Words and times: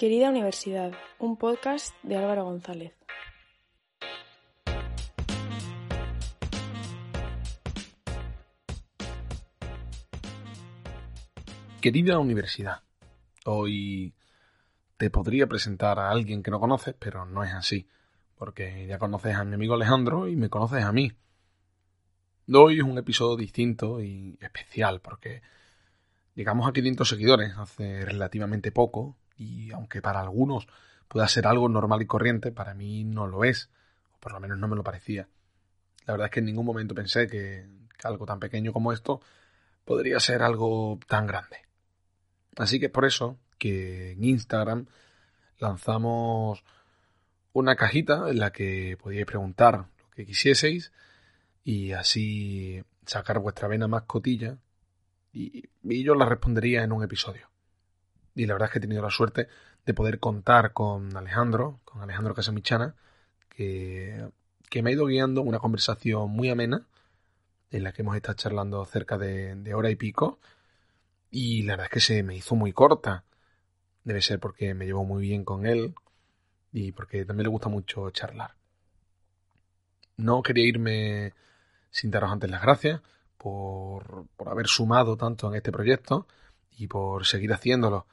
Querida 0.00 0.30
Universidad, 0.30 0.94
un 1.18 1.36
podcast 1.36 1.94
de 2.02 2.16
Álvaro 2.16 2.44
González. 2.44 2.94
Querida 11.82 12.18
Universidad, 12.18 12.80
hoy 13.44 14.14
te 14.96 15.10
podría 15.10 15.46
presentar 15.46 15.98
a 15.98 16.10
alguien 16.10 16.42
que 16.42 16.50
no 16.50 16.60
conoces, 16.60 16.94
pero 16.98 17.26
no 17.26 17.44
es 17.44 17.52
así, 17.52 17.86
porque 18.36 18.86
ya 18.86 18.98
conoces 18.98 19.36
a 19.36 19.44
mi 19.44 19.52
amigo 19.52 19.74
Alejandro 19.74 20.28
y 20.28 20.34
me 20.34 20.48
conoces 20.48 20.82
a 20.82 20.92
mí. 20.92 21.12
Hoy 22.50 22.78
es 22.78 22.84
un 22.84 22.96
episodio 22.96 23.36
distinto 23.36 24.00
y 24.00 24.38
especial, 24.40 25.02
porque 25.02 25.42
llegamos 26.34 26.66
a 26.66 26.72
500 26.72 27.06
seguidores 27.06 27.52
hace 27.58 28.06
relativamente 28.06 28.72
poco, 28.72 29.18
y 29.40 29.72
aunque 29.72 30.02
para 30.02 30.20
algunos 30.20 30.68
pueda 31.08 31.26
ser 31.26 31.46
algo 31.46 31.68
normal 31.68 32.02
y 32.02 32.06
corriente, 32.06 32.52
para 32.52 32.74
mí 32.74 33.04
no 33.04 33.26
lo 33.26 33.44
es, 33.44 33.70
o 34.14 34.18
por 34.20 34.32
lo 34.32 34.40
menos 34.40 34.58
no 34.58 34.68
me 34.68 34.76
lo 34.76 34.84
parecía. 34.84 35.28
La 36.04 36.12
verdad 36.12 36.26
es 36.26 36.30
que 36.30 36.40
en 36.40 36.46
ningún 36.46 36.66
momento 36.66 36.94
pensé 36.94 37.26
que, 37.26 37.66
algo 38.04 38.24
tan 38.24 38.40
pequeño 38.40 38.72
como 38.72 38.92
esto 38.92 39.20
podría 39.84 40.20
ser 40.20 40.42
algo 40.42 40.98
tan 41.06 41.26
grande. 41.26 41.58
Así 42.56 42.80
que 42.80 42.86
es 42.86 42.92
por 42.92 43.04
eso 43.04 43.38
que 43.58 44.12
en 44.12 44.24
Instagram 44.24 44.86
lanzamos 45.58 46.64
una 47.52 47.76
cajita 47.76 48.30
en 48.30 48.38
la 48.38 48.52
que 48.52 48.96
podíais 49.02 49.26
preguntar 49.26 49.74
lo 49.76 50.10
que 50.14 50.24
quisieseis 50.24 50.92
y 51.62 51.92
así 51.92 52.82
sacar 53.04 53.38
vuestra 53.38 53.68
vena 53.68 53.86
más 53.86 54.04
cotilla 54.04 54.56
y, 55.30 55.68
y 55.82 56.02
yo 56.02 56.14
la 56.14 56.24
respondería 56.24 56.82
en 56.82 56.92
un 56.92 57.04
episodio 57.04 57.49
y 58.34 58.46
la 58.46 58.54
verdad 58.54 58.68
es 58.68 58.72
que 58.72 58.78
he 58.78 58.82
tenido 58.82 59.02
la 59.02 59.10
suerte 59.10 59.48
de 59.86 59.94
poder 59.94 60.20
contar 60.20 60.72
con 60.72 61.16
Alejandro, 61.16 61.80
con 61.84 62.02
Alejandro 62.02 62.34
Casamichana, 62.34 62.94
que, 63.48 64.30
que 64.68 64.82
me 64.82 64.90
ha 64.90 64.92
ido 64.92 65.06
guiando 65.06 65.42
una 65.42 65.58
conversación 65.58 66.30
muy 66.30 66.48
amena, 66.48 66.86
en 67.70 67.84
la 67.84 67.92
que 67.92 68.02
hemos 68.02 68.16
estado 68.16 68.36
charlando 68.36 68.84
cerca 68.84 69.18
de, 69.18 69.74
hora 69.74 69.90
y 69.90 69.96
pico, 69.96 70.38
y 71.30 71.62
la 71.62 71.74
verdad 71.74 71.86
es 71.86 71.92
que 71.92 72.00
se 72.00 72.22
me 72.22 72.36
hizo 72.36 72.56
muy 72.56 72.72
corta. 72.72 73.24
Debe 74.04 74.22
ser 74.22 74.40
porque 74.40 74.74
me 74.74 74.86
llevo 74.86 75.04
muy 75.04 75.22
bien 75.22 75.44
con 75.44 75.66
él 75.66 75.94
y 76.72 76.92
porque 76.92 77.24
también 77.24 77.44
le 77.44 77.50
gusta 77.50 77.68
mucho 77.68 78.10
charlar. 78.10 78.56
No 80.16 80.42
quería 80.42 80.66
irme 80.66 81.34
sin 81.90 82.10
daros 82.10 82.30
antes 82.32 82.50
las 82.50 82.62
gracias 82.62 83.00
por, 83.36 84.26
por 84.36 84.48
haber 84.48 84.66
sumado 84.66 85.16
tanto 85.16 85.48
en 85.48 85.56
este 85.56 85.72
proyecto 85.72 86.26
y 86.76 86.88
por 86.88 87.26
seguir 87.26 87.52
haciéndolo. 87.52 88.06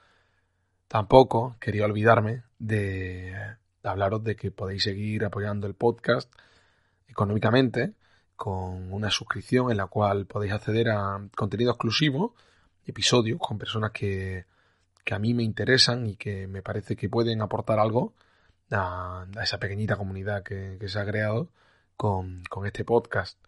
Tampoco 0.87 1.57
quería 1.59 1.85
olvidarme 1.85 2.43
de 2.59 3.35
hablaros 3.83 4.23
de 4.23 4.35
que 4.35 4.51
podéis 4.51 4.83
seguir 4.83 5.25
apoyando 5.25 5.67
el 5.67 5.73
podcast 5.73 6.31
económicamente 7.07 7.93
con 8.35 8.93
una 8.93 9.09
suscripción 9.09 9.71
en 9.71 9.77
la 9.77 9.87
cual 9.87 10.27
podéis 10.27 10.53
acceder 10.53 10.89
a 10.89 11.19
contenido 11.35 11.71
exclusivo, 11.71 12.35
episodios 12.85 13.39
con 13.39 13.57
personas 13.57 13.91
que, 13.91 14.45
a 15.09 15.19
mí 15.19 15.33
me 15.33 15.43
interesan 15.43 16.05
y 16.07 16.15
que 16.15 16.47
me 16.47 16.61
parece 16.61 16.95
que 16.95 17.09
pueden 17.09 17.41
aportar 17.41 17.79
algo 17.79 18.13
a, 18.71 19.25
esa 19.41 19.57
pequeñita 19.57 19.95
comunidad 19.95 20.43
que, 20.43 20.77
se 20.87 20.99
ha 20.99 21.05
creado 21.05 21.49
con, 21.95 22.43
con 22.49 22.65
este 22.65 22.85
podcast. 22.85 23.39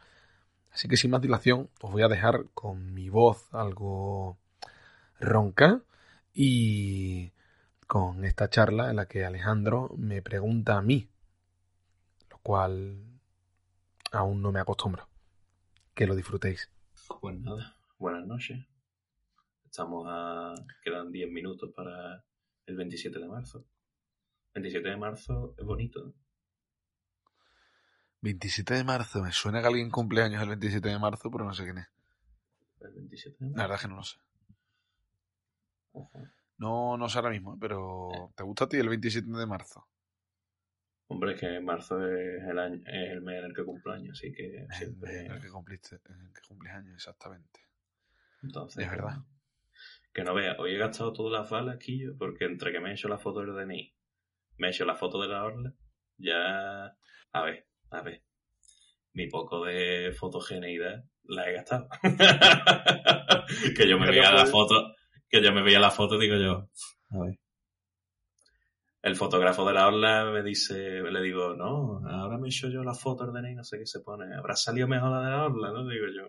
Así 0.72 0.88
que 0.88 0.98
sin 0.98 1.12
más 1.12 1.22
dilación 1.22 1.70
os 1.82 1.92
voy 1.92 2.02
a 2.02 2.08
dejar 2.08 2.46
con 2.54 2.94
mi 2.94 3.10
voz 3.10 3.54
algo 3.54 4.38
ronca 5.20 5.82
y 6.42 7.34
con 7.86 8.24
esta 8.24 8.50
charla 8.50 8.90
en 8.90 8.96
la 8.96 9.08
que 9.08 9.26
Alejandro 9.26 9.94
me 9.98 10.22
pregunta 10.22 10.78
a 10.78 10.82
mí, 10.82 11.10
lo 12.30 12.38
cual 12.38 13.04
aún 14.14 14.42
no 14.42 14.54
me 14.54 14.62
acostumbro. 14.62 15.10
Que 15.94 16.08
lo 16.08 16.16
disfrutéis. 16.16 16.72
Pues 17.20 17.38
nada, 17.42 17.76
buenas 17.98 18.26
noches. 18.26 18.58
Estamos 19.66 20.06
a. 20.08 20.56
quedan 20.82 21.12
10 21.12 21.30
minutos 21.30 21.74
para 21.76 22.24
el 22.68 22.78
27 22.78 23.20
de 23.20 23.28
marzo. 23.28 23.66
27 24.54 24.88
de 24.88 24.96
marzo 24.96 25.56
es 25.58 25.66
bonito. 25.66 26.14
27 28.22 28.76
de 28.76 28.84
marzo, 28.86 29.22
me 29.22 29.34
suena 29.34 29.60
que 29.60 29.68
alguien 29.68 29.92
cumpleaños 29.92 30.42
el 30.42 30.48
27 30.48 30.88
de 30.88 31.00
marzo, 31.00 31.30
pero 31.30 31.44
no 31.44 31.54
sé 31.54 31.66
quién 31.66 31.80
es. 31.80 31.88
El 32.80 32.94
27 32.94 33.36
de 33.40 33.46
marzo. 33.46 33.58
La 33.58 33.64
verdad 33.64 33.76
es 33.76 33.82
que 33.82 33.88
no 33.90 33.96
lo 33.98 34.04
sé. 34.04 34.29
No, 36.58 36.98
no 36.98 37.08
sé 37.08 37.18
ahora 37.18 37.32
mismo, 37.32 37.58
pero 37.60 38.10
eh. 38.14 38.34
¿te 38.36 38.44
gusta 38.44 38.66
a 38.66 38.70
ti 38.70 38.78
el 38.78 38.90
27 38.90 39.30
de 39.32 39.46
marzo? 39.46 39.88
Hombre, 41.08 41.34
es 41.34 41.40
que 41.40 41.60
marzo 41.62 42.06
es 42.06 42.44
el, 42.44 42.60
año, 42.60 42.82
es 42.86 43.12
el 43.12 43.22
mes 43.22 43.40
en 43.40 43.46
el 43.46 43.56
que 43.56 43.64
cumpleaños, 43.64 44.20
así 44.20 44.32
que 44.32 44.68
es 44.70 44.82
el 44.82 44.96
mes 44.98 45.12
en 45.12 45.32
el 45.32 45.42
que 45.42 45.50
cumpliste, 45.50 45.96
en 46.08 46.22
el 46.22 46.34
que 46.34 46.42
cumples 46.48 46.74
años, 46.74 46.94
exactamente. 46.94 47.62
Entonces, 48.44 48.84
es 48.84 48.92
verdad. 48.92 49.18
Que 50.14 50.24
no 50.24 50.36
veas, 50.36 50.60
hoy 50.60 50.76
he 50.76 50.78
gastado 50.78 51.14
todas 51.14 51.42
las 51.42 51.50
balas 51.50 51.76
aquí 51.76 52.00
yo, 52.00 52.16
porque 52.18 52.46
entre 52.46 52.72
que 52.72 52.80
me 52.80 52.92
he 52.92 52.94
hecho 52.94 53.08
la 53.08 53.18
foto 53.18 53.40
del 53.40 53.56
DNI, 53.56 53.96
me 54.58 54.68
he 54.68 54.70
hecho 54.70 54.86
la 54.86 54.96
foto 54.96 55.22
de 55.22 55.28
la 55.30 55.44
orla, 55.44 55.74
ya... 56.18 56.96
A 57.32 57.42
ver, 57.44 57.68
a 57.92 58.02
ver. 58.02 58.24
Mi 59.14 59.28
poco 59.28 59.66
de 59.66 60.12
fotogeneidad 60.12 61.04
la 61.24 61.50
he 61.50 61.54
gastado. 61.54 61.88
que 63.76 63.88
yo 63.88 63.98
me 63.98 64.10
veía 64.10 64.32
la 64.32 64.46
foto 64.46 64.96
que 65.30 65.44
yo 65.44 65.54
me 65.54 65.62
veía 65.62 65.80
la 65.80 65.92
foto 65.92 66.16
y 66.16 66.22
digo 66.22 66.38
yo, 66.38 66.70
a 67.12 67.24
ver. 67.24 67.40
El 69.02 69.16
fotógrafo 69.16 69.66
de 69.66 69.74
la 69.74 69.88
orla 69.88 70.26
me 70.26 70.44
dice, 70.44 71.02
le 71.02 71.22
digo, 71.22 71.56
no, 71.56 72.02
ahora 72.10 72.38
me 72.38 72.48
he 72.48 72.50
hecho 72.50 72.70
yo 72.70 72.84
la 72.84 72.94
foto 72.94 73.32
de 73.32 73.52
y 73.52 73.56
no 73.56 73.64
sé 73.64 73.80
qué 73.80 73.86
se 73.86 74.02
pone. 74.02 74.36
Habrá 74.36 74.56
salido 74.56 74.88
mejor 74.88 75.12
la 75.12 75.22
de 75.22 75.30
la 75.30 75.46
orla, 75.46 75.72
¿no? 75.72 75.88
Digo 75.88 76.06
yo. 76.14 76.28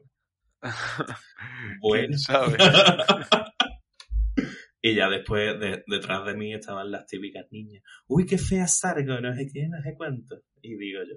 bueno. 1.81 2.17
sabe? 2.17 2.57
y 4.83 4.95
ya 4.95 5.09
después, 5.09 5.59
detrás 5.87 6.25
de 6.27 6.35
mí 6.35 6.55
estaban 6.55 6.93
las 6.93 7.07
típicas 7.07 7.47
niñas. 7.51 7.83
Uy, 8.07 8.25
qué 8.25 8.39
fea 8.39 8.69
Sargo, 8.69 9.21
no 9.21 9.35
sé 9.35 9.49
qué, 9.53 9.67
no 9.67 9.83
sé 9.83 9.95
cuánto. 9.97 10.37
Y 10.63 10.77
digo 10.77 11.01
yo, 11.03 11.17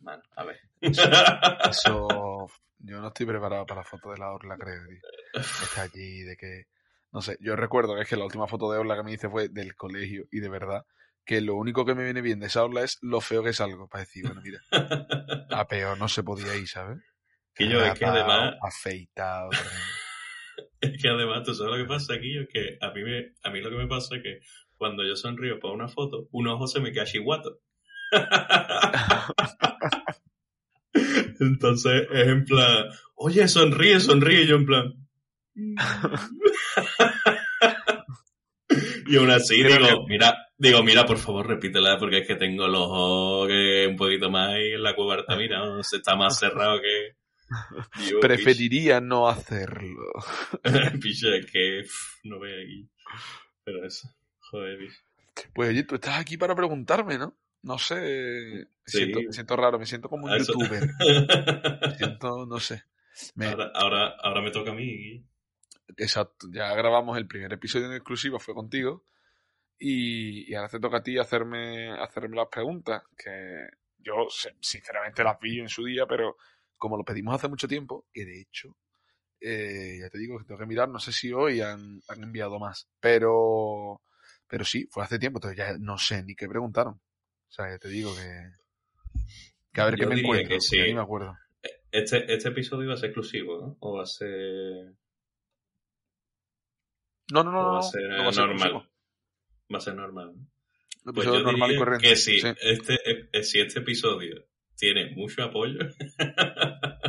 bueno, 0.00 0.22
a 0.36 0.44
ver. 0.44 0.60
Eso, 0.82 1.02
yo 2.78 3.00
no 3.00 3.08
estoy 3.08 3.24
preparado 3.24 3.64
para 3.64 3.80
la 3.80 3.86
foto 3.86 4.10
de 4.10 4.18
la 4.18 4.32
orla, 4.32 4.58
creo. 4.58 4.82
Está 5.34 5.82
allí, 5.82 6.24
de 6.24 6.36
que 6.36 6.66
no 7.12 7.22
sé, 7.22 7.38
yo 7.40 7.56
recuerdo 7.56 7.94
que 7.94 8.02
es 8.02 8.08
que 8.08 8.16
la 8.16 8.24
última 8.24 8.46
foto 8.46 8.70
de 8.70 8.78
Orla 8.78 8.96
que 8.96 9.02
me 9.02 9.12
hice 9.12 9.28
fue 9.28 9.48
del 9.48 9.74
colegio 9.74 10.26
y 10.30 10.40
de 10.40 10.48
verdad 10.48 10.84
que 11.24 11.40
lo 11.42 11.56
único 11.56 11.84
que 11.84 11.94
me 11.94 12.04
viene 12.04 12.22
bien 12.22 12.40
de 12.40 12.46
esa 12.46 12.64
Orla 12.64 12.82
es 12.82 12.98
lo 13.02 13.20
feo 13.20 13.42
que 13.42 13.50
es 13.50 13.60
algo, 13.60 13.86
para 13.86 14.04
decir, 14.04 14.24
bueno, 14.24 14.40
mira, 14.42 14.60
a 15.50 15.68
peor 15.68 15.98
no 15.98 16.08
se 16.08 16.22
podía 16.22 16.56
ir, 16.56 16.66
¿sabes? 16.66 16.98
Que 17.54 17.68
yo, 17.68 17.84
es 17.84 17.98
que 17.98 18.06
además... 18.06 18.54
Afeitado. 18.62 19.50
es 20.80 21.02
que 21.02 21.08
además, 21.08 21.42
tú 21.44 21.54
sabes 21.54 21.72
lo 21.72 21.84
que 21.84 21.88
pasa 21.88 22.14
aquí, 22.14 22.38
es 22.38 22.48
que 22.48 22.78
a 22.80 22.90
mí, 22.92 23.02
me, 23.02 23.34
a 23.42 23.50
mí 23.50 23.60
lo 23.60 23.68
que 23.68 23.76
me 23.76 23.86
pasa 23.86 24.16
es 24.16 24.22
que 24.22 24.40
cuando 24.78 25.04
yo 25.04 25.16
sonrío 25.16 25.60
para 25.60 25.74
una 25.74 25.88
foto, 25.88 26.28
un 26.30 26.48
ojo 26.48 26.66
se 26.66 26.80
me 26.80 26.92
queda 26.92 27.04
chihuato. 27.04 27.60
Entonces 31.40 32.08
es 32.10 32.26
en 32.26 32.44
plan, 32.44 32.86
oye, 33.16 33.46
sonríe, 33.48 34.00
sonríe, 34.00 34.42
y 34.42 34.46
yo 34.46 34.56
en 34.56 34.66
plan, 34.66 35.07
y 39.06 39.16
aún 39.16 39.30
así 39.30 39.62
digo, 39.62 40.06
mira, 40.06 40.36
digo, 40.56 40.82
mira, 40.82 41.04
por 41.04 41.18
favor, 41.18 41.46
repítela 41.46 41.98
porque 41.98 42.18
es 42.18 42.26
que 42.26 42.36
tengo 42.36 42.68
los 42.68 42.82
ojos 42.82 43.50
un 43.88 43.96
poquito 43.96 44.30
más 44.30 44.56
y 44.58 44.74
en 44.74 44.82
la 44.82 44.94
cueva 44.94 45.24
mira, 45.36 45.58
no, 45.64 45.82
se 45.82 45.96
está 45.96 46.14
más 46.16 46.38
cerrado 46.38 46.80
que... 46.80 47.16
Preferiría 48.20 49.00
no 49.00 49.28
hacerlo. 49.28 50.12
Picha, 51.02 51.34
es 51.34 51.50
que 51.50 51.82
no 52.24 52.38
veo 52.38 52.62
aquí. 52.62 52.88
Pero 53.64 53.86
eso, 53.86 54.08
joder, 54.38 54.78
Pues 55.54 55.70
oye, 55.70 55.84
tú 55.84 55.94
estás 55.94 56.18
aquí 56.18 56.36
para 56.36 56.54
preguntarme, 56.54 57.16
¿no? 57.18 57.34
No 57.62 57.78
sé, 57.78 57.96
me, 57.96 59.30
siento, 59.32 59.56
raro, 59.56 59.78
me 59.78 59.86
siento 59.86 60.08
como 60.08 60.26
un 60.26 60.38
youtuber. 60.38 60.88
me 61.82 61.96
siento, 61.96 62.46
no 62.46 62.60
sé. 62.60 62.84
Ahora, 63.40 63.72
ahora, 63.74 64.16
ahora 64.22 64.42
me 64.42 64.50
toca 64.50 64.70
a 64.70 64.74
mí. 64.74 65.24
Exacto, 65.96 66.48
ya 66.52 66.74
grabamos 66.74 67.16
el 67.16 67.26
primer 67.26 67.52
episodio 67.52 67.86
en 67.86 67.94
exclusiva, 67.94 68.38
fue 68.38 68.54
contigo. 68.54 69.04
Y, 69.78 70.52
ahora 70.54 70.68
te 70.68 70.80
toca 70.80 70.98
a 70.98 71.02
ti 71.02 71.18
hacerme, 71.18 71.90
hacerme 71.92 72.36
las 72.36 72.48
preguntas, 72.48 73.02
que 73.16 73.68
yo 73.98 74.26
sinceramente 74.60 75.22
las 75.22 75.38
vi 75.38 75.60
en 75.60 75.68
su 75.68 75.84
día, 75.84 76.06
pero 76.06 76.36
como 76.76 76.96
lo 76.96 77.04
pedimos 77.04 77.34
hace 77.34 77.48
mucho 77.48 77.68
tiempo, 77.68 78.06
que 78.12 78.24
de 78.24 78.40
hecho, 78.40 78.76
eh, 79.40 79.98
ya 80.00 80.10
te 80.10 80.18
digo 80.18 80.38
que 80.38 80.44
tengo 80.44 80.58
que 80.58 80.66
mirar, 80.66 80.88
no 80.88 80.98
sé 80.98 81.12
si 81.12 81.32
hoy 81.32 81.60
han, 81.60 82.00
enviado 82.16 82.58
más, 82.58 82.88
pero, 83.00 84.02
pero 84.48 84.64
sí, 84.64 84.88
fue 84.90 85.04
hace 85.04 85.18
tiempo, 85.18 85.38
entonces 85.38 85.58
ya 85.58 85.76
no 85.78 85.96
sé 85.96 86.24
ni 86.24 86.34
qué 86.34 86.48
preguntaron. 86.48 86.94
O 86.94 87.50
sea, 87.50 87.70
ya 87.70 87.78
te 87.78 87.88
digo 87.88 88.14
que, 88.14 89.20
que 89.72 89.80
a 89.80 89.86
ver 89.86 89.94
qué 89.94 90.06
me 90.06 90.20
encuentro, 90.20 90.48
que 90.48 90.60
sí. 90.60 90.92
me 90.92 91.00
acuerdo. 91.00 91.36
Este, 91.90 92.32
este 92.32 92.48
episodio 92.48 92.88
va 92.88 92.94
a 92.94 92.98
ser 92.98 93.10
exclusivo, 93.10 93.58
¿no? 93.58 93.76
O 93.80 93.96
va 93.96 94.02
a 94.02 94.06
ser... 94.06 94.94
No, 97.32 97.44
no, 97.44 97.50
no, 97.52 97.62
no, 97.62 97.72
va 97.74 97.78
a 97.80 97.82
ser 97.82 98.46
normal. 98.46 98.88
Va 99.72 99.78
a 99.78 99.80
ser 99.80 99.94
normal. 99.94 100.34
Un 101.04 101.14
Pues 101.14 101.26
yo 101.26 101.40
normal 101.40 101.72
y 101.72 101.76
corriente. 101.76 102.08
que 102.08 102.16
si, 102.16 102.40
sí. 102.40 102.48
este, 102.60 102.98
eh, 103.32 103.42
si 103.42 103.60
este 103.60 103.80
episodio 103.80 104.46
tiene 104.76 105.10
mucho 105.14 105.42
apoyo, 105.42 105.78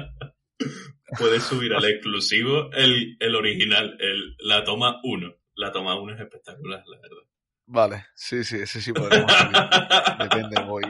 puedes 1.17 1.43
subir 1.43 1.73
al 1.73 1.85
exclusivo 1.85 2.71
el, 2.73 3.17
el 3.19 3.35
original, 3.35 3.97
el, 3.99 4.35
la 4.39 4.63
toma 4.63 4.99
1. 5.03 5.35
La 5.55 5.71
toma 5.71 5.99
1 5.99 6.13
es 6.15 6.21
espectacular, 6.21 6.83
la 6.87 6.97
verdad. 6.99 7.17
Vale, 7.65 8.05
sí, 8.15 8.43
sí, 8.43 8.57
ese 8.57 8.81
sí 8.81 8.93
podemos. 8.93 9.31
Depende, 10.19 10.61
voy. 10.63 10.83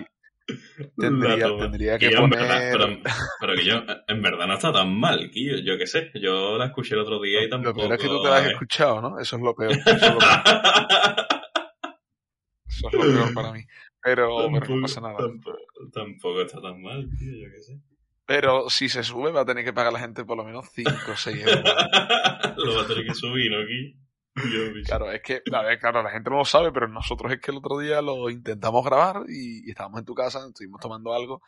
Tendría, 0.98 1.48
tendría 1.57 1.98
que 1.98 2.07
en 2.07 2.16
poner. 2.18 2.40
verdad, 2.40 2.69
pero, 2.72 2.88
pero 3.40 3.56
que 3.56 3.66
yo, 3.66 3.84
en 4.07 4.22
verdad 4.22 4.48
no 4.48 4.54
está 4.56 4.72
tan 4.74 4.98
mal, 5.00 5.30
Quillo, 5.31 5.57
yo 5.60 5.78
qué 5.78 5.88
sé. 5.88 6.12
Yo 6.22 6.57
la 6.57 6.66
escuché 6.68 6.96
el 6.96 7.01
otro 7.01 7.22
día 7.22 7.42
y 7.42 7.46
Lo 7.46 7.50
tampoco... 7.50 7.80
peor 7.81 7.94
es 7.94 8.00
que 8.01 8.07
tú 8.07 8.22
te 8.24 8.30
la 8.30 8.38
has 8.38 8.46
escuchado, 8.48 9.01
¿no? 9.01 9.19
Eso 9.19 9.36
es 9.36 9.42
lo 9.42 9.56
peor. 9.56 9.72
Eso 9.72 9.90
es 9.90 10.01
lo 10.01 10.18
peor, 10.19 10.30
eso 12.68 12.88
es 12.88 12.94
lo 12.94 13.01
peor 13.01 13.34
para 13.34 13.51
mí. 13.54 13.62
Pero, 14.01 14.28
pero 14.38 14.50
no 14.50 14.60
Tampoco- 14.60 14.81
pasa 14.81 15.01
nada. 15.01 15.18
Tampoco, 15.18 15.57
tampoco 15.94 16.42
está 16.42 16.62
tan 16.62 16.81
mal, 16.81 17.10
tío, 17.18 17.34
yo 17.34 17.52
qué 17.54 17.60
sé. 17.62 17.80
Pero 18.25 18.69
si 18.69 18.90
se 18.90 19.04
sube, 19.04 19.31
va 19.31 19.42
a 19.42 19.45
tener 19.45 19.66
que 19.66 19.74
pagar 19.74 19.92
la 19.92 20.00
gente 20.00 20.24
por 20.24 20.38
lo 20.38 20.44
menos 20.45 20.68
5 20.74 20.92
o 21.12 21.16
6 21.18 21.38
euros. 21.48 21.63
Lo 22.57 22.75
va 22.75 22.81
a 22.84 22.88
tener 22.88 23.06
que 23.06 23.13
subir, 23.16 23.52
¿no? 23.52 23.57
Aquí. 23.62 23.95
Claro, 24.86 25.12
es 25.12 25.22
que, 25.22 25.42
a 25.54 25.62
ver, 25.62 25.80
claro, 25.80 26.04
la 26.04 26.12
gente 26.12 26.30
no 26.30 26.38
lo 26.38 26.46
sabe, 26.46 26.72
pero 26.72 26.88
nosotros 26.88 27.32
es 27.32 27.40
que 27.40 27.52
el 27.52 27.58
otro 27.58 27.80
día 27.80 28.02
lo 28.02 28.30
intentamos 28.30 28.84
grabar 28.86 29.24
y, 29.28 29.68
y 29.68 29.72
estábamos 29.72 30.00
en 30.00 30.06
tu 30.06 30.16
casa, 30.16 30.46
estuvimos 30.48 30.80
tomando 30.80 31.14
algo 31.14 31.42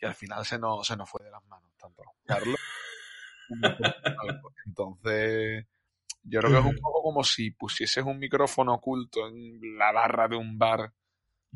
y 0.00 0.06
al 0.06 0.14
final 0.14 0.44
se 0.44 0.58
nos, 0.58 0.86
se 0.86 0.96
nos 0.96 1.08
fue 1.08 1.24
de 1.24 1.30
las 1.30 1.44
manos, 1.46 1.70
tanto 1.76 2.02
Carlos 2.24 2.58
como 3.48 3.60
algo. 4.28 4.52
Entonces, 4.66 5.66
yo 6.22 6.40
creo 6.40 6.52
que 6.52 6.58
es 6.58 6.74
un 6.74 6.80
poco 6.80 7.02
como 7.02 7.24
si 7.24 7.50
pusieses 7.50 8.04
un 8.04 8.18
micrófono 8.18 8.74
oculto 8.74 9.26
en 9.28 9.76
la 9.76 9.92
barra 9.92 10.28
de 10.28 10.36
un 10.36 10.58
bar 10.58 10.92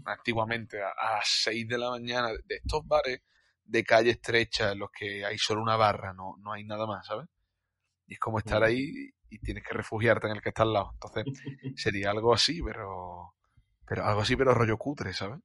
antiguamente 0.05 0.83
a, 0.83 0.89
a 0.89 1.17
las 1.17 1.29
6 1.29 1.69
de 1.69 1.79
la 1.79 1.91
mañana, 1.91 2.29
de 2.29 2.56
estos 2.56 2.87
bares 2.87 3.21
de 3.65 3.85
calle 3.85 4.11
estrecha 4.11 4.73
en 4.73 4.81
los 4.81 4.91
que 4.91 5.25
hay 5.25 5.39
solo 5.39 5.62
una 5.62 5.77
barra, 5.77 6.12
no, 6.12 6.37
no 6.39 6.53
hay 6.53 6.65
nada 6.65 6.87
más, 6.87 7.06
¿sabes? 7.06 7.29
Y 8.06 8.15
es 8.15 8.19
como 8.19 8.39
estar 8.39 8.62
ahí 8.62 9.12
y 9.34 9.38
tienes 9.38 9.64
que 9.64 9.75
refugiarte 9.75 10.26
en 10.26 10.34
el 10.37 10.43
que 10.43 10.50
está 10.50 10.62
al 10.62 10.73
lado. 10.73 10.90
Entonces, 10.94 11.25
sería 11.76 12.11
algo 12.11 12.32
así, 12.34 12.62
pero 12.62 13.34
pero 13.87 14.05
algo 14.05 14.20
así, 14.23 14.37
pero 14.37 14.55
rollo 14.55 14.76
cutre, 14.79 15.12
¿sabes? 15.12 15.40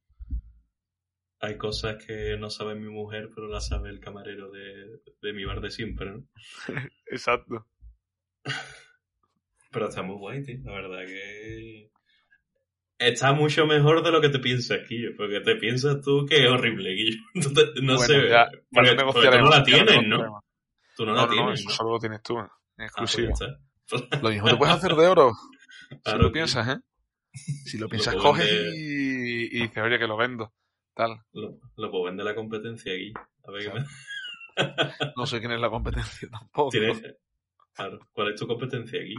Hay 1.39 1.57
cosas 1.57 2.03
que 2.03 2.35
no 2.39 2.49
sabe 2.49 2.75
mi 2.75 2.89
mujer, 2.89 3.29
pero 3.35 3.47
las 3.47 3.67
sabe 3.67 3.89
el 3.89 3.99
camarero 3.99 4.49
de, 4.51 5.01
de 5.21 5.33
mi 5.33 5.45
bar 5.45 5.61
de 5.61 5.69
siempre, 5.69 6.11
¿no? 6.11 6.23
Exacto. 7.07 7.67
Pero 9.71 9.89
está 9.89 10.01
muy 10.01 10.15
guay, 10.15 10.43
tío. 10.43 10.59
La 10.63 10.71
verdad 10.71 11.05
que... 11.05 11.91
Está 12.99 13.33
mucho 13.33 13.67
mejor 13.67 14.01
de 14.03 14.11
lo 14.11 14.21
que 14.21 14.29
te 14.29 14.39
piensas, 14.39 14.79
Guillo. 14.89 15.09
Porque 15.15 15.41
te 15.41 15.55
piensas 15.57 16.01
tú 16.01 16.25
que 16.25 16.45
es 16.45 16.49
horrible, 16.49 16.91
Guillo. 16.93 17.17
Te- 17.53 17.81
no 17.81 17.95
Bueno, 17.97 17.97
sé. 17.97 18.29
ya- 18.29 18.49
porque, 18.71 18.95
porque 18.95 19.29
tú 19.29 19.37
no 19.37 19.49
la 19.49 19.63
tienes, 19.63 20.07
¿no? 20.07 20.41
Tú 20.95 21.05
no, 21.05 21.11
No, 21.13 21.21
la 21.21 21.25
no, 21.27 21.31
tienes, 21.31 21.59
eso 21.59 21.69
¿no? 21.69 21.75
solo 21.75 21.91
lo 21.91 21.99
tienes 21.99 22.23
tú, 22.23 22.39
en 22.39 22.45
Ah, 22.45 22.49
pues 22.77 22.87
exclusivo. 22.87 23.27
ya 23.27 23.33
está. 23.33 23.59
Lo 24.21 24.29
mismo 24.29 24.49
te 24.49 24.55
puedes 24.57 24.75
hacer 24.75 24.95
de 24.95 25.07
oro, 25.07 25.33
si 26.05 26.11
lo 26.13 26.19
tío. 26.19 26.31
piensas, 26.31 26.67
¿eh? 26.67 26.79
Si 27.65 27.77
lo 27.77 27.87
piensas, 27.87 28.13
puedo 28.15 28.27
coges 28.29 28.45
vender. 28.51 28.73
y, 28.75 29.45
y 29.57 29.61
dices, 29.61 29.83
oye, 29.83 29.99
que 29.99 30.07
lo 30.07 30.17
vendo. 30.17 30.53
Tal. 30.93 31.21
Lo, 31.33 31.59
lo 31.75 31.91
puedo 31.91 32.05
vender 32.05 32.25
la 32.25 32.33
competencia 32.35 32.91
aquí. 32.93 33.13
A 33.47 33.51
ver 33.51 33.63
qué 33.63 33.73
me... 33.79 33.85
No 35.15 35.25
sé 35.27 35.39
quién 35.39 35.51
es 35.51 35.59
la 35.59 35.69
competencia 35.69 36.27
tampoco. 36.31 36.69
¿Tienes... 36.71 37.01
Claro. 37.73 37.99
¿Cuál 38.11 38.33
es 38.33 38.39
tu 38.39 38.47
competencia 38.47 38.99
aquí? 38.99 39.13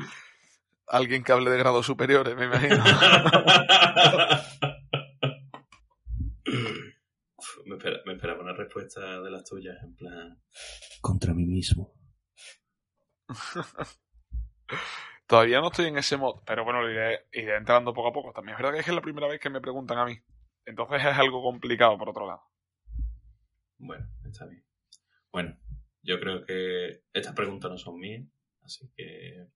Alguien 0.88 1.23
que 1.23 1.31
hable 1.32 1.50
de 1.50 1.59
grados 1.59 1.87
superiores, 1.87 2.35
me 2.35 2.47
imagino. 2.47 2.82
me, 7.67 7.76
espera- 7.76 8.00
me 8.06 8.12
esperaba 8.15 8.43
una 8.43 8.53
respuesta 8.55 9.20
de 9.23 9.31
las 9.31 9.44
tuyas, 9.44 9.76
en 9.82 9.94
plan... 9.94 10.43
Contra 11.00 11.35
mí 11.35 11.44
mismo. 11.47 11.94
Todavía 15.26 15.61
no 15.61 15.69
estoy 15.69 15.87
en 15.87 15.99
ese 15.99 16.17
mod, 16.17 16.41
pero 16.47 16.65
bueno, 16.65 16.81
lo 16.81 16.91
iré, 16.91 17.26
iré 17.32 17.56
entrando 17.56 17.93
poco 17.93 18.09
a 18.09 18.12
poco. 18.12 18.32
También 18.32 18.56
es 18.56 18.62
verdad 18.62 18.75
que 18.75 18.81
es 18.81 18.94
la 18.94 19.03
primera 19.03 19.29
vez 19.29 19.41
que 19.41 19.50
me 19.50 19.61
preguntan 19.61 19.99
a 19.99 20.06
mí. 20.06 20.19
Entonces 20.65 21.00
es 21.00 21.19
algo 21.19 21.43
complicado, 21.43 21.99
por 21.99 22.09
otro 22.09 22.26
lado. 22.26 22.43
Bueno, 23.79 24.06
está 24.25 24.47
bien. 24.47 24.65
Bueno, 25.31 25.59
yo 26.03 26.19
creo 26.19 26.44
que 26.44 27.03
estas 27.12 27.35
preguntas 27.35 27.70
no 27.70 27.79
son 27.79 27.99
mías, 27.99 28.26
así 28.62 28.91
que 28.97 29.49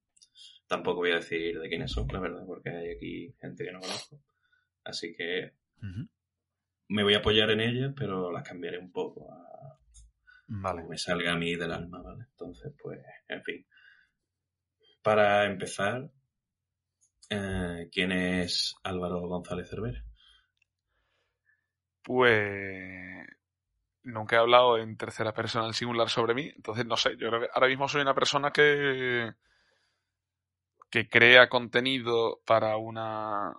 tampoco 0.66 1.00
voy 1.00 1.12
a 1.12 1.16
decir 1.16 1.58
de 1.58 1.68
quiénes 1.68 1.90
son, 1.90 2.06
la 2.08 2.20
verdad, 2.20 2.44
porque 2.46 2.70
hay 2.70 2.90
aquí 2.90 3.34
gente 3.40 3.64
que 3.64 3.72
no 3.72 3.80
conozco. 3.80 4.22
Así 4.84 5.14
que 5.14 5.52
me 6.88 7.02
voy 7.02 7.14
a 7.14 7.18
apoyar 7.18 7.50
en 7.50 7.60
ellas, 7.60 7.94
pero 7.96 8.30
las 8.30 8.46
cambiaré 8.46 8.78
un 8.78 8.92
poco 8.92 9.32
a 9.32 9.78
Vale. 10.48 10.84
me 10.84 10.98
salga 10.98 11.32
a 11.32 11.36
mí 11.36 11.54
del 11.56 11.72
alma, 11.72 12.02
¿vale? 12.02 12.24
Entonces, 12.30 12.72
pues, 12.82 13.00
en 13.28 13.42
fin. 13.42 13.66
Para 15.02 15.46
empezar, 15.46 16.10
eh, 17.30 17.88
¿quién 17.90 18.12
es 18.12 18.74
Álvaro 18.82 19.20
González 19.28 19.68
Cervera? 19.68 20.04
Pues 22.02 23.26
nunca 24.04 24.36
he 24.36 24.38
hablado 24.38 24.78
en 24.78 24.96
tercera 24.96 25.32
persona 25.32 25.66
en 25.66 25.74
singular 25.74 26.08
sobre 26.08 26.34
mí, 26.34 26.50
entonces 26.54 26.86
no 26.86 26.96
sé, 26.96 27.16
yo 27.16 27.28
ahora 27.54 27.68
mismo 27.68 27.88
soy 27.88 28.02
una 28.02 28.14
persona 28.14 28.50
que 28.50 29.32
que 30.90 31.08
crea 31.08 31.48
contenido 31.48 32.42
para 32.44 32.76
una 32.76 33.54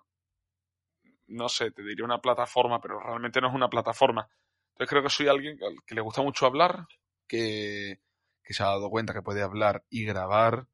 no 1.28 1.50
sé, 1.50 1.72
te 1.72 1.84
diría 1.84 2.06
una 2.06 2.22
plataforma, 2.22 2.80
pero 2.80 3.00
realmente 3.00 3.42
no 3.42 3.48
es 3.48 3.56
una 3.56 3.70
plataforma. 3.70 4.30
Entonces 4.74 4.90
creo 4.90 5.04
que 5.04 5.10
soy 5.10 5.28
alguien 5.28 5.58
al 5.64 5.78
que 5.86 5.96
le 5.96 6.02
gusta 6.02 6.22
mucho 6.22 6.46
hablar, 6.46 6.86
que, 7.28 8.00
que 8.44 8.54
se 8.54 8.64
ha 8.64 8.68
dado 8.68 8.90
cuenta 8.90 9.14
que 9.14 9.22
puede 9.22 9.42
hablar 9.42 9.84
y 9.90 10.06
grabar, 10.06 10.68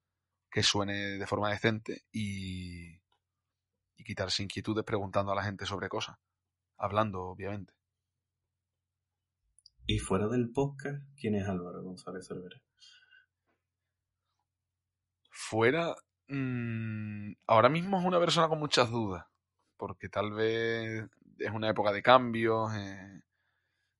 que 0.49 0.63
suene 0.63 1.17
de 1.17 1.27
forma 1.27 1.51
decente 1.51 2.03
y, 2.11 2.99
y 3.95 4.03
quitarse 4.03 4.43
inquietudes 4.43 4.85
preguntando 4.85 5.31
a 5.31 5.35
la 5.35 5.43
gente 5.43 5.65
sobre 5.65 5.89
cosas. 5.89 6.17
Hablando, 6.77 7.23
obviamente. 7.23 7.73
Y 9.85 9.97
fuera 9.99 10.27
del 10.27 10.51
podcast, 10.51 11.03
¿quién 11.19 11.35
es 11.35 11.47
Álvaro 11.47 11.81
González 11.83 12.27
Cervera? 12.27 12.61
Fuera, 15.31 15.95
mm, 16.27 17.31
ahora 17.47 17.69
mismo 17.69 17.99
es 17.99 18.05
una 18.05 18.19
persona 18.19 18.47
con 18.47 18.59
muchas 18.59 18.91
dudas, 18.91 19.25
porque 19.77 20.07
tal 20.07 20.31
vez 20.31 21.09
es 21.39 21.51
una 21.51 21.69
época 21.69 21.91
de 21.91 22.03
cambios, 22.03 22.71
eh, 22.75 23.23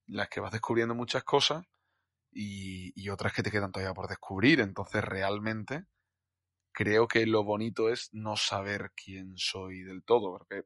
en 0.07 0.15
las 0.15 0.29
que 0.29 0.39
vas 0.39 0.51
descubriendo 0.51 0.93
muchas 0.93 1.23
cosas 1.23 1.65
y, 2.31 2.93
y 2.95 3.09
otras 3.09 3.33
que 3.33 3.41
te 3.41 3.51
quedan 3.51 3.71
todavía 3.71 3.93
por 3.95 4.07
descubrir. 4.07 4.59
Entonces, 4.59 5.03
realmente, 5.03 5.85
creo 6.79 7.09
que 7.09 7.25
lo 7.25 7.43
bonito 7.43 7.89
es 7.89 8.07
no 8.13 8.37
saber 8.37 8.93
quién 8.95 9.33
soy 9.35 9.83
del 9.83 10.01
todo, 10.01 10.31
porque 10.31 10.63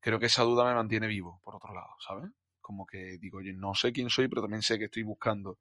creo 0.00 0.18
que 0.18 0.26
esa 0.26 0.42
duda 0.42 0.64
me 0.64 0.74
mantiene 0.74 1.06
vivo, 1.06 1.40
por 1.44 1.54
otro 1.54 1.72
lado, 1.72 1.90
¿sabes? 2.04 2.28
Como 2.60 2.84
que 2.84 3.18
digo, 3.20 3.38
oye, 3.38 3.52
no 3.52 3.72
sé 3.72 3.92
quién 3.92 4.10
soy, 4.10 4.26
pero 4.26 4.42
también 4.42 4.62
sé 4.62 4.80
que 4.80 4.86
estoy 4.86 5.04
buscando 5.04 5.60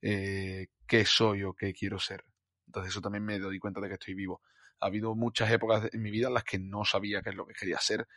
eh, 0.00 0.68
qué 0.86 1.04
soy 1.04 1.42
o 1.42 1.52
qué 1.52 1.74
quiero 1.74 1.98
ser. 1.98 2.24
Entonces 2.66 2.90
eso 2.90 3.02
también 3.02 3.22
me 3.22 3.38
doy 3.38 3.58
cuenta 3.58 3.82
de 3.82 3.88
que 3.88 3.94
estoy 3.94 4.14
vivo. 4.14 4.40
Ha 4.80 4.86
habido 4.86 5.14
muchas 5.14 5.50
épocas 5.50 5.90
en 5.92 6.00
mi 6.00 6.10
vida 6.10 6.28
en 6.28 6.34
las 6.34 6.44
que 6.44 6.58
no 6.58 6.86
sabía 6.86 7.20
qué 7.20 7.30
es 7.30 7.36
lo 7.36 7.46
que 7.46 7.52
quería 7.52 7.80
ser. 7.80 8.08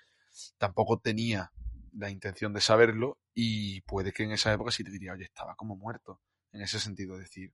Tampoco 0.57 0.99
tenía 1.01 1.51
la 1.91 2.09
intención 2.09 2.53
de 2.53 2.61
saberlo 2.61 3.17
y 3.33 3.81
puede 3.81 4.13
que 4.13 4.23
en 4.23 4.31
esa 4.31 4.53
época 4.53 4.71
sí 4.71 4.85
te 4.85 4.91
diría, 4.91 5.11
oye, 5.11 5.25
estaba 5.25 5.55
como 5.55 5.75
muerto. 5.75 6.21
En 6.53 6.61
ese 6.61 6.79
sentido, 6.79 7.17
decir, 7.17 7.51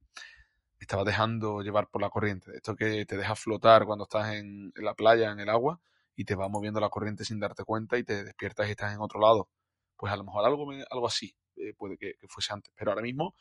estaba 0.86 1.04
dejando 1.04 1.62
llevar 1.62 1.90
por 1.90 2.02
la 2.02 2.10
corriente. 2.10 2.52
Esto 2.56 2.76
que 2.76 3.06
te 3.06 3.18
deja 3.18 3.36
flotar 3.36 3.86
cuando 3.86 4.06
estás 4.06 4.34
en, 4.34 4.72
la 4.76 4.94
playa, 4.94 5.32
en 5.32 5.40
el 5.40 5.50
agua, 5.50 5.80
y 6.16 6.26
te 6.26 6.36
va 6.36 6.50
moviendo 6.50 6.80
la 6.80 6.90
corriente 6.90 7.26
sin 7.26 7.40
darte 7.40 7.64
cuenta 7.64 7.98
y 7.98 8.04
te 8.04 8.24
despiertas 8.24 8.68
y 8.68 8.72
estás 8.72 8.94
en 8.94 9.02
otro 9.02 9.20
lado. 9.20 9.50
Pues 9.96 10.12
a 10.12 10.18
lo 10.18 10.24
mejor 10.24 10.46
algo, 10.46 10.72
algo 10.90 11.08
así 11.08 11.36
eh, 11.56 11.74
puede 11.78 11.98
que, 11.98 12.16
que 12.20 12.28
fuese 12.28 12.54
antes. 12.54 12.74
Pero 12.76 12.92
ahora 12.92 13.04
mismo, 13.04 13.36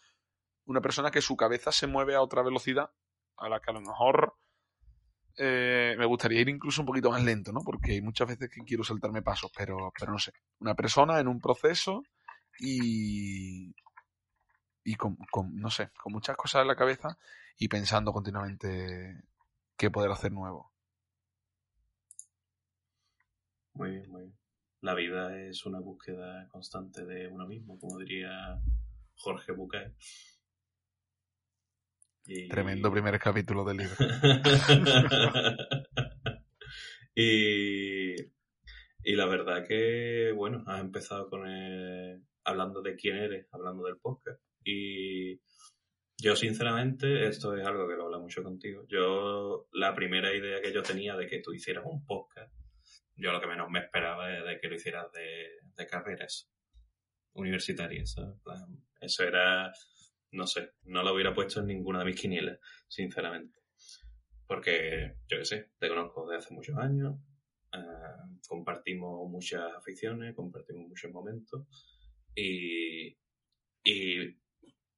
una 0.66 0.80
persona 0.80 1.10
que 1.10 1.22
su 1.22 1.36
cabeza 1.36 1.72
se 1.72 1.86
mueve 1.86 2.14
a 2.14 2.22
otra 2.22 2.42
velocidad 2.42 2.90
a 3.36 3.48
la 3.48 3.60
que 3.60 3.70
a 3.70 3.74
lo 3.74 3.80
mejor 3.80 4.36
eh, 5.36 5.94
me 5.98 6.04
gustaría 6.04 6.40
ir 6.40 6.48
incluso 6.48 6.82
un 6.82 6.86
poquito 6.86 7.10
más 7.10 7.22
lento, 7.22 7.52
¿no? 7.52 7.60
Porque 7.64 7.92
hay 7.92 8.02
muchas 8.02 8.28
veces 8.28 8.50
que 8.50 8.62
quiero 8.62 8.84
saltarme 8.84 9.22
pasos, 9.22 9.50
pero, 9.56 9.90
pero 9.98 10.12
no 10.12 10.18
sé. 10.18 10.32
Una 10.58 10.74
persona 10.74 11.18
en 11.18 11.28
un 11.28 11.40
proceso 11.40 12.02
y, 12.58 13.72
y 14.84 14.94
con, 14.94 15.16
con, 15.30 15.54
no 15.56 15.70
sé, 15.70 15.90
con 16.02 16.12
muchas 16.12 16.36
cosas 16.36 16.62
en 16.62 16.68
la 16.68 16.76
cabeza 16.76 17.18
y 17.58 17.68
pensando 17.68 18.12
continuamente 18.12 19.22
qué 19.76 19.90
poder 19.90 20.10
hacer 20.10 20.32
nuevo. 20.32 20.72
Muy 23.74 23.90
bien, 23.90 24.10
muy 24.10 24.22
bien. 24.22 24.36
La 24.82 24.94
vida 24.94 25.38
es 25.38 25.66
una 25.66 25.78
búsqueda 25.80 26.48
constante 26.48 27.04
de 27.04 27.28
uno 27.28 27.46
mismo, 27.46 27.78
como 27.78 27.98
diría 27.98 28.30
Jorge 29.16 29.52
Bucay. 29.52 29.94
Y- 32.26 32.48
Tremendo 32.48 32.90
primer 32.90 33.18
capítulo 33.18 33.64
del 33.64 33.78
libro. 33.78 33.96
y 37.14 38.14
Y 39.02 39.16
la 39.16 39.26
verdad 39.26 39.66
que, 39.66 40.32
bueno, 40.36 40.62
has 40.66 40.80
empezado 40.80 41.28
con 41.30 41.46
el, 41.46 42.22
hablando 42.44 42.82
de 42.82 42.96
quién 42.96 43.16
eres, 43.16 43.46
hablando 43.52 43.84
del 43.84 43.96
podcast. 43.98 44.40
Y 44.64 45.40
yo, 46.18 46.36
sinceramente, 46.36 47.26
esto 47.26 47.56
es 47.56 47.66
algo 47.66 47.88
que 47.88 47.96
lo 47.96 48.04
habla 48.04 48.18
mucho 48.18 48.42
contigo. 48.42 48.84
Yo, 48.88 49.68
la 49.72 49.94
primera 49.94 50.34
idea 50.34 50.60
que 50.60 50.72
yo 50.72 50.82
tenía 50.82 51.16
de 51.16 51.26
que 51.26 51.40
tú 51.40 51.52
hicieras 51.52 51.84
un 51.86 52.04
podcast, 52.04 52.54
yo 53.16 53.32
lo 53.32 53.40
que 53.40 53.46
menos 53.46 53.70
me 53.70 53.80
esperaba 53.80 54.36
es 54.36 54.44
de 54.44 54.58
que 54.58 54.68
lo 54.68 54.74
hicieras 54.74 55.10
de, 55.12 55.48
de 55.76 55.86
carreras 55.86 56.50
universitarias. 57.32 58.16
Eso 59.00 59.24
era, 59.24 59.72
no 60.32 60.46
sé, 60.46 60.72
no 60.84 61.02
lo 61.02 61.14
hubiera 61.14 61.34
puesto 61.34 61.60
en 61.60 61.66
ninguna 61.66 62.00
de 62.00 62.04
mis 62.06 62.20
quinielas, 62.20 62.58
sinceramente. 62.88 63.58
Porque, 64.46 65.14
yo 65.28 65.38
qué 65.38 65.44
sé, 65.44 65.70
te 65.78 65.88
conozco 65.88 66.28
de 66.28 66.36
hace 66.36 66.52
muchos 66.52 66.76
años, 66.76 67.16
eh, 67.72 68.38
compartimos 68.48 69.30
muchas 69.30 69.72
aficiones, 69.76 70.34
compartimos 70.34 70.88
muchos 70.88 71.10
momentos 71.12 71.66
y, 72.34 73.16
y 73.84 74.39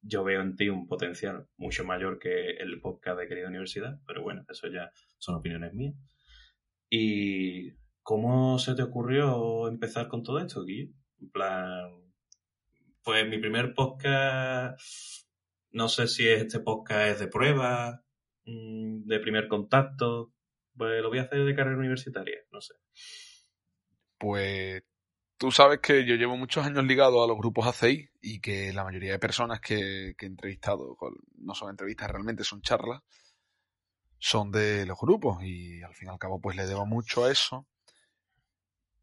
yo 0.03 0.25
veo 0.25 0.43
en 0.43 0.57
ti 0.57 0.69
un 0.69 0.87
potencial 0.87 1.47
mucho 1.57 1.85
mayor 1.85 2.19
que 2.19 2.51
el 2.51 2.81
podcast 2.81 3.19
de 3.19 3.29
Querida 3.29 3.49
Universidad, 3.49 4.01
pero 4.07 4.23
bueno, 4.23 4.45
eso 4.49 4.67
ya 4.69 4.91
son 5.19 5.37
opiniones 5.37 5.73
mías. 5.75 5.95
¿Y 6.91 7.73
cómo 8.03 8.59
se 8.59 8.75
te 8.75 8.83
ocurrió 8.83 9.69
empezar 9.69 10.09
con 10.09 10.23
todo 10.23 10.41
esto, 10.41 10.65
Guillo? 10.65 10.93
En 11.21 11.31
plan, 11.31 11.91
pues 13.03 13.29
mi 13.29 13.39
primer 13.39 13.75
podcast, 13.75 14.79
no 15.71 15.89
sé 15.89 16.09
si 16.09 16.29
este 16.29 16.59
podcast 16.61 17.13
es 17.13 17.21
de 17.21 17.29
prueba, 17.29 18.05
mm, 18.45 19.05
de 19.05 19.21
primer 19.21 19.49
contacto, 19.49 20.33
pues 20.77 21.01
lo 21.01 21.09
voy 21.09 21.19
a 21.19 21.23
hacer 21.23 21.45
de 21.45 21.55
carrera 21.55 21.79
universitaria, 21.79 22.39
no 22.51 22.61
sé. 22.61 22.75
Pues 24.19 24.83
Tú 25.43 25.51
sabes 25.51 25.81
que 25.81 26.07
yo 26.07 26.15
llevo 26.15 26.37
muchos 26.37 26.65
años 26.65 26.85
ligado 26.85 27.25
a 27.25 27.27
los 27.27 27.37
grupos 27.37 27.67
ACI 27.67 28.09
y 28.21 28.39
que 28.39 28.73
la 28.73 28.85
mayoría 28.85 29.11
de 29.11 29.19
personas 29.19 29.61
que, 29.61 30.15
he 30.17 30.25
entrevistado, 30.25 30.97
no 31.39 31.55
son 31.57 31.71
entrevistas 31.71 32.09
realmente, 32.09 32.45
son 32.45 32.63
charlas, 32.63 33.03
son 34.21 34.53
de 34.53 34.87
los 34.87 34.97
grupos 35.01 35.43
y 35.43 35.83
al 35.83 35.95
fin 35.95 36.07
y 36.07 36.13
al 36.13 36.19
cabo 36.21 36.41
pues 36.41 36.57
le 36.57 36.65
debo 36.65 36.87
mucho 36.87 37.25
a 37.25 37.33
eso. 37.33 37.67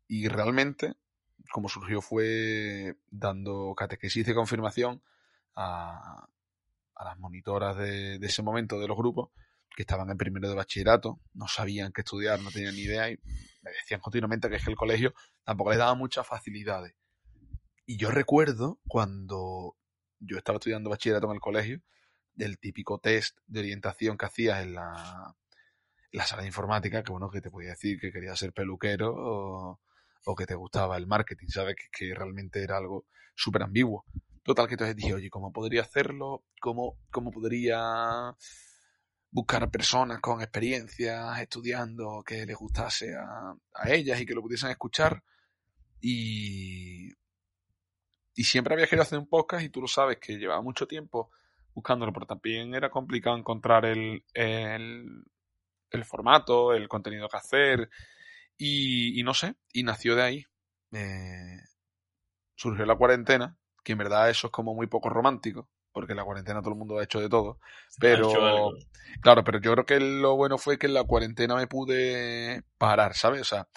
Y 0.08 0.30
realmente, 0.30 0.94
como 1.52 1.68
surgió 1.68 2.02
fue 2.02 2.96
dando 3.12 3.74
catequesis 3.76 4.26
de 4.26 4.34
confirmación 4.34 5.04
a, 5.58 6.30
las 7.04 7.20
monitoras 7.20 7.76
de, 7.76 8.18
de 8.18 8.28
ese 8.28 8.44
momento 8.44 8.80
de 8.80 8.88
los 8.88 8.96
grupos 8.96 9.32
que 9.80 9.84
estaban 9.84 10.10
en 10.10 10.18
primero 10.18 10.50
de 10.50 10.56
bachillerato, 10.56 11.22
no 11.34 11.48
sabían 11.48 11.94
qué 11.94 12.02
estudiar, 12.02 12.42
no 12.42 12.52
tenían 12.52 12.76
ni 12.76 12.82
idea 12.82 13.10
y 13.10 13.18
me 13.62 13.72
decían 13.72 14.02
continuamente 14.02 14.50
que 14.50 14.58
es 14.58 14.66
que 14.66 14.72
el 14.72 14.76
colegio 14.76 15.14
tampoco 15.46 15.70
les 15.70 15.80
daba 15.80 15.96
muchas 15.96 16.28
facilidades. 16.28 16.96
Y 17.86 17.96
yo 17.96 18.12
recuerdo 18.12 18.82
cuando 18.90 19.78
yo 20.20 20.38
estaba 20.38 20.58
estudiando 20.58 20.90
bachillerato 20.90 21.28
en 21.28 21.36
el 21.36 21.40
colegio, 21.40 21.82
del 22.34 22.60
típico 22.60 23.00
test 23.00 23.38
de 23.48 23.62
orientación 23.62 24.18
que 24.18 24.26
hacías 24.26 24.64
en 24.64 24.74
la, 24.74 25.34
la 26.12 26.26
sala 26.26 26.42
de 26.42 26.50
informática, 26.50 27.02
que 27.02 27.14
bueno, 27.14 27.30
que 27.30 27.40
te 27.40 27.50
podía 27.50 27.70
decir 27.70 28.02
que 28.02 28.12
querías 28.12 28.38
ser 28.38 28.52
peluquero 28.52 29.14
o, 29.16 30.36
que 30.38 30.46
te 30.46 30.56
gustaba 30.56 30.98
el 30.98 31.08
marketing, 31.08 31.48
¿sabes? 31.48 31.78
Que, 31.98 32.14
realmente 32.14 32.62
era 32.62 32.76
algo 32.76 33.06
súper 33.34 33.64
ambiguo. 33.64 34.04
Total, 34.44 34.68
que 34.68 34.74
entonces 34.74 34.98
dije, 34.98 35.14
oye, 35.14 35.30
¿cómo 35.30 35.54
podría 35.54 35.84
hacerlo? 35.84 36.44
¿Cómo, 36.60 36.98
cómo 37.12 37.32
podría 37.32 38.36
buscar 39.32 39.70
personas 39.70 40.20
con 40.20 40.42
experiencias 40.42 41.40
estudiando 41.40 42.24
que 42.26 42.46
les 42.46 42.56
gustase 42.56 43.16
a, 43.16 43.56
ellas 43.86 44.20
y 44.20 44.26
que 44.26 44.34
lo 44.34 44.42
pudiesen 44.42 44.72
escuchar. 44.72 45.24
Y, 46.02 47.10
y 48.36 48.44
siempre 48.44 48.74
había 48.74 48.88
querido 48.88 49.04
hacer 49.04 49.20
un 49.20 49.28
podcast 49.28 49.64
y 49.64 49.70
tú 49.70 49.82
lo 49.82 49.88
sabes 49.88 50.18
que 50.18 50.38
llevaba 50.38 50.62
mucho 50.62 50.88
tiempo 50.88 51.32
buscándolo, 51.74 52.12
pero 52.12 52.26
también 52.26 52.74
era 52.74 52.90
complicado 52.90 53.38
encontrar 53.38 53.86
el, 53.86 54.24
el, 54.34 55.24
el 55.92 56.06
formato, 56.06 56.74
el 56.74 56.88
contenido 56.88 57.30
que 57.30 57.38
hacer 57.38 57.90
y, 58.58 59.20
y, 59.20 59.24
no 59.24 59.34
sé, 59.34 59.56
y 59.72 59.84
nació 59.84 60.16
de 60.16 60.22
ahí. 60.24 60.46
Eh, 60.92 61.62
surgió 62.56 62.86
la 62.86 62.98
cuarentena, 62.98 63.58
que 63.84 63.94
en 63.94 64.00
verdad 64.00 64.30
eso 64.30 64.48
es 64.48 64.52
como 64.52 64.74
muy 64.74 64.88
poco 64.88 65.10
romántico, 65.10 65.70
porque 66.00 66.14
en 66.14 66.18
la 66.18 66.24
cuarentena 66.24 66.62
todo 66.62 66.72
el 66.72 66.78
mundo 66.78 66.98
ha 66.98 67.04
hecho 67.04 67.20
de 67.20 67.28
todo. 67.28 67.60
Pero, 68.00 68.72
claro, 69.20 69.44
pero 69.44 69.60
yo 69.60 69.74
creo 69.74 69.86
que 69.86 70.00
lo 70.00 70.38
bueno 70.38 70.58
fue 70.58 70.78
que 70.78 70.88
en 70.88 70.94
la 70.94 71.04
cuarentena 71.04 71.58
me 71.58 71.68
pude 71.68 72.64
parar, 72.78 73.16
¿sabes? 73.16 73.42
O 73.42 73.44
sea, 73.44 73.68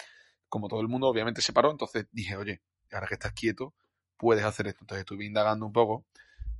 como 0.47 0.69
todo 0.69 0.79
el 0.79 0.87
mundo 0.87 1.09
obviamente 1.09 1.41
se 1.41 1.51
paró, 1.51 1.69
entonces 1.69 2.07
dije, 2.13 2.37
oye, 2.37 2.61
ahora 2.93 3.07
que 3.07 3.15
estás 3.15 3.33
quieto, 3.33 3.73
puedes 4.15 4.45
hacer 4.45 4.67
esto. 4.67 4.83
Entonces 4.83 5.01
estuve 5.01 5.25
indagando 5.25 5.65
un 5.65 5.73
poco. 5.73 6.05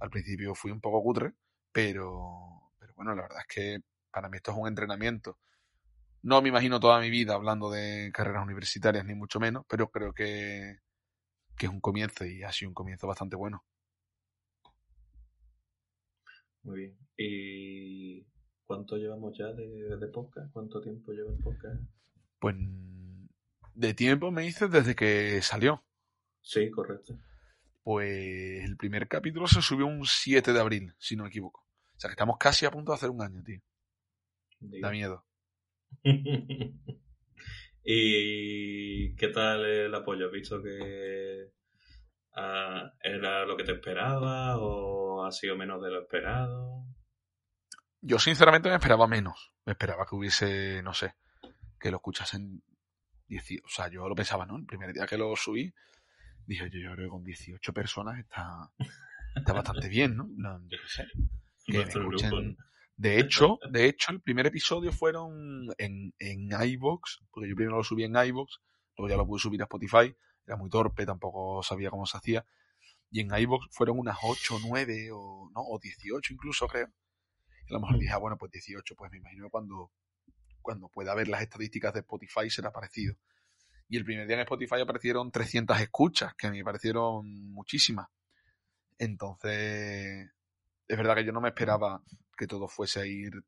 Al 0.02 0.10
principio 0.10 0.54
fui 0.54 0.70
un 0.70 0.82
poco 0.82 1.02
cutre, 1.02 1.32
pero, 1.72 2.74
pero 2.78 2.94
bueno, 2.98 3.16
la 3.16 3.22
verdad 3.22 3.40
es 3.40 3.56
que 3.56 3.80
para 4.12 4.28
mí 4.28 4.36
esto 4.36 4.52
es 4.52 4.58
un 4.58 4.68
entrenamiento. 4.68 5.38
No 6.24 6.42
me 6.42 6.50
imagino 6.50 6.82
toda 6.82 7.00
mi 7.00 7.10
vida 7.10 7.36
hablando 7.36 7.72
de 7.72 8.12
carreras 8.14 8.44
universitarias, 8.44 9.06
ni 9.06 9.16
mucho 9.16 9.40
menos, 9.40 9.64
pero 9.70 9.90
creo 9.90 10.12
que, 10.12 10.80
que 11.56 11.68
es 11.68 11.72
un 11.72 11.80
comienzo 11.80 12.26
y 12.26 12.44
ha 12.44 12.52
sido 12.52 12.68
un 12.68 12.76
comienzo 12.76 13.08
bastante 13.08 13.38
bueno. 13.38 13.64
Muy 16.64 16.78
bien. 16.80 16.98
¿Y 17.18 18.26
cuánto 18.66 18.98
llevamos 18.98 19.38
ya 19.38 19.52
de, 19.54 19.98
de 19.98 20.08
podcast? 20.08 20.52
¿Cuánto 20.52 20.82
tiempo 20.82 21.12
lleva 21.12 21.32
el 21.32 21.40
podcast? 21.40 21.82
Pues 22.40 22.56
de 23.76 23.94
tiempo 23.94 24.32
me 24.32 24.44
dices 24.44 24.72
desde 24.72 24.96
que 24.96 25.42
salió. 25.42 25.84
Sí, 26.42 26.70
correcto. 26.70 27.18
Pues 27.84 28.64
el 28.64 28.78
primer 28.78 29.08
capítulo 29.08 29.48
se 29.48 29.62
subió 29.62 29.86
un 29.88 30.06
7 30.06 30.54
de 30.54 30.60
abril, 30.60 30.94
si 30.98 31.16
no 31.16 31.24
me 31.24 31.30
equivoco. 31.30 31.62
O 31.96 32.00
sea 32.00 32.10
que 32.10 32.14
estamos 32.14 32.38
casi 32.38 32.66
a 32.66 32.72
punto 32.72 32.92
de 32.92 32.96
hacer 32.96 33.10
un 33.10 33.22
año, 33.22 33.44
tío. 33.44 33.62
Da 34.60 34.90
miedo. 34.92 35.26
¿Y 37.84 39.16
qué 39.16 39.28
tal 39.28 39.66
el 39.66 39.94
apoyo? 39.94 40.28
¿Has 40.28 40.32
visto 40.32 40.62
que 40.64 41.52
¿Era 42.36 43.46
lo 43.46 43.56
que 43.56 43.64
te 43.64 43.74
esperaba 43.74 44.58
o 44.58 45.26
ha 45.26 45.32
sido 45.32 45.56
menos 45.56 45.82
de 45.82 45.92
lo 45.92 46.02
esperado? 46.02 46.86
Yo 48.02 48.20
sinceramente 48.20 48.70
me 48.70 48.76
esperaba 48.76 49.08
menos. 49.08 49.54
Me 49.66 49.74
esperaba 49.74 50.06
que 50.06 50.16
hubiese, 50.16 50.82
no 50.84 50.94
sé, 50.94 51.16
que 51.80 51.92
lo 51.92 51.98
escuchasen 51.98 52.64
18. 53.28 53.64
O 53.66 53.70
sea, 53.70 53.90
yo 53.90 54.08
lo 54.10 54.16
pensaba, 54.16 54.46
¿no? 54.46 54.58
El 54.58 54.66
primer 54.66 54.94
día 54.94 55.06
que 55.06 55.18
lo 55.18 55.36
subí, 55.36 55.74
dije, 56.46 56.70
yo, 56.70 56.80
yo 56.80 56.94
creo 56.94 57.08
que 57.08 57.12
con 57.12 57.24
18 57.24 57.74
personas 57.74 58.20
está, 58.20 58.72
está 59.36 59.54
bastante 59.54 59.88
bien, 59.88 60.18
¿no? 60.18 60.28
Yo 60.68 60.78
qué 60.82 60.90
sé. 60.90 61.08
Que 61.66 61.78
me 61.78 61.84
escuchen. 61.84 62.58
De 62.96 63.20
hecho, 63.20 63.58
de 63.70 63.86
hecho, 63.86 64.12
el 64.12 64.22
primer 64.22 64.48
episodio 64.48 64.92
fueron 64.92 65.68
en, 65.78 66.14
en 66.20 66.50
iVoox, 66.52 67.22
porque 67.32 67.50
yo 67.50 67.56
primero 67.56 67.78
lo 67.78 67.84
subí 67.84 68.04
en 68.04 68.16
iVoox, 68.16 68.58
luego 68.98 69.10
ya 69.10 69.18
lo 69.18 69.26
pude 69.26 69.40
subir 69.40 69.62
a 69.62 69.66
Spotify, 69.66 70.16
era 70.46 70.58
muy 70.58 70.70
torpe, 70.70 71.06
tampoco 71.06 71.64
sabía 71.64 71.90
cómo 71.90 72.06
se 72.06 72.18
hacía. 72.18 72.46
Y 73.12 73.22
en 73.22 73.36
iVoox 73.36 73.68
fueron 73.72 74.00
unas 74.00 74.18
8, 74.24 74.58
9 74.68 75.12
o, 75.12 75.50
no, 75.54 75.62
o 75.62 75.80
18 75.80 76.34
incluso, 76.34 76.68
creo. 76.68 76.88
Y 77.68 77.72
a 77.72 77.74
lo 77.74 77.80
mejor 77.80 77.98
mm. 77.98 78.00
dije, 78.00 78.14
ah, 78.14 78.18
bueno, 78.18 78.38
pues 78.38 78.52
18, 78.52 78.96
pues 78.96 79.12
me 79.12 79.18
imagino 79.18 79.50
cuando, 79.50 79.92
cuando 80.62 80.90
pueda 80.90 81.14
ver 81.14 81.28
las 81.28 81.42
estadísticas 81.42 81.94
de 81.94 82.00
Spotify 82.00 82.50
será 82.50 82.72
parecido. 82.72 83.16
Y 83.88 83.98
el 83.98 84.06
primer 84.06 84.26
día 84.26 84.38
en 84.38 84.42
Spotify 84.42 84.82
aparecieron 84.82 85.32
300 85.32 85.80
escuchas, 85.80 86.34
que 86.36 86.50
me 86.50 86.64
parecieron 86.64 87.52
muchísimas. 87.52 88.08
Entonces, 88.98 90.32
es 90.88 90.98
verdad 90.98 91.16
que 91.16 91.26
yo 91.26 91.32
no 91.32 91.42
me 91.42 91.50
esperaba 91.50 92.02
que 92.38 92.48
todo 92.48 92.68
fuese 92.68 93.02
a 93.02 93.06
ir, 93.06 93.44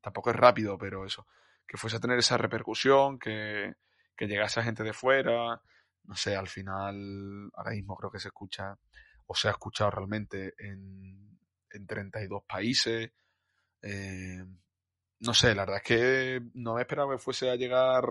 tampoco 0.00 0.30
es 0.30 0.36
rápido, 0.36 0.76
pero 0.76 1.06
eso, 1.06 1.26
que 1.66 1.78
fuese 1.78 1.96
a 1.96 2.00
tener 2.00 2.18
esa 2.18 2.36
repercusión, 2.36 3.18
que, 3.18 3.74
que 4.16 4.26
llegase 4.26 4.60
a 4.60 4.64
gente 4.64 4.82
de 4.82 4.92
fuera, 4.92 5.62
no 6.04 6.16
sé, 6.16 6.36
al 6.36 6.48
final, 6.48 7.50
ahora 7.54 7.70
mismo 7.72 7.96
creo 7.96 8.10
que 8.10 8.20
se 8.20 8.28
escucha, 8.28 8.78
o 9.26 9.34
se 9.34 9.48
ha 9.48 9.52
escuchado 9.52 9.90
realmente 9.90 10.54
en, 10.58 11.38
en 11.70 11.86
32 11.86 12.44
países. 12.44 13.10
Eh, 13.82 14.44
no 15.20 15.34
sé, 15.34 15.54
la 15.54 15.62
verdad 15.62 15.76
es 15.78 15.82
que 15.82 16.40
no 16.54 16.74
me 16.74 16.82
esperaba 16.82 17.14
que 17.14 17.18
fuese 17.18 17.50
a 17.50 17.56
llegar 17.56 18.04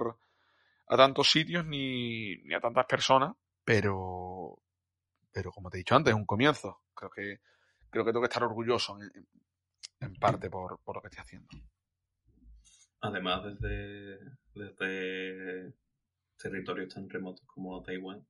a 0.88 0.98
tantos 0.98 1.32
sitios 1.32 1.66
ni, 1.66 2.38
ni 2.38 2.54
a 2.54 2.60
tantas 2.60 2.86
personas, 2.86 3.36
pero, 3.64 4.60
pero 5.32 5.52
como 5.52 5.70
te 5.70 5.78
he 5.78 5.80
dicho 5.80 5.96
antes, 5.96 6.14
es 6.14 6.18
un 6.18 6.26
comienzo. 6.26 6.82
Creo 6.94 7.12
que, 7.12 7.40
creo 7.90 8.04
que 8.04 8.12
tengo 8.12 8.22
que 8.22 8.28
estar 8.28 8.44
orgulloso 8.44 8.98
en, 10.00 10.16
parte 10.16 10.50
por, 10.50 10.80
por, 10.80 10.96
lo 10.96 11.02
que 11.02 11.08
estoy 11.08 11.22
haciendo. 11.24 11.48
Además, 13.02 13.44
desde, 13.44 14.20
desde 14.54 15.74
territorios 16.44 16.94
tan 16.94 17.10
remotos 17.10 17.46
como 17.48 17.82
Taiwán 17.82 18.26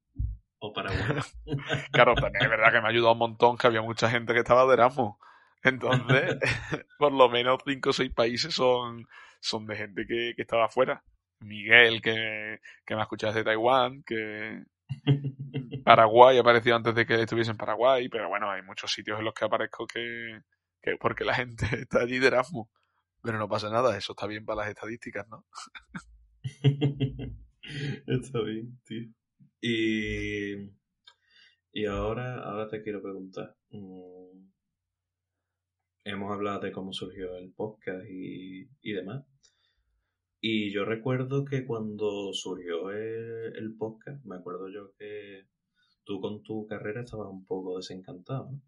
o 0.59 0.71
Paraguay. 0.71 1.01
claro, 1.91 2.13
también 2.15 2.45
es 2.45 2.49
verdad 2.49 2.71
que 2.71 2.79
me 2.79 2.87
ha 2.87 2.91
ayudado 2.91 3.13
un 3.13 3.19
montón 3.19 3.57
que 3.57 3.67
había 3.67 3.81
mucha 3.81 4.09
gente 4.09 4.33
que 4.33 4.39
estaba 4.39 4.65
de 4.65 4.73
Erasmus. 4.73 5.15
Entonces, 5.63 6.37
por 6.99 7.11
lo 7.11 7.29
menos 7.29 7.59
cinco 7.65 7.89
o 7.89 7.93
seis 7.93 8.11
países 8.13 8.53
son, 8.53 9.05
son 9.41 9.65
de 9.65 9.75
gente 9.75 10.05
que, 10.07 10.33
que 10.35 10.41
estaba 10.43 10.65
afuera. 10.65 11.03
Miguel, 11.39 12.01
que, 12.01 12.59
que 12.85 12.95
me 12.95 13.01
ha 13.01 13.03
escuchado 13.03 13.33
desde 13.33 13.43
Taiwán, 13.43 14.03
que 14.03 14.63
Paraguay 15.83 16.37
apareció 16.37 16.73
antes 16.75 16.95
de 16.95 17.05
que 17.05 17.21
estuviese 17.21 17.51
en 17.51 17.57
Paraguay, 17.57 18.07
pero 18.07 18.29
bueno, 18.29 18.49
hay 18.49 18.61
muchos 18.61 18.93
sitios 18.93 19.19
en 19.19 19.25
los 19.25 19.33
que 19.33 19.43
aparezco 19.43 19.85
que, 19.85 20.39
que 20.81 20.95
porque 20.97 21.25
la 21.25 21.33
gente 21.33 21.65
está 21.81 21.99
allí 21.99 22.19
de 22.19 22.27
Erasmus. 22.27 22.67
Pero 23.21 23.37
no 23.37 23.47
pasa 23.49 23.69
nada, 23.69 23.97
eso 23.97 24.13
está 24.13 24.27
bien 24.27 24.45
para 24.45 24.61
las 24.61 24.69
estadísticas, 24.69 25.27
¿no? 25.29 25.45
está 28.07 28.41
bien, 28.41 28.79
tío. 28.85 29.09
Y, 29.61 30.69
y 31.73 31.85
ahora, 31.85 32.39
ahora 32.43 32.67
te 32.69 32.81
quiero 32.81 33.01
preguntar. 33.01 33.55
mm, 33.71 34.47
Hemos 36.05 36.31
hablado 36.31 36.61
de 36.61 36.71
cómo 36.71 36.93
surgió 36.93 37.35
el 37.35 37.51
podcast 37.51 38.05
y, 38.09 38.69
y 38.81 38.93
demás. 38.93 39.25
Y 40.41 40.71
yo 40.71 40.85
recuerdo 40.85 41.43
que 41.43 41.65
cuando 41.65 42.31
surgió 42.33 42.91
el, 42.91 43.55
el 43.57 43.75
podcast, 43.75 44.23
me 44.25 44.35
acuerdo 44.35 44.69
yo 44.69 44.93
que 44.99 45.47
tú 46.03 46.21
con 46.21 46.43
tu 46.43 46.67
carrera 46.67 47.01
estabas 47.01 47.29
un 47.31 47.45
poco 47.45 47.77
desencantado, 47.77 48.51
¿no? 48.51 48.61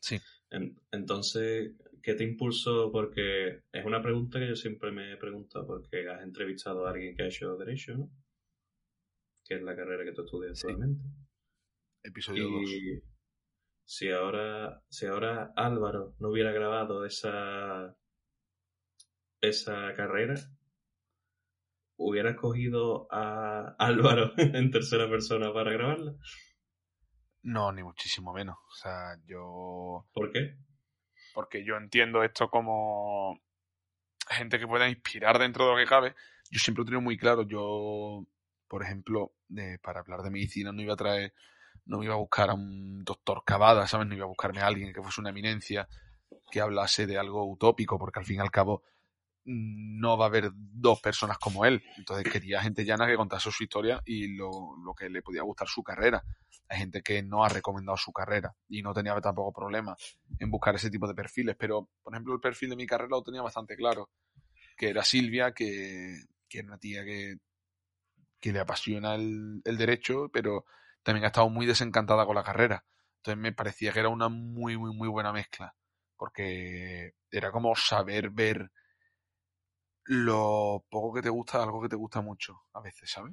Sí. 0.00 0.16
En- 0.16 0.39
entonces, 0.50 1.72
¿qué 2.02 2.14
te 2.14 2.24
impulsó? 2.24 2.90
Porque 2.90 3.62
es 3.72 3.84
una 3.84 4.02
pregunta 4.02 4.38
que 4.38 4.48
yo 4.48 4.56
siempre 4.56 4.90
me 4.90 5.12
he 5.12 5.16
preguntado, 5.16 5.66
porque 5.66 6.08
has 6.08 6.22
entrevistado 6.22 6.86
a 6.86 6.90
alguien 6.90 7.14
que 7.14 7.22
ha 7.22 7.26
hecho 7.26 7.56
Derecho, 7.56 7.96
¿no? 7.96 8.10
Que 9.44 9.54
es 9.56 9.62
la 9.62 9.76
carrera 9.76 10.04
que 10.04 10.12
tú 10.12 10.22
estudias 10.22 10.58
Sí. 10.58 10.66
actualmente. 10.68 11.04
Episodio 12.02 12.48
2. 12.48 12.62
Y 12.70 13.02
si 13.84 14.10
ahora, 14.10 14.82
si 14.88 15.06
ahora 15.06 15.52
Álvaro 15.56 16.14
no 16.18 16.28
hubiera 16.30 16.52
grabado 16.52 17.04
esa, 17.04 17.96
esa 19.40 19.94
carrera, 19.94 20.34
¿hubieras 21.96 22.36
cogido 22.36 23.06
a 23.10 23.74
Álvaro 23.78 24.32
en 24.38 24.70
tercera 24.70 25.08
persona 25.08 25.52
para 25.52 25.72
grabarla? 25.72 26.14
No, 27.42 27.72
ni 27.72 27.82
muchísimo 27.82 28.32
menos. 28.32 28.56
O 28.68 28.74
sea, 28.74 29.16
yo. 29.26 30.06
¿Por 30.12 30.30
qué? 30.32 30.56
Porque 31.34 31.64
yo 31.64 31.76
entiendo 31.76 32.22
esto 32.22 32.50
como 32.50 33.40
gente 34.28 34.58
que 34.58 34.66
pueda 34.66 34.88
inspirar 34.88 35.38
dentro 35.38 35.64
de 35.66 35.70
lo 35.72 35.76
que 35.78 35.86
cabe. 35.86 36.14
Yo 36.50 36.58
siempre 36.58 36.80
lo 36.80 36.84
he 36.84 36.86
tenido 36.86 37.00
muy 37.00 37.16
claro. 37.16 37.42
Yo, 37.42 38.26
por 38.68 38.82
ejemplo, 38.82 39.32
de- 39.48 39.78
para 39.78 40.00
hablar 40.00 40.22
de 40.22 40.30
medicina 40.30 40.72
no 40.72 40.82
iba 40.82 40.94
a 40.94 40.96
traer, 40.96 41.32
no 41.86 41.98
me 41.98 42.04
iba 42.06 42.14
a 42.14 42.18
buscar 42.18 42.50
a 42.50 42.54
un 42.54 43.04
doctor 43.04 43.42
Cavada, 43.44 43.86
¿sabes? 43.86 44.06
No 44.06 44.14
iba 44.14 44.24
a 44.24 44.28
buscarme 44.28 44.60
a 44.60 44.66
alguien 44.66 44.92
que 44.92 45.02
fuese 45.02 45.20
una 45.20 45.30
eminencia 45.30 45.88
que 46.50 46.60
hablase 46.60 47.06
de 47.06 47.18
algo 47.18 47.44
utópico, 47.48 47.98
porque 47.98 48.18
al 48.20 48.26
fin 48.26 48.36
y 48.36 48.40
al 48.40 48.50
cabo 48.50 48.82
no 49.44 50.18
va 50.18 50.26
a 50.26 50.28
haber 50.28 50.50
dos 50.54 51.00
personas 51.00 51.38
como 51.38 51.64
él. 51.64 51.82
Entonces 51.96 52.30
quería 52.30 52.62
gente 52.62 52.84
llana 52.84 53.06
que 53.06 53.16
contase 53.16 53.50
su 53.50 53.62
historia 53.62 54.00
y 54.04 54.36
lo, 54.36 54.76
lo 54.84 54.94
que 54.94 55.08
le 55.08 55.22
podía 55.22 55.42
gustar 55.42 55.68
su 55.68 55.82
carrera. 55.82 56.22
Hay 56.68 56.78
gente 56.78 57.02
que 57.02 57.22
no 57.22 57.44
ha 57.44 57.48
recomendado 57.48 57.96
su 57.96 58.12
carrera 58.12 58.54
y 58.68 58.82
no 58.82 58.92
tenía 58.92 59.18
tampoco 59.20 59.52
problema 59.52 59.96
en 60.38 60.50
buscar 60.50 60.74
ese 60.74 60.90
tipo 60.90 61.08
de 61.08 61.14
perfiles. 61.14 61.56
Pero, 61.58 61.88
por 62.02 62.14
ejemplo, 62.14 62.34
el 62.34 62.40
perfil 62.40 62.70
de 62.70 62.76
mi 62.76 62.86
carrera 62.86 63.10
lo 63.10 63.22
tenía 63.22 63.42
bastante 63.42 63.76
claro. 63.76 64.10
Que 64.76 64.90
era 64.90 65.02
Silvia, 65.02 65.52
que, 65.52 66.22
que 66.48 66.58
era 66.58 66.68
una 66.68 66.78
tía 66.78 67.04
que, 67.04 67.36
que 68.40 68.52
le 68.52 68.60
apasiona 68.60 69.14
el, 69.14 69.60
el 69.64 69.76
derecho, 69.76 70.30
pero 70.32 70.64
también 71.02 71.24
ha 71.24 71.28
estado 71.28 71.48
muy 71.50 71.66
desencantada 71.66 72.24
con 72.24 72.36
la 72.36 72.44
carrera. 72.44 72.84
Entonces 73.16 73.40
me 73.40 73.52
parecía 73.52 73.92
que 73.92 74.00
era 74.00 74.08
una 74.08 74.28
muy, 74.28 74.78
muy, 74.78 74.94
muy 74.94 75.08
buena 75.08 75.32
mezcla. 75.32 75.74
Porque 76.16 77.14
era 77.30 77.50
como 77.50 77.74
saber 77.74 78.30
ver 78.30 78.70
lo 80.10 80.84
poco 80.90 81.14
que 81.14 81.22
te 81.22 81.28
gusta 81.28 81.62
algo 81.62 81.80
que 81.80 81.88
te 81.88 81.94
gusta 81.94 82.20
mucho, 82.20 82.64
a 82.72 82.80
veces, 82.80 83.08
¿sabes? 83.12 83.32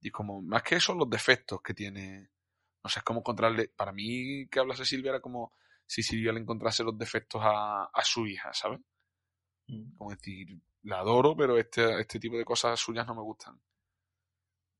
Y 0.00 0.10
como, 0.10 0.42
más 0.42 0.64
que 0.64 0.76
eso, 0.76 0.94
los 0.94 1.08
defectos 1.08 1.62
que 1.62 1.74
tiene. 1.74 2.30
No 2.82 2.90
sé, 2.90 2.98
es 2.98 3.04
como 3.04 3.20
encontrarle. 3.20 3.68
Para 3.68 3.92
mí, 3.92 4.48
que 4.48 4.58
hablase 4.58 4.84
Silvia 4.84 5.10
era 5.10 5.20
como 5.20 5.54
si 5.86 6.02
Silvia 6.02 6.32
le 6.32 6.40
encontrase 6.40 6.82
los 6.82 6.98
defectos 6.98 7.40
a, 7.44 7.84
a 7.84 8.04
su 8.04 8.26
hija, 8.26 8.52
¿sabes? 8.52 8.80
Mm. 9.68 9.96
Como 9.96 10.10
decir, 10.10 10.60
la 10.82 10.98
adoro, 10.98 11.36
pero 11.36 11.56
este, 11.56 12.00
este 12.00 12.18
tipo 12.18 12.36
de 12.36 12.44
cosas 12.44 12.80
suyas 12.80 13.06
no 13.06 13.14
me 13.14 13.22
gustan. 13.22 13.60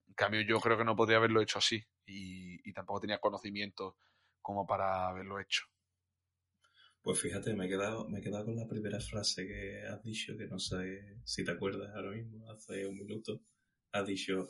En 0.08 0.14
cambio, 0.14 0.40
yo 0.42 0.61
creo 0.61 0.76
que 0.76 0.85
no 0.85 0.96
podría 0.96 1.18
haberlo 1.18 1.40
hecho 1.40 1.58
así. 1.58 1.76
Y, 2.04 2.68
y 2.68 2.72
tampoco 2.72 3.00
tenía 3.00 3.20
conocimiento 3.20 3.96
como 4.40 4.66
para 4.66 5.08
haberlo 5.08 5.38
hecho. 5.38 5.66
Pues 7.02 7.20
fíjate, 7.20 7.54
me 7.54 7.66
he 7.66 7.68
quedado, 7.68 8.08
me 8.08 8.18
he 8.18 8.22
quedado 8.22 8.46
con 8.46 8.56
la 8.56 8.66
primera 8.66 8.98
frase 9.00 9.46
que 9.46 9.82
has 9.86 10.02
dicho, 10.02 10.36
que 10.36 10.46
no 10.46 10.58
sé 10.58 11.18
si 11.24 11.44
te 11.44 11.50
acuerdas 11.52 11.94
ahora 11.94 12.10
mismo, 12.12 12.50
hace 12.50 12.86
un 12.86 12.96
minuto. 12.98 13.40
Has 13.92 14.06
dicho, 14.06 14.48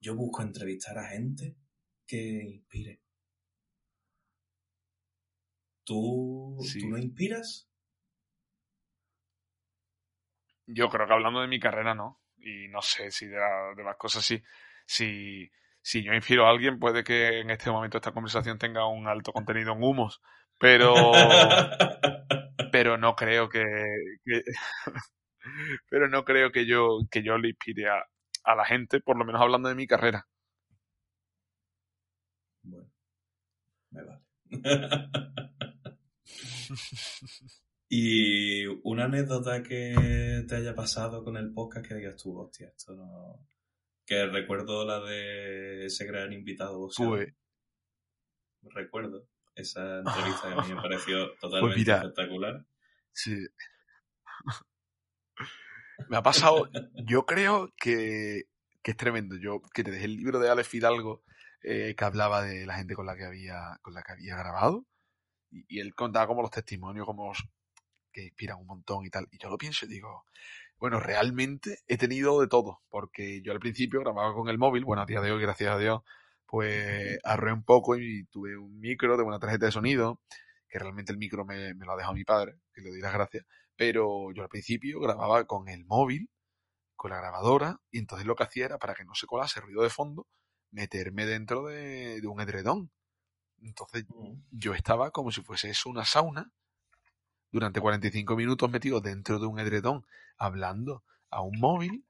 yo 0.00 0.14
busco 0.16 0.42
entrevistar 0.42 0.98
a 0.98 1.08
gente 1.10 1.56
que 2.06 2.18
inspire. 2.44 3.02
¿Tú, 5.84 6.58
Sí. 6.60 6.80
¿tú 6.80 6.88
no 6.90 6.98
inspiras? 6.98 7.66
Yo 10.66 10.88
creo 10.88 11.06
que 11.06 11.12
hablando 11.12 11.40
de 11.40 11.48
mi 11.48 11.60
carrera, 11.60 11.94
no. 11.94 12.20
Y 12.38 12.68
no 12.68 12.82
sé 12.82 13.10
si 13.10 13.26
de, 13.26 13.36
la- 13.36 13.72
de 13.76 13.84
las 13.84 13.96
cosas 13.96 14.24
sí. 14.24 14.42
Si, 14.86 15.50
si 15.82 16.02
yo 16.02 16.12
inspiro 16.12 16.46
a 16.46 16.50
alguien, 16.50 16.78
puede 16.78 17.04
que 17.04 17.40
en 17.40 17.50
este 17.50 17.70
momento 17.70 17.98
esta 17.98 18.12
conversación 18.12 18.58
tenga 18.58 18.86
un 18.86 19.06
alto 19.08 19.32
contenido 19.32 19.72
en 19.72 19.82
humos. 19.82 20.20
Pero, 20.58 20.94
pero 22.72 22.96
no 22.98 23.14
creo 23.14 23.48
que, 23.48 23.64
que- 24.24 24.44
pero 25.90 26.08
no 26.08 26.24
creo 26.24 26.50
que 26.52 26.66
yo, 26.66 27.00
que 27.10 27.22
yo 27.22 27.38
le 27.38 27.48
inspire 27.50 27.88
a, 27.88 28.04
a 28.44 28.54
la 28.54 28.64
gente, 28.64 29.00
por 29.00 29.16
lo 29.18 29.24
menos 29.24 29.40
hablando 29.42 29.68
de 29.68 29.74
mi 29.74 29.86
carrera. 29.86 30.26
bueno, 32.62 32.90
me 33.90 34.02
vale. 34.02 34.22
y 37.88 38.66
una 38.84 39.04
anécdota 39.04 39.62
que 39.62 40.44
te 40.48 40.56
haya 40.56 40.74
pasado 40.74 41.22
con 41.22 41.36
el 41.36 41.52
podcast 41.52 41.86
que 41.86 41.94
digas 41.94 42.16
tú, 42.16 42.38
hostia, 42.38 42.68
esto 42.68 42.94
no... 42.94 43.46
Que 44.04 44.24
recuerdo 44.26 44.84
la 44.84 45.00
de 45.00 45.86
ese 45.86 46.04
gran 46.06 46.32
invitado. 46.32 46.88
Pues, 46.96 47.34
recuerdo 48.62 49.26
esa 49.56 49.98
entrevista 49.98 50.48
que 50.48 50.54
a 50.54 50.62
mí 50.62 50.74
me 50.74 50.82
pareció 50.82 51.32
totalmente 51.40 51.60
Pues 51.60 51.76
mira. 51.76 51.96
espectacular. 51.96 52.64
Sí. 53.12 53.46
Me 56.08 56.16
ha 56.18 56.22
pasado, 56.22 56.68
yo 57.06 57.24
creo 57.26 57.72
que, 57.76 58.44
que 58.82 58.90
es 58.92 58.96
tremendo. 58.96 59.36
Yo 59.36 59.60
que 59.74 59.82
te 59.82 59.90
dejé 59.90 60.04
el 60.04 60.16
libro 60.16 60.38
de 60.38 60.50
Alex 60.50 60.68
Fidalgo 60.68 61.22
eh, 61.62 61.94
que 61.96 62.04
hablaba 62.04 62.42
de 62.42 62.66
la 62.66 62.74
gente 62.74 62.94
con 62.94 63.06
la 63.06 63.16
que 63.16 63.24
había, 63.24 63.78
con 63.82 63.94
la 63.94 64.02
que 64.02 64.12
había 64.12 64.36
grabado. 64.36 64.84
Y, 65.50 65.64
y 65.68 65.80
él 65.80 65.94
contaba 65.94 66.26
como 66.26 66.42
los 66.42 66.50
testimonios 66.50 67.06
como 67.06 67.32
que 68.12 68.24
inspiran 68.24 68.58
un 68.58 68.66
montón 68.66 69.04
y 69.06 69.10
tal. 69.10 69.26
Y 69.30 69.38
yo 69.38 69.48
lo 69.48 69.58
pienso 69.58 69.86
y 69.86 69.88
digo, 69.88 70.26
bueno, 70.78 71.00
realmente 71.00 71.78
he 71.88 71.96
tenido 71.96 72.40
de 72.40 72.46
todo. 72.48 72.82
Porque 72.90 73.40
yo 73.42 73.52
al 73.52 73.58
principio 73.60 74.00
grababa 74.00 74.34
con 74.34 74.48
el 74.48 74.58
móvil, 74.58 74.84
bueno, 74.84 75.02
a 75.02 75.06
día 75.06 75.20
de 75.22 75.32
hoy, 75.32 75.40
gracias 75.42 75.74
a 75.74 75.78
Dios, 75.78 76.02
pues 76.46 77.18
ahorré 77.24 77.52
un 77.52 77.64
poco 77.64 77.96
y 77.96 78.24
tuve 78.26 78.56
un 78.56 78.78
micro 78.80 79.16
de 79.16 79.24
una 79.24 79.38
tarjeta 79.38 79.66
de 79.66 79.72
sonido, 79.72 80.20
que 80.68 80.78
realmente 80.78 81.12
el 81.12 81.18
micro 81.18 81.44
me, 81.44 81.74
me 81.74 81.86
lo 81.86 81.92
ha 81.92 81.96
dejado 81.96 82.14
mi 82.14 82.24
padre, 82.24 82.58
que 82.72 82.82
le 82.82 82.90
doy 82.90 83.00
las 83.00 83.12
gracias. 83.12 83.44
Pero 83.76 84.32
yo 84.32 84.42
al 84.42 84.48
principio 84.48 85.00
grababa 85.00 85.44
con 85.46 85.68
el 85.68 85.84
móvil, 85.84 86.30
con 86.96 87.10
la 87.10 87.18
grabadora, 87.18 87.80
y 87.90 87.98
entonces 87.98 88.26
lo 88.26 88.36
que 88.36 88.44
hacía 88.44 88.66
era, 88.66 88.78
para 88.78 88.94
que 88.94 89.04
no 89.04 89.14
se 89.14 89.26
colase 89.26 89.60
ruido 89.60 89.82
de 89.82 89.90
fondo, 89.90 90.26
meterme 90.70 91.26
dentro 91.26 91.66
de, 91.66 92.20
de 92.20 92.26
un 92.28 92.40
edredón. 92.40 92.90
Entonces 93.62 94.04
yo 94.50 94.74
estaba 94.74 95.10
como 95.10 95.32
si 95.32 95.42
fuese 95.42 95.70
eso 95.70 95.90
una 95.90 96.04
sauna, 96.04 96.52
durante 97.50 97.80
45 97.80 98.36
minutos 98.36 98.70
metido 98.70 99.00
dentro 99.00 99.38
de 99.38 99.46
un 99.46 99.58
edredón, 99.58 100.04
hablando 100.36 101.04
a 101.30 101.40
un 101.40 101.58
móvil, 101.58 102.04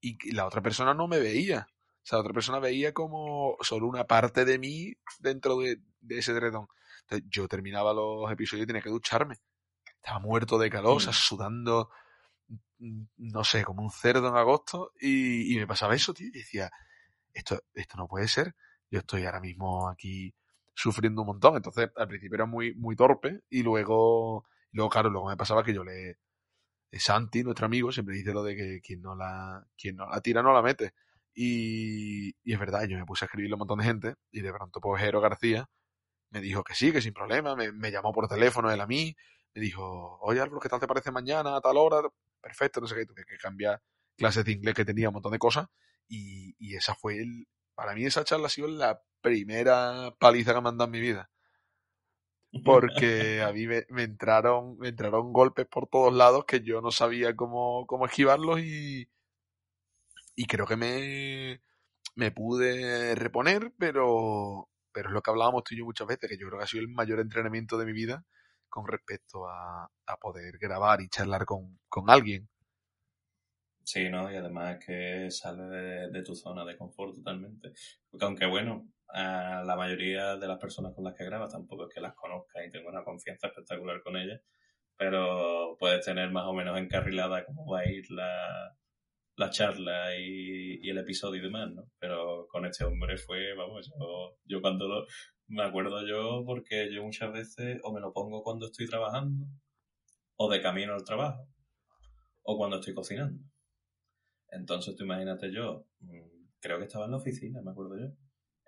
y 0.00 0.32
la 0.32 0.46
otra 0.46 0.62
persona 0.62 0.94
no 0.94 1.08
me 1.08 1.18
veía. 1.18 1.68
O 2.06 2.08
sea, 2.08 2.18
la 2.18 2.20
otra 2.20 2.34
persona 2.34 2.60
veía 2.60 2.94
como 2.94 3.56
solo 3.62 3.88
una 3.88 4.04
parte 4.04 4.44
de 4.44 4.60
mí 4.60 4.94
dentro 5.18 5.58
de, 5.58 5.80
de 6.00 6.18
ese 6.18 6.30
edredón. 6.30 6.68
Entonces 7.00 7.26
yo 7.28 7.48
terminaba 7.48 7.92
los 7.92 8.30
episodios 8.30 8.62
y 8.62 8.66
tenía 8.68 8.80
que 8.80 8.90
ducharme. 8.90 9.38
Estaba 9.96 10.20
muerto 10.20 10.56
de 10.56 10.70
calor, 10.70 10.98
o 10.98 11.00
sea, 11.00 11.10
Mm. 11.10 11.14
sudando, 11.16 11.90
mm, 12.78 13.02
no 13.16 13.42
sé, 13.42 13.64
como 13.64 13.82
un 13.82 13.90
cerdo 13.90 14.28
en 14.28 14.36
agosto, 14.36 14.92
y, 15.00 15.52
y 15.52 15.58
me 15.58 15.66
pasaba 15.66 15.96
eso, 15.96 16.14
tío, 16.14 16.28
y 16.28 16.30
decía, 16.30 16.70
esto, 17.34 17.60
esto 17.74 17.96
no 17.96 18.06
puede 18.06 18.28
ser, 18.28 18.54
yo 18.88 19.00
estoy 19.00 19.24
ahora 19.26 19.40
mismo 19.40 19.88
aquí 19.88 20.32
sufriendo 20.74 21.22
un 21.22 21.26
montón, 21.28 21.56
entonces 21.56 21.90
al 21.96 22.06
principio 22.06 22.36
era 22.36 22.46
muy, 22.46 22.72
muy 22.76 22.94
torpe, 22.94 23.42
y 23.50 23.64
luego, 23.64 24.46
luego 24.70 24.90
claro, 24.90 25.10
luego 25.10 25.28
me 25.28 25.36
pasaba 25.36 25.64
que 25.64 25.74
yo 25.74 25.82
le, 25.82 26.10
eh, 26.92 27.00
Santi, 27.00 27.42
nuestro 27.42 27.66
amigo, 27.66 27.90
siempre 27.90 28.14
dice 28.14 28.32
lo 28.32 28.44
de 28.44 28.54
que 28.54 28.80
quien 28.80 29.02
no 29.02 29.16
la, 29.16 29.66
quien 29.76 29.96
no 29.96 30.06
la 30.08 30.20
tira 30.20 30.40
no 30.42 30.52
la 30.52 30.62
mete, 30.62 30.94
y, 31.38 32.30
es 32.50 32.58
verdad, 32.58 32.84
yo 32.84 32.96
me 32.96 33.04
puse 33.04 33.24
a 33.24 33.26
escribirle 33.26 33.54
a 33.54 33.56
un 33.56 33.60
montón 33.60 33.78
de 33.78 33.84
gente, 33.84 34.14
y 34.32 34.40
de 34.40 34.52
pronto 34.52 34.80
pues 34.80 35.02
García 35.12 35.68
me 36.30 36.40
dijo 36.40 36.64
que 36.64 36.74
sí, 36.74 36.92
que 36.92 37.02
sin 37.02 37.12
problema, 37.12 37.54
me, 37.54 37.90
llamó 37.90 38.12
por 38.12 38.26
teléfono 38.26 38.70
él 38.70 38.80
a 38.80 38.86
mí, 38.86 39.14
me 39.54 39.60
dijo, 39.60 40.18
oye 40.22 40.40
Álvaro, 40.40 40.60
¿qué 40.60 40.70
tal 40.70 40.80
te 40.80 40.86
parece 40.86 41.12
mañana 41.12 41.56
a 41.56 41.60
tal 41.60 41.76
hora? 41.76 42.08
perfecto, 42.40 42.80
no 42.80 42.86
sé 42.86 42.94
qué, 42.94 43.06
tuve 43.06 43.24
que 43.26 43.36
cambiar 43.36 43.82
clases 44.16 44.44
de 44.44 44.52
inglés 44.52 44.74
que 44.74 44.84
tenía, 44.84 45.08
un 45.08 45.14
montón 45.14 45.32
de 45.32 45.38
cosas, 45.38 45.66
y, 46.08 46.54
y 46.58 46.76
esa 46.76 46.94
fue 46.94 47.18
el, 47.18 47.46
para 47.74 47.94
mí 47.94 48.06
esa 48.06 48.24
charla 48.24 48.46
ha 48.46 48.50
sido 48.50 48.68
la 48.68 49.02
primera 49.20 50.14
paliza 50.18 50.54
que 50.54 50.60
me 50.62 50.70
han 50.70 50.78
dado 50.78 50.86
en 50.86 50.92
mi 50.92 51.00
vida. 51.00 51.30
Porque 52.64 53.42
a 53.42 53.52
mí 53.52 53.66
me, 53.66 53.84
me 53.90 54.04
entraron, 54.04 54.78
me 54.78 54.88
entraron 54.88 55.32
golpes 55.32 55.66
por 55.66 55.88
todos 55.88 56.14
lados 56.14 56.46
que 56.46 56.62
yo 56.62 56.80
no 56.80 56.90
sabía 56.90 57.36
cómo, 57.36 57.86
cómo 57.86 58.06
esquivarlos 58.06 58.60
y, 58.60 59.08
y 60.36 60.46
creo 60.46 60.66
que 60.66 60.76
me, 60.76 61.62
me 62.14 62.30
pude 62.30 63.14
reponer, 63.14 63.72
pero, 63.78 64.68
pero 64.92 65.08
es 65.08 65.14
lo 65.14 65.22
que 65.22 65.30
hablábamos 65.30 65.64
tú 65.64 65.74
y 65.74 65.78
yo 65.78 65.84
muchas 65.84 66.06
veces, 66.06 66.30
que 66.30 66.38
yo 66.38 66.46
creo 66.46 66.58
que 66.58 66.64
ha 66.64 66.68
sido 66.68 66.82
el 66.82 66.88
mayor 66.88 67.20
entrenamiento 67.20 67.78
de 67.78 67.86
mi 67.86 67.92
vida 67.92 68.24
con 68.68 68.86
respecto 68.86 69.48
a, 69.48 69.90
a 70.06 70.16
poder 70.18 70.58
grabar 70.58 71.00
y 71.00 71.08
charlar 71.08 71.46
con, 71.46 71.78
con 71.88 72.10
alguien. 72.10 72.48
Sí, 73.82 74.10
¿no? 74.10 74.30
Y 74.30 74.36
además 74.36 74.78
es 74.78 74.84
que 74.84 75.30
sale 75.30 75.62
de, 76.10 76.22
tu 76.22 76.34
zona 76.34 76.64
de 76.64 76.76
confort 76.76 77.14
totalmente. 77.14 77.72
Porque 78.10 78.24
aunque 78.26 78.46
bueno, 78.46 78.88
a 79.08 79.62
la 79.64 79.76
mayoría 79.76 80.36
de 80.36 80.48
las 80.48 80.58
personas 80.58 80.92
con 80.92 81.04
las 81.04 81.14
que 81.14 81.24
grabas 81.24 81.52
tampoco 81.52 81.86
es 81.86 81.94
que 81.94 82.00
las 82.00 82.14
conozcas 82.14 82.66
y 82.66 82.70
tengo 82.70 82.88
una 82.88 83.04
confianza 83.04 83.46
espectacular 83.46 84.02
con 84.02 84.16
ellas, 84.16 84.40
pero 84.96 85.76
puedes 85.78 86.04
tener 86.04 86.30
más 86.32 86.46
o 86.46 86.52
menos 86.52 86.76
encarrilada 86.78 87.44
cómo 87.46 87.64
va 87.70 87.80
a 87.80 87.88
ir 87.88 88.10
la, 88.10 88.76
la 89.36 89.50
charla 89.50 90.16
y, 90.18 90.88
el 90.88 90.98
episodio 90.98 91.40
y 91.40 91.44
demás, 91.44 91.70
¿no? 91.72 91.90
Pero 91.98 92.46
con 92.48 92.64
este 92.64 92.84
hombre 92.84 93.16
fue, 93.18 93.54
vamos, 93.54 93.88
yo, 93.88 94.38
yo 94.44 94.60
cuando 94.60 94.88
lo, 94.88 95.06
me 95.48 95.62
acuerdo 95.62 96.06
yo 96.06 96.42
porque 96.44 96.92
yo 96.92 97.02
muchas 97.04 97.32
veces 97.32 97.80
o 97.82 97.92
me 97.92 98.00
lo 98.00 98.12
pongo 98.12 98.42
cuando 98.42 98.66
estoy 98.66 98.86
trabajando 98.86 99.46
o 100.36 100.50
de 100.50 100.60
camino 100.60 100.94
al 100.94 101.04
trabajo 101.04 101.48
o 102.42 102.56
cuando 102.56 102.78
estoy 102.78 102.94
cocinando. 102.94 103.42
Entonces 104.48 104.96
tú 104.96 105.04
imagínate 105.04 105.52
yo, 105.52 105.86
mm, 106.00 106.46
creo 106.60 106.78
que 106.78 106.84
estaba 106.84 107.04
en 107.04 107.10
la 107.12 107.18
oficina, 107.18 107.60
me 107.62 107.70
acuerdo 107.70 107.98
yo. 107.98 108.12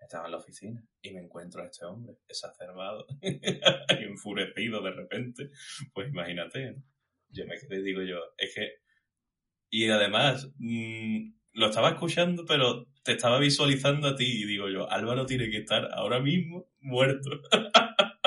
Estaba 0.01 0.27
en 0.27 0.33
la 0.33 0.39
oficina 0.39 0.83
y 1.03 1.13
me 1.13 1.21
encuentro 1.21 1.63
a 1.63 1.67
este 1.67 1.85
hombre 1.85 2.15
exacerbado 2.29 3.05
y 3.21 3.41
enfurecido 4.05 4.83
de 4.83 4.93
repente. 4.93 5.49
Pues 5.93 6.09
imagínate, 6.09 6.73
¿no? 6.73 6.83
Yo 7.31 7.47
me 7.47 7.59
quedé, 7.59 7.83
digo 7.83 8.03
yo, 8.03 8.19
es 8.37 8.55
que... 8.55 8.88
Y 9.71 9.89
además, 9.91 10.49
mmm, 10.57 11.33
lo 11.53 11.67
estaba 11.67 11.91
escuchando, 11.91 12.45
pero 12.47 12.87
te 13.03 13.13
estaba 13.13 13.39
visualizando 13.39 14.09
a 14.09 14.17
ti 14.17 14.25
y 14.25 14.45
digo 14.45 14.69
yo, 14.69 14.91
Álvaro 14.91 15.27
tiene 15.27 15.51
que 15.51 15.59
estar 15.59 15.89
ahora 15.93 16.21
mismo 16.21 16.67
muerto. 16.81 17.31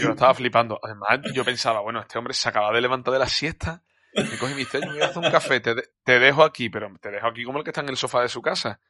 Yo 0.00 0.12
estaba 0.12 0.32
flipando. 0.32 0.80
Además, 0.82 1.20
yo 1.34 1.44
pensaba, 1.44 1.80
bueno, 1.80 2.00
este 2.00 2.16
hombre 2.16 2.32
se 2.32 2.48
acaba 2.48 2.72
de 2.72 2.80
levantar 2.80 3.12
de 3.12 3.18
la 3.18 3.28
siesta, 3.28 3.84
me 4.14 4.38
coge 4.38 4.54
me 4.54 4.60
dice, 4.60 4.78
me 4.80 4.86
voy 4.86 5.02
a 5.02 5.06
hacer 5.06 5.22
un 5.22 5.30
café, 5.30 5.60
te, 5.60 5.74
de 5.74 5.82
te 6.02 6.18
dejo 6.18 6.42
aquí, 6.42 6.70
pero 6.70 6.90
te 7.00 7.10
dejo 7.10 7.26
aquí 7.26 7.44
como 7.44 7.58
el 7.58 7.64
que 7.64 7.70
está 7.70 7.82
en 7.82 7.90
el 7.90 7.96
sofá 7.98 8.22
de 8.22 8.30
su 8.30 8.40
casa. 8.40 8.80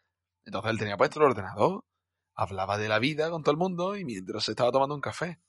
Entonces 0.45 0.71
él 0.71 0.79
tenía 0.79 0.97
puesto 0.97 1.19
el 1.19 1.27
ordenador, 1.27 1.85
hablaba 2.35 2.79
de 2.79 2.89
la 2.89 2.99
vida 2.99 3.31
con 3.31 3.43
todo 3.43 3.53
el 3.53 3.59
mundo 3.59 3.97
y 3.97 4.05
mientras 4.05 4.49
estaba 4.49 4.71
tomando 4.71 4.95
un 4.95 5.01
café. 5.01 5.41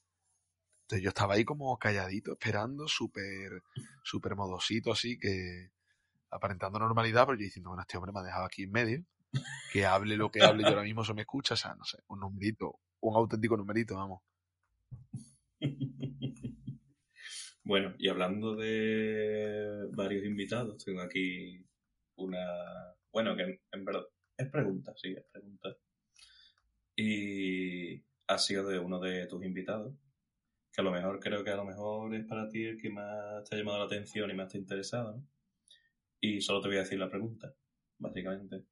Entonces 0.84 1.04
yo 1.04 1.10
estaba 1.10 1.34
ahí 1.34 1.44
como 1.44 1.78
calladito, 1.78 2.34
esperando, 2.34 2.88
súper, 2.88 3.64
súper 4.04 4.36
modosito, 4.36 4.94
así 4.94 5.20
que 5.20 5.72
aparentando 6.30 6.80
normalidad, 6.80 7.26
pero 7.26 7.38
yo 7.38 7.44
diciendo, 7.44 7.70
bueno, 7.70 7.82
este 7.82 7.98
hombre 7.98 8.12
me 8.12 8.20
ha 8.20 8.24
dejado 8.24 8.46
aquí 8.46 8.64
en 8.64 8.72
medio, 8.72 9.06
que 9.72 9.86
hable 9.86 10.18
lo 10.18 10.30
que 10.30 10.44
hable, 10.44 10.64
yo 10.64 10.70
ahora 10.70 10.84
mismo 10.84 11.04
se 11.04 11.14
me 11.14 11.22
escucha, 11.22 11.54
o 11.56 11.58
sea, 11.58 11.76
no 11.76 11.84
sé, 11.84 11.98
un 12.08 12.20
numerito, 12.20 12.80
un 13.02 13.16
auténtico 13.16 13.58
numerito, 13.58 13.96
vamos. 13.96 14.22
Bueno, 17.68 17.96
y 17.98 18.10
hablando 18.10 18.56
de 18.56 19.88
varios 19.94 20.24
invitados, 20.24 20.86
tengo 20.86 21.02
aquí 21.02 21.66
una, 22.18 22.46
bueno, 23.12 23.36
que 23.36 23.42
en, 23.42 23.60
en 23.72 23.84
verdad 23.84 24.04
es 24.38 24.52
pregunta, 24.52 24.94
sí, 24.96 25.16
es 25.18 25.26
pregunta. 25.32 25.76
Y 26.96 28.04
ha 28.28 28.38
sido 28.38 28.68
de 28.68 28.78
uno 28.78 29.00
de 29.00 29.26
tus 29.26 29.44
invitados, 29.44 29.96
que 30.72 30.82
a 30.82 30.84
lo 30.84 30.92
mejor 30.92 31.20
creo 31.20 31.44
que 31.44 31.50
a 31.50 31.56
lo 31.56 31.66
mejor 31.66 32.14
es 32.14 32.26
para 32.26 32.48
ti 32.50 32.66
el 32.66 32.78
que 32.78 32.92
más 32.92 33.44
te 33.50 33.56
ha 33.56 33.58
llamado 33.58 33.80
la 33.80 33.86
atención 33.86 34.30
y 34.30 34.36
más 34.36 34.48
te 34.48 34.58
ha 34.58 34.62
interesado, 34.62 35.18
¿no? 35.18 35.28
Y 36.26 36.42
solo 36.42 36.62
te 36.62 36.70
voy 36.70 36.78
a 36.78 36.82
decir 36.82 36.98
la 36.98 37.10
pregunta, 37.10 37.54
básicamente. 38.00 38.66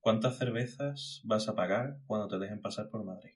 ¿Cuántas 0.00 0.36
cervezas 0.36 1.20
vas 1.24 1.48
a 1.48 1.54
pagar 1.54 1.98
cuando 2.06 2.28
te 2.28 2.38
dejen 2.38 2.60
pasar 2.60 2.88
por 2.90 3.04
Madrid? 3.04 3.34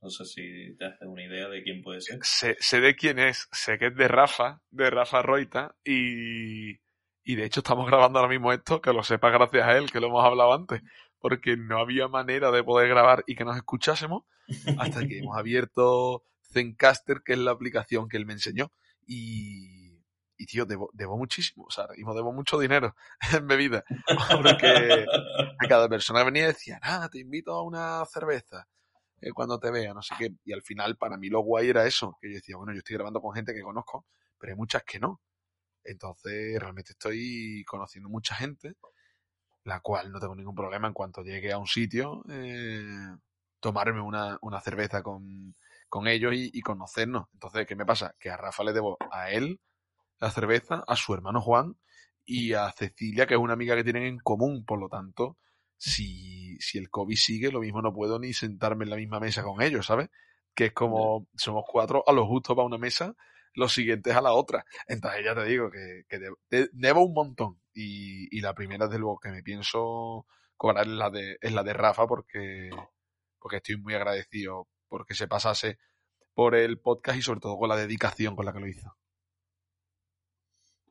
No 0.00 0.08
sé 0.10 0.24
si 0.24 0.76
te 0.76 0.86
haces 0.86 1.06
una 1.06 1.24
idea 1.24 1.48
de 1.48 1.62
quién 1.62 1.82
puede 1.82 2.00
ser. 2.00 2.18
Sé, 2.22 2.56
sé 2.60 2.80
de 2.80 2.94
quién 2.94 3.18
es, 3.18 3.48
sé 3.52 3.78
que 3.78 3.88
es 3.88 3.96
de 3.96 4.08
Rafa, 4.08 4.62
de 4.70 4.90
Rafa 4.90 5.22
Roita, 5.22 5.76
y, 5.84 6.76
y 7.24 7.34
de 7.34 7.44
hecho 7.44 7.60
estamos 7.60 7.86
grabando 7.86 8.20
ahora 8.20 8.30
mismo 8.30 8.52
esto, 8.52 8.80
que 8.80 8.92
lo 8.92 9.02
sepa 9.02 9.30
gracias 9.30 9.66
a 9.66 9.76
él, 9.76 9.90
que 9.90 10.00
lo 10.00 10.06
hemos 10.06 10.24
hablado 10.24 10.54
antes, 10.54 10.82
porque 11.18 11.56
no 11.56 11.78
había 11.78 12.08
manera 12.08 12.50
de 12.50 12.62
poder 12.62 12.88
grabar 12.88 13.24
y 13.26 13.34
que 13.34 13.44
nos 13.44 13.56
escuchásemos 13.56 14.22
hasta 14.78 15.06
que 15.06 15.18
hemos 15.18 15.36
abierto 15.36 16.22
Zencaster, 16.52 17.22
que 17.22 17.34
es 17.34 17.38
la 17.38 17.50
aplicación 17.50 18.08
que 18.08 18.16
él 18.16 18.24
me 18.24 18.34
enseñó, 18.34 18.72
y, 19.06 19.77
y 20.38 20.46
tío, 20.46 20.64
debo, 20.64 20.88
debo 20.94 21.18
muchísimo, 21.18 21.64
o 21.64 21.70
sea, 21.70 21.84
ahora 21.84 21.96
mismo 21.96 22.14
debo 22.14 22.32
mucho 22.32 22.58
dinero 22.58 22.94
en 23.36 23.46
bebida, 23.46 23.84
porque 24.30 25.04
a 25.58 25.68
cada 25.68 25.88
persona 25.88 26.24
venía 26.24 26.46
decía, 26.46 26.78
nada, 26.80 27.08
te 27.08 27.18
invito 27.18 27.52
a 27.52 27.62
una 27.62 28.04
cerveza 28.06 28.66
eh, 29.20 29.32
cuando 29.32 29.58
te 29.58 29.70
vea, 29.70 29.94
no 29.94 30.02
sé 30.02 30.14
qué. 30.18 30.30
Y 30.44 30.52
al 30.52 30.62
final, 30.62 30.96
para 30.96 31.16
mí 31.16 31.28
lo 31.28 31.40
guay 31.40 31.68
era 31.70 31.86
eso, 31.86 32.16
que 32.20 32.28
yo 32.30 32.34
decía, 32.36 32.56
bueno, 32.56 32.72
yo 32.72 32.78
estoy 32.78 32.94
grabando 32.94 33.20
con 33.20 33.34
gente 33.34 33.52
que 33.52 33.62
conozco, 33.62 34.06
pero 34.38 34.52
hay 34.52 34.56
muchas 34.56 34.84
que 34.84 35.00
no. 35.00 35.20
Entonces, 35.84 36.60
realmente 36.60 36.92
estoy 36.92 37.64
conociendo 37.66 38.08
mucha 38.08 38.34
gente, 38.36 38.74
la 39.64 39.80
cual 39.80 40.12
no 40.12 40.20
tengo 40.20 40.36
ningún 40.36 40.54
problema 40.54 40.88
en 40.88 40.94
cuanto 40.94 41.22
llegue 41.22 41.52
a 41.52 41.58
un 41.58 41.66
sitio, 41.66 42.24
eh, 42.30 42.84
tomarme 43.60 44.00
una, 44.00 44.38
una 44.42 44.60
cerveza 44.60 45.02
con, 45.02 45.56
con 45.88 46.06
ellos 46.08 46.34
y, 46.34 46.50
y, 46.52 46.60
conocernos. 46.62 47.26
Entonces, 47.32 47.66
¿qué 47.66 47.76
me 47.76 47.86
pasa? 47.86 48.14
Que 48.20 48.30
a 48.30 48.36
Rafa 48.36 48.64
le 48.64 48.72
debo 48.72 48.98
a 49.10 49.30
él 49.30 49.60
la 50.20 50.30
cerveza, 50.30 50.84
a 50.86 50.96
su 50.96 51.14
hermano 51.14 51.40
Juan 51.40 51.76
y 52.24 52.52
a 52.52 52.70
Cecilia, 52.72 53.26
que 53.26 53.34
es 53.34 53.40
una 53.40 53.54
amiga 53.54 53.74
que 53.76 53.84
tienen 53.84 54.04
en 54.04 54.18
común, 54.18 54.64
por 54.64 54.78
lo 54.78 54.88
tanto, 54.88 55.38
si, 55.76 56.58
si 56.58 56.78
el 56.78 56.90
COVID 56.90 57.16
sigue, 57.16 57.50
lo 57.50 57.60
mismo 57.60 57.80
no 57.80 57.92
puedo 57.92 58.18
ni 58.18 58.32
sentarme 58.32 58.84
en 58.84 58.90
la 58.90 58.96
misma 58.96 59.20
mesa 59.20 59.42
con 59.42 59.62
ellos, 59.62 59.86
¿sabes? 59.86 60.10
Que 60.54 60.66
es 60.66 60.72
como, 60.72 61.28
somos 61.36 61.64
cuatro 61.66 62.02
a 62.06 62.12
lo 62.12 62.26
justo 62.26 62.54
para 62.54 62.66
una 62.66 62.78
mesa, 62.78 63.14
los 63.54 63.72
siguientes 63.72 64.14
a 64.14 64.20
la 64.20 64.32
otra. 64.32 64.64
Entonces 64.86 65.24
ya 65.24 65.34
te 65.34 65.44
digo 65.44 65.70
que, 65.70 66.02
que 66.08 66.18
debo, 66.18 66.36
debo, 66.72 67.04
un 67.04 67.14
montón. 67.14 67.60
Y, 67.72 68.36
y 68.36 68.40
la 68.40 68.54
primera, 68.54 68.86
desde 68.86 68.98
luego, 68.98 69.18
que 69.20 69.30
me 69.30 69.42
pienso 69.42 70.26
cobrar 70.56 70.86
es 70.86 70.92
la 70.92 71.10
de, 71.10 71.38
es 71.40 71.52
la 71.52 71.62
de 71.62 71.72
Rafa 71.72 72.06
porque, 72.06 72.70
porque 73.38 73.58
estoy 73.58 73.76
muy 73.78 73.94
agradecido 73.94 74.68
porque 74.88 75.14
se 75.14 75.28
pasase 75.28 75.78
por 76.34 76.54
el 76.54 76.78
podcast 76.80 77.18
y 77.18 77.22
sobre 77.22 77.40
todo 77.40 77.56
con 77.58 77.68
la 77.68 77.76
dedicación 77.76 78.36
con 78.36 78.44
la 78.44 78.52
que 78.52 78.60
lo 78.60 78.66
hizo. 78.66 78.96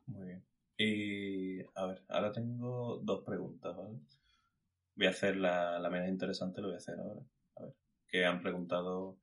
Muy 0.07 0.25
bien. 0.27 0.43
Y 0.77 1.61
a 1.75 1.85
ver, 1.87 2.03
ahora 2.09 2.31
tengo 2.31 2.99
dos 3.03 3.23
preguntas, 3.23 3.75
¿vale? 3.75 3.99
Voy 4.95 5.07
a 5.07 5.11
hacer 5.11 5.37
la, 5.37 5.79
la 5.79 5.89
menos 5.89 6.09
interesante, 6.09 6.61
lo 6.61 6.67
voy 6.67 6.75
a 6.75 6.77
hacer 6.79 6.99
ahora. 6.99 7.21
A 7.55 7.63
ver, 7.63 7.73
que 8.09 8.25
han 8.25 8.41
preguntado 8.41 9.17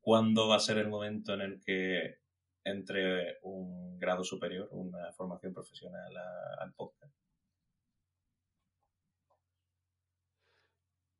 cuándo 0.00 0.48
va 0.48 0.56
a 0.56 0.60
ser 0.60 0.78
el 0.78 0.88
momento 0.88 1.34
en 1.34 1.42
el 1.42 1.60
que 1.60 2.18
entre 2.64 3.38
un 3.42 3.98
grado 3.98 4.24
superior, 4.24 4.68
una 4.72 5.12
formación 5.12 5.54
profesional 5.54 6.16
a, 6.16 6.62
al 6.64 6.72
podcast. 6.74 7.14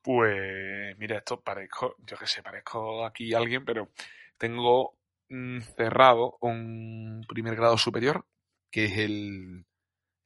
Pues 0.02 0.96
mira, 0.98 1.16
esto 1.18 1.40
parezco, 1.42 1.96
yo 2.06 2.16
qué 2.18 2.26
sé, 2.26 2.42
parezco 2.42 3.04
aquí 3.06 3.32
alguien, 3.34 3.64
pero 3.64 3.88
tengo 4.36 4.98
mm, 5.30 5.60
cerrado 5.76 6.36
un 6.40 7.24
primer 7.28 7.56
grado 7.56 7.78
superior, 7.78 8.26
que 8.74 8.86
es 8.86 8.98
el, 8.98 9.66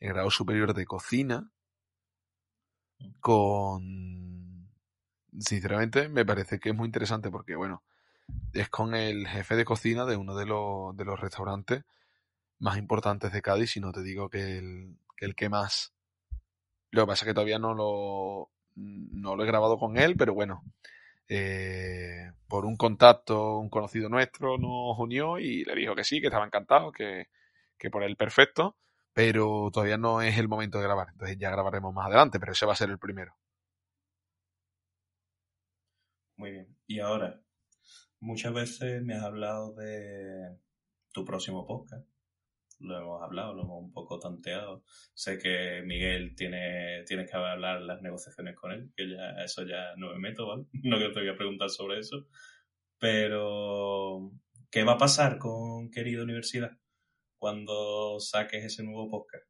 el 0.00 0.08
grado 0.08 0.30
superior 0.30 0.72
de 0.72 0.86
cocina, 0.86 1.50
con... 3.20 4.70
Sinceramente, 5.38 6.08
me 6.08 6.24
parece 6.24 6.58
que 6.58 6.70
es 6.70 6.74
muy 6.74 6.86
interesante 6.86 7.30
porque, 7.30 7.56
bueno, 7.56 7.82
es 8.54 8.70
con 8.70 8.94
el 8.94 9.28
jefe 9.28 9.54
de 9.54 9.66
cocina 9.66 10.06
de 10.06 10.16
uno 10.16 10.34
de 10.34 10.46
los, 10.46 10.96
de 10.96 11.04
los 11.04 11.20
restaurantes 11.20 11.84
más 12.58 12.78
importantes 12.78 13.34
de 13.34 13.42
Cádiz, 13.42 13.76
y 13.76 13.80
no 13.80 13.92
te 13.92 14.02
digo 14.02 14.30
que 14.30 14.56
el, 14.56 14.96
que 15.14 15.26
el 15.26 15.34
que 15.34 15.50
más. 15.50 15.92
Lo 16.90 17.02
que 17.02 17.08
pasa 17.08 17.26
es 17.26 17.28
que 17.28 17.34
todavía 17.34 17.58
no 17.58 17.74
lo, 17.74 18.48
no 18.76 19.36
lo 19.36 19.44
he 19.44 19.46
grabado 19.46 19.76
con 19.76 19.98
él, 19.98 20.16
pero 20.16 20.32
bueno, 20.32 20.64
eh, 21.28 22.32
por 22.48 22.64
un 22.64 22.78
contacto, 22.78 23.58
un 23.58 23.68
conocido 23.68 24.08
nuestro 24.08 24.56
nos 24.56 24.98
unió 24.98 25.38
y 25.38 25.66
le 25.66 25.74
dijo 25.74 25.94
que 25.94 26.04
sí, 26.04 26.22
que 26.22 26.28
estaba 26.28 26.46
encantado, 26.46 26.92
que, 26.92 27.26
que 27.78 27.90
por 27.90 28.02
él 28.02 28.16
perfecto 28.16 28.76
pero 29.18 29.68
todavía 29.72 29.98
no 29.98 30.22
es 30.22 30.38
el 30.38 30.46
momento 30.46 30.78
de 30.78 30.84
grabar. 30.84 31.08
Entonces 31.10 31.36
ya 31.40 31.50
grabaremos 31.50 31.92
más 31.92 32.06
adelante, 32.06 32.38
pero 32.38 32.52
ese 32.52 32.66
va 32.66 32.74
a 32.74 32.76
ser 32.76 32.88
el 32.90 33.00
primero. 33.00 33.34
Muy 36.36 36.52
bien. 36.52 36.76
Y 36.86 37.00
ahora, 37.00 37.42
muchas 38.20 38.52
veces 38.54 39.02
me 39.02 39.14
has 39.14 39.24
hablado 39.24 39.74
de 39.74 40.56
tu 41.10 41.24
próximo 41.24 41.66
podcast. 41.66 42.06
lo 42.78 42.96
hemos 42.96 43.20
hablado, 43.20 43.54
lo 43.54 43.62
hemos 43.62 43.82
un 43.82 43.92
poco 43.92 44.20
tanteado. 44.20 44.84
Sé 45.14 45.36
que 45.36 45.82
Miguel 45.84 46.36
tiene, 46.36 47.02
tiene 47.04 47.26
que 47.26 47.36
hablar 47.36 47.80
las 47.80 48.00
negociaciones 48.00 48.54
con 48.54 48.70
él, 48.70 48.92
que 48.96 49.10
ya 49.10 49.30
eso 49.42 49.66
ya 49.66 49.96
no 49.96 50.12
me 50.12 50.20
meto, 50.20 50.46
¿vale? 50.46 50.66
No 50.84 50.96
te 50.96 51.08
voy 51.08 51.28
a 51.28 51.36
preguntar 51.36 51.70
sobre 51.70 51.98
eso. 51.98 52.28
Pero, 53.00 54.30
¿qué 54.70 54.84
va 54.84 54.92
a 54.92 54.98
pasar 54.98 55.38
con 55.38 55.90
Querida 55.90 56.22
Universidad 56.22 56.78
cuando 57.38 58.18
saques 58.20 58.64
ese 58.64 58.82
nuevo 58.82 59.08
podcast? 59.10 59.46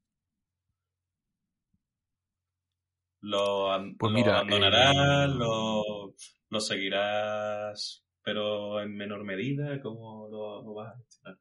¿Lo, 3.21 3.69
Pues 3.99 4.13
lo 4.13 4.19
mira, 4.19 4.37
abandonarás? 4.37 4.95
eh, 4.95 5.35
¿Lo, 5.37 6.15
lo 6.51 6.61
seguirás, 6.61 8.05
pero 8.23 8.81
en 8.81 8.97
menor 8.97 9.25
medida? 9.25 9.81
¿Cómo 9.83 10.29
lo, 10.31 10.63
lo 10.63 10.75
vas 10.75 10.95
a 10.95 10.99
gestionar? 10.99 11.39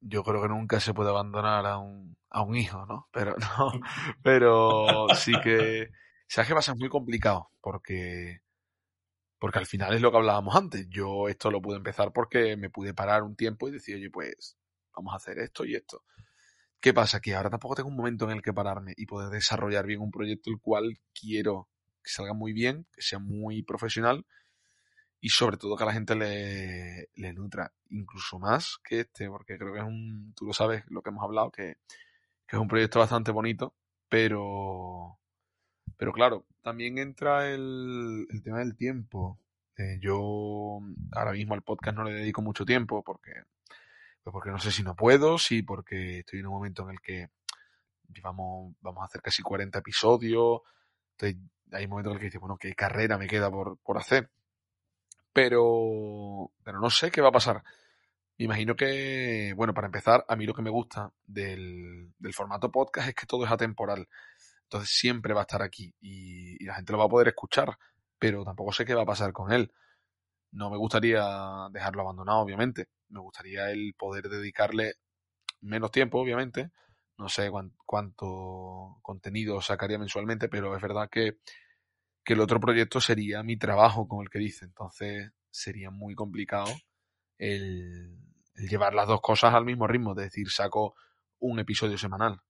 yo 0.00 0.22
creo 0.24 0.42
que 0.42 0.48
nunca 0.48 0.80
se 0.80 0.94
puede 0.94 1.10
abandonar 1.10 1.64
a 1.66 1.78
un, 1.78 2.16
a 2.30 2.42
un 2.42 2.56
hijo, 2.56 2.84
¿no? 2.86 3.08
Pero 3.12 3.36
no, 3.38 3.72
pero 4.22 5.06
sí 5.14 5.32
que, 5.42 5.90
sabes 6.26 6.48
que 6.48 6.54
va 6.54 6.60
a 6.60 6.62
ser 6.62 6.76
muy 6.76 6.88
complicado, 6.88 7.50
porque, 7.60 8.40
porque 9.42 9.58
al 9.58 9.66
final 9.66 9.92
es 9.92 10.00
lo 10.00 10.12
que 10.12 10.18
hablábamos 10.18 10.54
antes. 10.54 10.86
Yo 10.88 11.28
esto 11.28 11.50
lo 11.50 11.60
pude 11.60 11.76
empezar 11.76 12.12
porque 12.12 12.56
me 12.56 12.70
pude 12.70 12.94
parar 12.94 13.24
un 13.24 13.34
tiempo 13.34 13.66
y 13.66 13.72
decir, 13.72 13.96
oye, 13.96 14.08
pues 14.08 14.56
vamos 14.94 15.12
a 15.12 15.16
hacer 15.16 15.40
esto 15.40 15.64
y 15.64 15.74
esto. 15.74 16.04
¿Qué 16.78 16.94
pasa? 16.94 17.18
Que 17.18 17.34
ahora 17.34 17.50
tampoco 17.50 17.74
tengo 17.74 17.88
un 17.88 17.96
momento 17.96 18.24
en 18.26 18.36
el 18.36 18.40
que 18.40 18.52
pararme 18.52 18.94
y 18.96 19.04
poder 19.04 19.30
desarrollar 19.30 19.84
bien 19.84 20.00
un 20.00 20.12
proyecto 20.12 20.48
el 20.48 20.60
cual 20.60 20.96
quiero 21.12 21.68
que 22.04 22.10
salga 22.12 22.34
muy 22.34 22.52
bien, 22.52 22.86
que 22.92 23.02
sea 23.02 23.18
muy 23.18 23.64
profesional 23.64 24.24
y 25.20 25.30
sobre 25.30 25.56
todo 25.56 25.76
que 25.76 25.82
a 25.82 25.86
la 25.86 25.92
gente 25.92 26.14
le, 26.14 27.08
le 27.16 27.32
nutra, 27.32 27.72
incluso 27.90 28.38
más 28.38 28.78
que 28.84 29.00
este, 29.00 29.28
porque 29.28 29.58
creo 29.58 29.72
que 29.72 29.80
es 29.80 29.84
un, 29.84 30.34
tú 30.36 30.46
lo 30.46 30.52
sabes, 30.52 30.84
lo 30.86 31.02
que 31.02 31.10
hemos 31.10 31.24
hablado, 31.24 31.50
que, 31.50 31.78
que 32.46 32.54
es 32.54 32.62
un 32.62 32.68
proyecto 32.68 33.00
bastante 33.00 33.32
bonito, 33.32 33.74
pero, 34.08 35.18
pero 36.02 36.12
claro, 36.12 36.44
también 36.62 36.98
entra 36.98 37.48
el, 37.48 38.26
tema 38.42 38.58
del 38.58 38.74
tiempo. 38.74 39.38
Eh, 39.78 39.98
yo 40.00 40.80
ahora 41.12 41.30
mismo 41.30 41.54
al 41.54 41.62
podcast 41.62 41.96
no 41.96 42.02
le 42.02 42.12
dedico 42.12 42.42
mucho 42.42 42.64
tiempo 42.64 43.04
porque, 43.04 43.30
pues 44.24 44.32
porque 44.32 44.50
no 44.50 44.58
sé 44.58 44.72
si 44.72 44.82
no 44.82 44.96
puedo, 44.96 45.38
si 45.38 45.62
porque 45.62 46.18
estoy 46.18 46.40
en 46.40 46.46
un 46.48 46.54
momento 46.54 46.82
en 46.82 46.90
el 46.90 47.00
que 47.00 47.28
llevamos, 48.12 48.74
vamos 48.80 49.02
a 49.02 49.04
hacer 49.04 49.22
casi 49.22 49.42
40 49.42 49.78
episodios, 49.78 50.62
entonces 51.12 51.38
hay 51.70 51.84
un 51.84 51.90
momento 51.90 52.10
en 52.10 52.14
el 52.14 52.20
que 52.20 52.26
dices, 52.26 52.40
bueno, 52.40 52.56
qué 52.58 52.74
carrera 52.74 53.16
me 53.16 53.28
queda 53.28 53.48
por, 53.48 53.78
por 53.78 53.96
hacer 53.96 54.28
pero, 55.32 56.50
pero 56.64 56.80
no 56.80 56.90
sé 56.90 57.10
qué 57.10 57.20
va 57.20 57.28
a 57.28 57.32
pasar. 57.32 57.62
Me 58.38 58.46
imagino 58.46 58.74
que, 58.76 59.52
bueno, 59.56 59.72
para 59.72 59.86
empezar, 59.86 60.24
a 60.28 60.36
mí 60.36 60.46
lo 60.46 60.54
que 60.54 60.62
me 60.62 60.70
gusta 60.70 61.12
del, 61.24 62.12
del 62.18 62.34
formato 62.34 62.70
podcast 62.72 63.08
es 63.08 63.14
que 63.14 63.26
todo 63.26 63.44
es 63.44 63.50
atemporal. 63.50 64.08
Entonces 64.72 64.96
siempre 64.96 65.34
va 65.34 65.40
a 65.40 65.42
estar 65.42 65.60
aquí 65.60 65.94
y, 66.00 66.64
la 66.64 66.74
gente 66.76 66.92
lo 66.92 66.98
va 66.98 67.04
a 67.04 67.08
poder 67.08 67.28
escuchar, 67.28 67.76
pero 68.18 68.42
tampoco 68.42 68.72
sé 68.72 68.86
qué 68.86 68.94
va 68.94 69.02
a 69.02 69.06
pasar 69.06 69.30
con 69.32 69.52
él. 69.52 69.70
No 70.52 70.70
me 70.70 70.78
gustaría 70.78 71.22
dejarlo 71.70 72.02
abandonado, 72.02 72.40
obviamente. 72.40 72.88
Me 73.10 73.20
gustaría 73.20 73.70
el 73.70 73.94
poder 73.98 74.30
dedicarle 74.30 74.94
menos 75.60 75.90
tiempo, 75.90 76.20
obviamente. 76.20 76.70
No 77.18 77.28
sé 77.28 77.50
cuán- 77.50 77.74
cuánto 77.84 78.98
contenido 79.02 79.60
sacaría 79.60 79.98
mensualmente, 79.98 80.48
pero 80.48 80.74
es 80.74 80.82
verdad 80.82 81.10
que 81.10 81.38
que 82.24 82.34
el 82.34 82.40
otro 82.40 82.60
proyecto 82.60 83.00
sería 83.00 83.42
mi 83.42 83.56
trabajo, 83.58 84.08
como 84.08 84.22
el 84.22 84.30
que 84.30 84.38
dice. 84.38 84.64
Entonces 84.64 85.32
sería 85.50 85.90
muy 85.90 86.14
complicado 86.14 86.72
el, 87.38 88.16
llevar 88.54 88.94
las 88.94 89.08
dos 89.08 89.20
cosas 89.20 89.54
al 89.54 89.64
mismo 89.64 89.86
ritmo, 89.86 90.12
es 90.12 90.18
decir, 90.18 90.50
saco 90.50 90.94
un 91.40 91.58
episodio 91.58 91.98
semanal. 91.98 92.40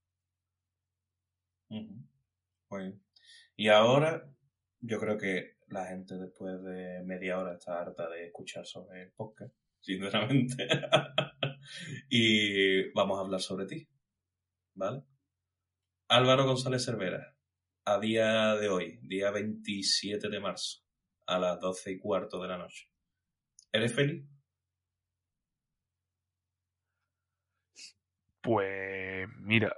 Bien. 2.79 3.03
Y 3.57 3.69
ahora, 3.69 4.29
yo 4.81 4.99
creo 4.99 5.19
que 5.19 5.57
la 5.69 5.87
gente 5.87 6.17
después 6.17 6.63
de 6.63 7.03
media 7.05 7.39
hora 7.39 7.55
está 7.55 7.81
harta 7.81 8.09
de 8.09 8.27
escuchar 8.27 8.67
sobre 8.67 9.03
el 9.03 9.13
podcast, 9.13 9.55
sinceramente. 9.81 10.69
y 12.11 12.91
vamos 12.93 13.19
a 13.19 13.23
hablar 13.23 13.41
sobre 13.41 13.67
ti, 13.67 13.89
¿vale? 14.75 15.03
Álvaro 16.09 16.45
González 16.45 16.85
Cervera, 16.85 17.37
a 17.85 17.99
día 17.99 18.55
de 18.57 18.69
hoy, 18.69 18.99
día 19.03 19.31
27 19.31 20.29
de 20.29 20.41
marzo, 20.41 20.81
a 21.27 21.39
las 21.39 21.59
12 21.61 21.93
y 21.93 21.99
cuarto 21.99 22.41
de 22.43 22.49
la 22.49 22.59
noche. 22.59 22.89
¿Eres 23.73 23.95
feliz? 23.95 24.27
Pues 28.43 29.29
mira, 29.39 29.75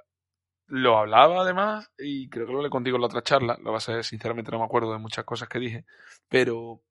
lo 0.67 0.99
hablaba 0.99 1.43
además 1.43 1.91
y 1.99 2.29
creo 2.29 2.47
que 2.47 2.53
lo 2.53 2.59
hablé 2.59 2.71
contigo 2.71 2.97
en 2.97 3.03
la 3.03 3.07
otra 3.07 3.23
charla, 3.23 3.59
lo 3.63 3.73
vas 3.73 3.89
a 3.89 3.95
ver, 3.95 4.05
sinceramente 4.05 4.51
no 4.51 4.59
me 4.59 4.65
acuerdo 4.65 4.93
de 4.93 4.99
muchas 4.99 5.25
cosas 5.25 5.49
que 5.49 5.59
dije, 5.59 5.85
pero 6.29 6.83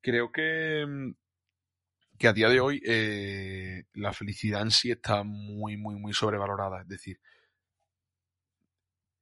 creo 0.00 0.32
que, 0.32 0.84
mm, 0.86 1.12
que 2.18 2.28
a 2.28 2.32
día 2.32 2.48
de 2.48 2.60
hoy 2.60 2.80
eh, 2.86 3.84
la 3.94 4.12
felicidad 4.12 4.62
en 4.62 4.70
sí 4.70 4.90
está 4.90 5.24
muy, 5.24 5.76
muy, 5.76 5.96
muy 5.96 6.12
sobrevalorada. 6.12 6.82
Es 6.82 6.88
decir, 6.88 7.20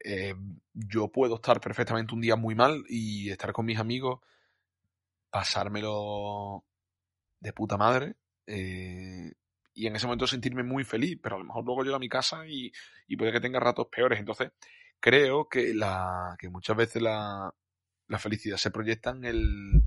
eh, 0.05 0.35
yo 0.75 1.09
puedo 1.09 1.37
estar 1.37 1.61
perfectamente 1.61 2.15
un 2.15 2.21
día 2.21 2.37
muy 2.37 2.55
mal 2.55 2.85
y 2.89 3.31
estar 3.31 3.53
con 3.53 3.67
mis 3.67 3.79
amigos, 3.79 4.21
pasármelo 5.31 6.65
de 7.41 7.53
puta 7.53 7.77
madre 7.77 8.17
eh, 8.47 9.33
y 9.81 9.87
en 9.87 9.97
ese 9.97 10.07
momento 10.07 10.27
sentirme 10.27 10.63
muy 10.63 10.85
feliz, 10.85 11.19
pero 11.23 11.37
a 11.37 11.39
lo 11.39 11.47
mejor 11.47 11.65
luego 11.65 11.83
llego 11.83 11.97
a 11.97 12.01
mi 12.01 12.11
casa 12.11 12.47
y, 12.47 12.71
y 13.09 13.17
puede 13.17 13.33
que 13.33 13.41
tenga 13.41 13.59
ratos 13.59 13.87
peores. 13.87 14.21
Entonces, 14.21 14.53
creo 15.01 15.49
que, 15.49 15.73
la, 15.73 16.37
que 16.39 16.51
muchas 16.51 16.77
veces 16.77 17.01
la, 17.01 17.51
la 18.07 18.19
felicidad 18.19 18.59
se 18.59 18.71
proyecta 18.71 19.09
en, 19.09 19.25
el, 19.25 19.83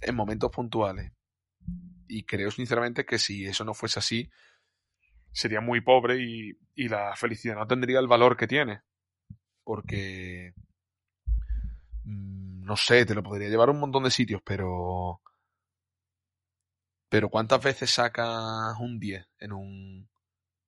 en 0.00 0.14
momentos 0.14 0.52
puntuales. 0.52 1.10
Y 2.06 2.22
creo 2.22 2.52
sinceramente 2.52 3.04
que 3.04 3.18
si 3.18 3.44
eso 3.44 3.64
no 3.64 3.74
fuese 3.74 3.98
así, 3.98 4.30
sería 5.32 5.60
muy 5.60 5.80
pobre 5.80 6.22
y, 6.22 6.52
y 6.76 6.86
la 6.86 7.16
felicidad 7.16 7.56
no 7.56 7.66
tendría 7.66 7.98
el 7.98 8.06
valor 8.06 8.36
que 8.36 8.46
tiene. 8.46 8.82
Porque, 9.64 10.54
mm, 12.04 12.64
no 12.64 12.76
sé, 12.76 13.04
te 13.04 13.16
lo 13.16 13.24
podría 13.24 13.48
llevar 13.48 13.68
a 13.68 13.72
un 13.72 13.80
montón 13.80 14.04
de 14.04 14.12
sitios, 14.12 14.40
pero... 14.44 15.20
Pero 17.12 17.28
¿cuántas 17.28 17.62
veces 17.62 17.90
sacas 17.90 18.74
un 18.80 18.98
10 18.98 19.28
en 19.38 19.52
un, 19.52 20.08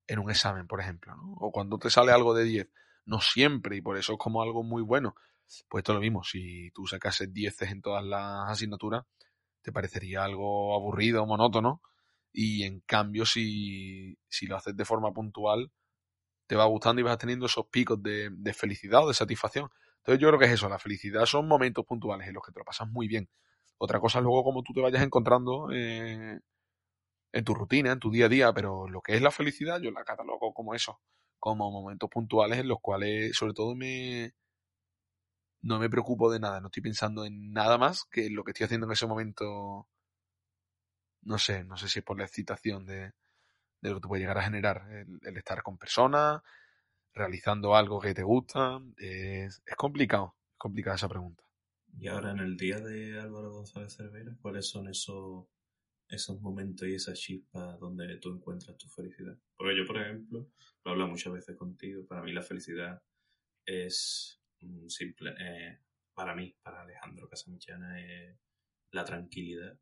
en 0.05 0.19
un 0.19 0.29
examen, 0.29 0.67
por 0.67 0.79
ejemplo? 0.79 1.15
¿no? 1.15 1.33
O 1.39 1.51
cuando 1.51 1.79
te 1.79 1.89
sale 1.89 2.11
algo 2.11 2.35
de 2.35 2.43
10. 2.43 2.69
No 3.05 3.19
siempre, 3.19 3.77
y 3.77 3.81
por 3.81 3.97
eso 3.97 4.13
es 4.13 4.19
como 4.19 4.43
algo 4.43 4.61
muy 4.61 4.83
bueno. 4.83 5.15
Pues 5.67 5.81
esto 5.81 5.93
es 5.93 5.95
lo 5.95 6.01
mismo, 6.01 6.23
si 6.23 6.69
tú 6.69 6.85
sacases 6.85 7.33
10 7.33 7.63
en 7.63 7.81
todas 7.81 8.05
las 8.05 8.47
asignaturas, 8.47 9.05
te 9.63 9.71
parecería 9.71 10.23
algo 10.23 10.75
aburrido 10.75 11.25
monótono. 11.25 11.81
Y 12.31 12.61
en 12.61 12.81
cambio, 12.81 13.25
si, 13.25 14.15
si 14.29 14.45
lo 14.45 14.57
haces 14.57 14.77
de 14.77 14.85
forma 14.85 15.11
puntual, 15.13 15.71
te 16.45 16.55
va 16.55 16.65
gustando 16.65 17.01
y 17.01 17.05
vas 17.05 17.17
teniendo 17.17 17.47
esos 17.47 17.65
picos 17.71 18.03
de, 18.03 18.29
de 18.31 18.53
felicidad 18.53 19.03
o 19.03 19.07
de 19.07 19.15
satisfacción. 19.15 19.71
Entonces 19.97 20.21
yo 20.21 20.27
creo 20.27 20.39
que 20.39 20.45
es 20.45 20.51
eso, 20.51 20.69
la 20.69 20.77
felicidad 20.77 21.25
son 21.25 21.47
momentos 21.47 21.83
puntuales 21.87 22.27
en 22.27 22.35
los 22.35 22.43
que 22.45 22.51
te 22.51 22.59
lo 22.59 22.65
pasas 22.65 22.87
muy 22.87 23.07
bien. 23.07 23.31
Otra 23.77 23.99
cosa 23.99 24.19
es 24.19 24.23
luego 24.23 24.43
como 24.43 24.63
tú 24.63 24.73
te 24.73 24.81
vayas 24.81 25.03
encontrando 25.03 25.69
eh, 25.71 26.39
en 27.33 27.43
tu 27.45 27.53
rutina, 27.55 27.91
en 27.91 27.99
tu 27.99 28.11
día 28.11 28.25
a 28.27 28.29
día, 28.29 28.53
pero 28.53 28.87
lo 28.89 29.01
que 29.01 29.15
es 29.15 29.21
la 29.21 29.31
felicidad 29.31 29.81
yo 29.81 29.91
la 29.91 30.03
catalogo 30.05 30.53
como 30.53 30.73
eso, 30.75 31.01
como 31.39 31.71
momentos 31.71 32.09
puntuales 32.09 32.59
en 32.59 32.67
los 32.69 32.79
cuales 32.81 33.35
sobre 33.37 33.53
todo 33.53 33.75
me 33.75 34.33
no 35.61 35.79
me 35.79 35.89
preocupo 35.89 36.31
de 36.31 36.39
nada, 36.39 36.61
no 36.61 36.67
estoy 36.67 36.81
pensando 36.83 37.25
en 37.25 37.51
nada 37.51 37.77
más 37.77 38.05
que 38.09 38.29
lo 38.29 38.43
que 38.45 38.51
estoy 38.51 38.65
haciendo 38.65 38.85
en 38.87 38.93
ese 38.93 39.05
momento, 39.07 39.87
no 41.23 41.37
sé, 41.37 41.63
no 41.63 41.77
sé 41.77 41.87
si 41.89 41.99
es 41.99 42.05
por 42.05 42.17
la 42.17 42.25
excitación 42.25 42.85
de, 42.85 43.11
de 43.81 43.89
lo 43.91 43.95
que 43.97 44.01
te 44.03 44.09
puede 44.09 44.21
llegar 44.23 44.39
a 44.39 44.43
generar, 44.43 44.87
el, 44.91 45.19
el 45.23 45.37
estar 45.37 45.63
con 45.63 45.79
personas, 45.79 46.41
realizando 47.15 47.75
algo 47.77 48.01
que 48.01 48.15
te 48.15 48.23
gusta, 48.23 48.81
es, 48.97 49.63
es 49.65 49.77
complicado, 49.77 50.35
es 50.53 50.59
complicada 50.59 50.97
esa 50.97 51.09
pregunta. 51.09 51.44
Y 51.97 52.07
ahora 52.07 52.31
en 52.31 52.39
el 52.39 52.57
día 52.57 52.79
de 52.79 53.19
Álvaro 53.19 53.51
González 53.53 53.95
Cervera, 53.95 54.35
¿cuáles 54.41 54.67
son 54.67 54.89
esos, 54.89 55.47
esos 56.09 56.41
momentos 56.41 56.87
y 56.87 56.95
esas 56.95 57.17
chispas 57.17 57.79
donde 57.79 58.17
tú 58.17 58.33
encuentras 58.33 58.77
tu 58.77 58.89
felicidad? 58.89 59.37
Porque 59.55 59.77
yo, 59.77 59.85
por 59.85 60.01
ejemplo, 60.01 60.51
lo 60.83 60.91
hablo 60.91 61.07
muchas 61.07 61.33
veces 61.33 61.55
contigo, 61.55 62.05
para 62.05 62.21
mí 62.21 62.33
la 62.33 62.41
felicidad 62.41 63.01
es 63.65 64.41
mm, 64.59 64.87
simple, 64.87 65.33
eh, 65.39 65.79
para 66.13 66.35
mí, 66.35 66.53
para 66.61 66.81
Alejandro 66.81 67.29
Casamichana, 67.29 67.99
es 68.01 68.37
la 68.91 69.05
tranquilidad. 69.05 69.79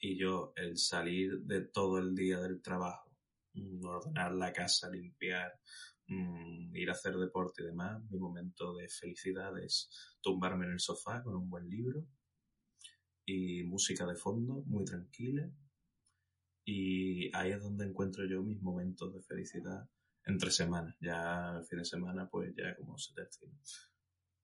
Y 0.00 0.18
yo, 0.18 0.52
el 0.56 0.76
salir 0.76 1.42
de 1.42 1.62
todo 1.62 1.98
el 1.98 2.14
día 2.14 2.40
del 2.40 2.60
trabajo, 2.60 3.16
mm, 3.54 3.84
ordenar 3.84 4.32
la 4.34 4.52
casa, 4.52 4.90
limpiar, 4.90 5.60
mm, 6.08 6.76
ir 6.76 6.88
a 6.88 6.92
hacer 6.92 7.16
deporte 7.16 7.62
y 7.62 7.66
demás, 7.66 8.02
mi 8.10 8.18
momento 8.18 8.74
de 8.74 8.88
felicidad 8.88 9.58
es 9.58 9.90
tumbarme 10.20 10.66
en 10.66 10.72
el 10.72 10.80
sofá 10.80 11.22
con 11.22 11.34
un 11.36 11.48
buen 11.50 11.68
libro 11.68 12.06
y 13.26 13.64
música 13.64 14.06
de 14.06 14.14
fondo, 14.16 14.62
muy 14.66 14.84
tranquila, 14.84 15.50
Y 16.64 17.34
ahí 17.36 17.52
es 17.52 17.60
donde 17.60 17.84
encuentro 17.84 18.24
yo 18.26 18.42
mis 18.42 18.60
momentos 18.62 19.12
de 19.14 19.22
felicidad 19.22 19.88
entre 20.24 20.50
semanas. 20.50 20.96
Ya 21.00 21.56
el 21.58 21.64
fin 21.64 21.78
de 21.78 21.84
semana, 21.84 22.28
pues 22.30 22.54
ya 22.56 22.74
como 22.76 22.98
se 22.98 23.12
termina. 23.14 23.58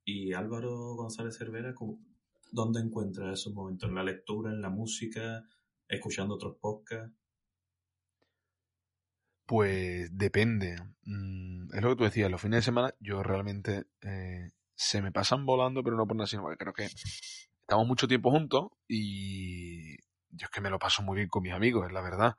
Y 0.04 0.32
Álvaro 0.32 0.94
González 0.96 1.36
Cervera, 1.36 1.74
¿dónde 2.52 2.80
encuentra 2.80 3.32
esos 3.32 3.52
momentos? 3.52 3.88
¿En 3.88 3.94
la 3.94 4.02
lectura, 4.04 4.52
en 4.52 4.62
la 4.62 4.70
música, 4.70 5.44
escuchando 5.88 6.34
otros 6.34 6.56
podcasts? 6.60 7.17
Pues 9.48 10.10
depende. 10.12 10.76
Mm, 11.04 11.74
es 11.74 11.82
lo 11.82 11.88
que 11.88 11.96
tú 11.96 12.04
decías, 12.04 12.30
los 12.30 12.42
fines 12.42 12.58
de 12.58 12.62
semana 12.62 12.92
yo 13.00 13.22
realmente 13.22 13.86
eh, 14.02 14.50
se 14.74 15.00
me 15.00 15.10
pasan 15.10 15.46
volando, 15.46 15.82
pero 15.82 15.96
no 15.96 16.06
por 16.06 16.16
nada, 16.18 16.26
sino 16.26 16.42
porque 16.42 16.58
creo 16.58 16.74
que 16.74 16.84
estamos 16.84 17.86
mucho 17.86 18.06
tiempo 18.06 18.30
juntos 18.30 18.68
y 18.86 19.96
yo 20.28 20.44
es 20.44 20.50
que 20.50 20.60
me 20.60 20.68
lo 20.68 20.78
paso 20.78 21.02
muy 21.02 21.16
bien 21.16 21.30
con 21.30 21.42
mis 21.42 21.54
amigos, 21.54 21.86
es 21.86 21.92
la 21.92 22.02
verdad. 22.02 22.36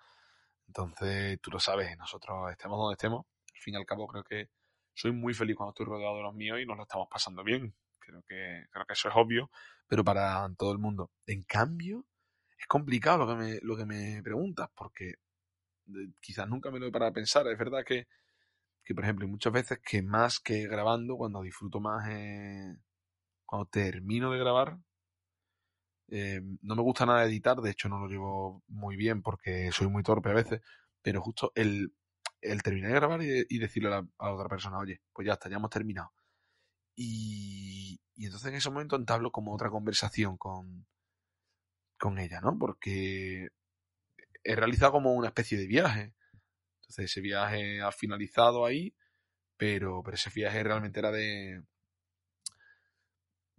Entonces, 0.68 1.42
tú 1.42 1.50
lo 1.50 1.60
sabes, 1.60 1.98
nosotros 1.98 2.52
estemos 2.52 2.78
donde 2.78 2.94
estemos, 2.94 3.26
al 3.56 3.60
fin 3.60 3.74
y 3.74 3.78
al 3.78 3.88
cabo 3.88 4.08
creo 4.08 4.24
que 4.24 4.50
soy 4.94 5.12
muy 5.12 5.34
feliz 5.34 5.56
cuando 5.56 5.72
estoy 5.72 5.88
rodeado 5.88 6.18
de 6.18 6.24
los 6.24 6.36
míos 6.36 6.60
y 6.62 6.68
nos 6.68 6.78
lo 6.78 6.84
estamos 6.84 7.08
pasando 7.10 7.44
bien. 7.44 7.74
Creo 7.98 8.22
que, 8.22 8.68
creo 8.70 8.86
que 8.86 8.94
eso 8.94 9.10
es 9.10 9.16
obvio, 9.18 9.50
pero 9.88 10.04
para 10.04 10.48
todo 10.56 10.72
el 10.74 10.78
mundo. 10.78 11.10
En 11.26 11.42
cambio, 11.42 12.06
es 12.56 12.68
complicado 12.68 13.18
lo 13.18 13.28
que 13.28 13.36
me, 13.36 13.60
lo 13.64 13.76
que 13.76 13.86
me 13.88 14.22
preguntas, 14.22 14.70
porque 14.76 15.16
quizás 16.20 16.48
nunca 16.48 16.72
me 16.72 16.80
lo 16.80 16.88
he 16.88 16.92
parado 16.92 17.12
a 17.12 17.14
pensar. 17.14 17.48
Es 17.48 17.58
verdad 17.58 17.84
que, 17.86 18.08
que, 18.84 18.96
por 18.96 19.04
ejemplo, 19.04 19.28
muchas 19.28 19.54
veces 19.54 19.80
que 19.84 20.02
más 20.02 20.40
que 20.40 20.68
grabando, 20.68 21.18
cuando 21.18 21.42
disfruto 21.42 21.80
más, 21.80 22.06
cuando 23.46 23.68
termino 23.68 24.32
de 24.32 24.40
grabar, 24.40 24.80
eh, 26.12 26.42
no 26.62 26.76
me 26.76 26.82
gusta 26.82 27.06
nada 27.06 27.26
editar, 27.26 27.58
de 27.58 27.70
hecho 27.70 27.88
no 27.88 28.00
lo 28.00 28.08
llevo 28.08 28.64
muy 28.68 28.96
bien 28.96 29.22
porque 29.22 29.72
soy 29.72 29.88
muy 29.88 30.02
torpe 30.04 30.30
a 30.30 30.34
veces, 30.34 30.62
pero 31.02 31.22
justo 31.22 31.52
el, 31.56 31.94
el 32.42 32.64
terminar 32.64 32.92
de 32.92 32.96
grabar 32.96 33.22
y, 33.22 33.60
decirle 33.60 33.90
a 33.90 33.92
la, 34.02 34.34
otra 34.34 34.50
persona, 34.50 34.80
oye, 34.80 35.02
pues 35.14 35.28
ya 35.28 35.34
está, 35.34 35.50
ya 35.50 35.58
hemos 35.58 35.70
terminado. 35.70 36.12
Y, 36.96 38.00
y 38.16 38.26
entonces 38.26 38.50
en 38.50 38.56
ese 38.56 38.70
momento 38.70 38.96
entablo 38.96 39.32
como 39.32 39.54
otra 39.54 39.70
conversación 39.70 40.38
con, 40.38 40.88
con 41.98 42.18
ella, 42.20 42.42
¿no? 42.42 42.58
Porque 42.58 43.50
he 44.44 44.56
realizado 44.56 44.92
como 44.94 45.14
una 45.14 45.28
especie 45.28 45.58
de 45.58 45.68
viaje. 45.68 46.14
Entonces 46.82 47.06
ese 47.12 47.22
viaje 47.22 47.82
ha 47.82 47.92
finalizado 47.92 48.66
ahí, 48.66 48.96
pero, 49.58 50.02
pero 50.04 50.16
ese 50.16 50.30
viaje 50.32 50.64
realmente 50.64 51.00
era 51.00 51.12
de, 51.12 51.64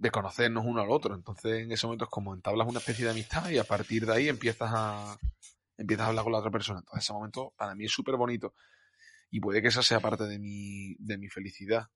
de 0.01 0.11
conocernos 0.11 0.65
uno 0.67 0.81
al 0.81 0.91
otro. 0.91 1.15
Entonces 1.15 1.63
en 1.63 1.73
ese 1.73 1.87
momento 1.87 2.07
es 2.07 2.11
como 2.11 2.35
entablas 2.35 2.67
una 2.67 2.79
especie 2.79 3.05
de 3.05 3.13
amistad 3.13 3.49
y 3.51 3.59
a 3.59 3.65
partir 3.65 4.07
de 4.07 4.15
ahí 4.15 4.29
empiezas 4.29 4.71
a, 4.75 5.19
empiezas 5.77 6.07
a 6.07 6.09
hablar 6.09 6.25
con 6.25 6.33
la 6.33 6.39
otra 6.39 6.51
persona. 6.51 6.81
Entonces 6.81 7.05
ese 7.05 7.13
momento 7.13 7.53
para 7.57 7.75
mí 7.75 7.85
es 7.85 7.93
súper 7.93 8.17
bonito. 8.17 8.55
Y 9.31 9.41
puede 9.41 9.63
que 9.63 9.69
esa 9.69 9.83
sea 9.83 10.01
parte 10.01 10.25
de 10.25 10.39
mi, 10.39 10.97
de 10.99 11.19
mi 11.19 11.29
felicidad. 11.29 11.89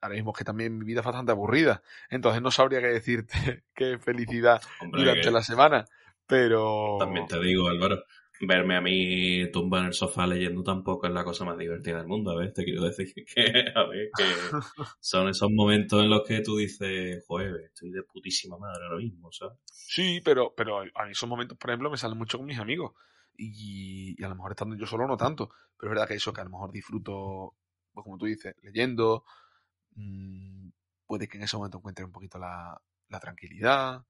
Ahora 0.00 0.16
mismo 0.16 0.32
es 0.32 0.38
que 0.38 0.44
también 0.44 0.76
mi 0.76 0.84
vida 0.84 1.00
es 1.00 1.06
bastante 1.06 1.32
aburrida. 1.32 1.82
Entonces 2.10 2.42
no 2.42 2.50
sabría 2.50 2.80
qué 2.80 2.88
decirte 2.88 3.64
qué 3.74 3.98
felicidad 3.98 4.60
durante 4.92 5.30
la 5.30 5.42
semana. 5.42 5.86
Pero. 6.26 6.96
También 6.98 7.26
te 7.26 7.38
digo, 7.40 7.68
Álvaro, 7.68 8.02
verme 8.40 8.76
a 8.76 8.80
mí 8.80 9.50
tumba 9.50 9.80
en 9.80 9.86
el 9.86 9.92
sofá 9.94 10.26
leyendo 10.26 10.62
tampoco 10.62 11.06
es 11.06 11.12
la 11.12 11.24
cosa 11.24 11.44
más 11.44 11.56
divertida 11.56 11.98
del 11.98 12.06
mundo. 12.06 12.32
A 12.32 12.36
ver, 12.36 12.52
te 12.52 12.64
quiero 12.64 12.82
decir 12.82 13.12
que, 13.34 13.64
a 13.74 13.84
ver, 13.84 14.10
que 14.16 14.24
son 15.00 15.28
esos 15.28 15.50
momentos 15.50 16.02
en 16.02 16.10
los 16.10 16.26
que 16.26 16.40
tú 16.40 16.56
dices, 16.56 17.24
joder, 17.26 17.60
estoy 17.64 17.90
de 17.90 18.02
putísima 18.02 18.58
madre 18.58 18.84
ahora 18.84 18.98
mismo, 18.98 19.30
¿sabes? 19.32 19.58
Sí, 19.64 20.20
pero, 20.24 20.52
pero 20.54 20.80
a 20.80 21.04
mí 21.04 21.12
esos 21.12 21.28
momentos, 21.28 21.56
por 21.56 21.70
ejemplo, 21.70 21.90
me 21.90 21.96
salen 21.96 22.18
mucho 22.18 22.38
con 22.38 22.46
mis 22.46 22.58
amigos. 22.58 22.92
Y, 23.38 24.22
a 24.22 24.28
lo 24.28 24.34
mejor 24.34 24.52
estando 24.52 24.76
yo 24.76 24.86
solo 24.86 25.06
no 25.06 25.16
tanto. 25.16 25.50
Pero 25.78 25.92
es 25.92 25.94
verdad 25.96 26.08
que 26.08 26.14
eso, 26.14 26.32
que 26.32 26.40
a 26.40 26.44
lo 26.44 26.50
mejor 26.50 26.72
disfruto, 26.72 27.54
pues 27.92 28.04
como 28.04 28.18
tú 28.18 28.26
dices, 28.26 28.54
leyendo. 28.62 29.24
Mmm, 29.94 30.68
puede 31.06 31.28
que 31.28 31.36
en 31.36 31.44
ese 31.44 31.56
momento 31.56 31.78
encuentre 31.78 32.04
un 32.04 32.12
poquito 32.12 32.38
la, 32.38 32.80
la 33.08 33.20
tranquilidad. 33.20 34.04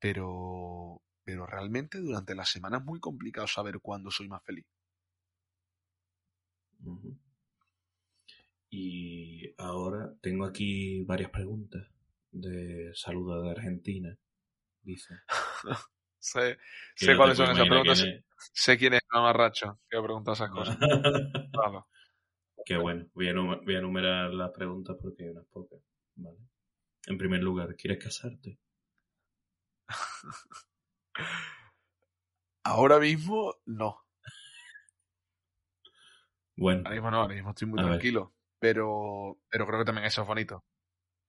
Pero, 0.00 1.00
pero 1.30 1.46
realmente 1.46 1.98
durante 2.00 2.34
la 2.34 2.44
semana 2.44 2.78
es 2.78 2.84
muy 2.84 2.98
complicado 2.98 3.46
saber 3.46 3.78
cuándo 3.80 4.10
soy 4.10 4.28
más 4.28 4.42
feliz. 4.42 4.66
Y 8.68 9.54
ahora 9.56 10.12
tengo 10.20 10.44
aquí 10.44 11.04
varias 11.04 11.30
preguntas 11.30 11.86
de 12.32 12.90
saludo 12.94 13.42
de 13.42 13.50
Argentina. 13.52 14.18
Dice. 14.82 15.14
sé, 16.18 16.58
sé 16.96 17.16
cuáles 17.16 17.36
son 17.36 17.52
esas 17.52 17.68
preguntas. 17.68 18.04
Sé 18.52 18.76
quién 18.76 18.94
es 18.94 19.00
el 19.00 19.18
amarracho 19.18 19.78
que 19.88 20.02
pregunta 20.02 20.32
esas 20.32 20.50
cosas. 20.50 20.76
Qué 22.64 22.76
bueno. 22.76 23.06
Voy 23.14 23.28
a, 23.28 23.34
voy 23.34 23.74
a 23.76 23.78
enumerar 23.78 24.34
las 24.34 24.50
preguntas 24.50 24.96
porque 25.00 25.22
hay 25.22 25.28
unas 25.30 25.46
pocas. 25.46 25.78
Vale. 26.16 26.38
En 27.06 27.16
primer 27.16 27.40
lugar, 27.40 27.76
¿quieres 27.76 28.02
casarte? 28.02 28.58
Ahora 32.64 32.98
mismo 32.98 33.54
no. 33.66 34.00
Bueno. 36.56 36.82
Ahora 36.84 36.90
mismo 36.90 37.10
no, 37.10 37.20
ahora 37.22 37.34
mismo 37.34 37.50
estoy 37.50 37.68
muy 37.68 37.82
tranquilo. 37.82 38.34
Pero, 38.58 39.38
pero 39.48 39.66
creo 39.66 39.78
que 39.78 39.84
también 39.86 40.06
eso 40.06 40.22
es 40.22 40.28
bonito. 40.28 40.64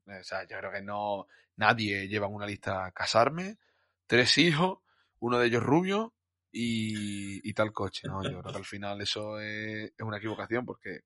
O 0.05 0.23
sea, 0.23 0.45
yo 0.47 0.57
creo 0.57 0.71
que 0.71 0.81
no. 0.81 1.27
Nadie 1.55 2.07
lleva 2.07 2.27
en 2.27 2.33
una 2.33 2.45
lista 2.45 2.85
a 2.85 2.91
casarme, 2.91 3.57
tres 4.07 4.37
hijos, 4.37 4.79
uno 5.19 5.37
de 5.39 5.47
ellos 5.47 5.63
rubio 5.63 6.13
y, 6.51 7.47
y 7.47 7.53
tal 7.53 7.71
coche. 7.71 8.07
¿no? 8.07 8.23
Yo 8.23 8.41
creo 8.41 8.51
que 8.51 8.57
al 8.57 8.65
final 8.65 9.01
eso 9.01 9.39
es, 9.39 9.93
una 9.99 10.17
equivocación 10.17 10.65
porque 10.65 11.01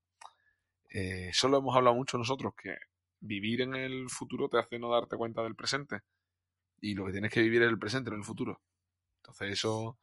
eh, 0.90 1.30
solo 1.34 1.58
hemos 1.58 1.76
hablado 1.76 1.96
mucho 1.96 2.18
nosotros 2.18 2.54
que 2.56 2.76
vivir 3.20 3.62
en 3.62 3.76
el 3.76 4.10
futuro 4.10 4.50
te 4.50 4.60
hace 4.60 4.80
no 4.80 4.90
darte 4.90 5.18
cuenta 5.18 5.44
del 5.44 5.56
presente. 5.56 6.02
Y 6.82 6.94
lo 6.94 7.06
que 7.06 7.12
tienes 7.12 7.32
que 7.32 7.42
vivir 7.42 7.64
es 7.64 7.70
el 7.70 7.80
presente, 7.80 8.10
no 8.10 8.18
el 8.18 8.24
futuro. 8.24 8.62
Entonces 9.26 9.54
eso, 9.54 9.98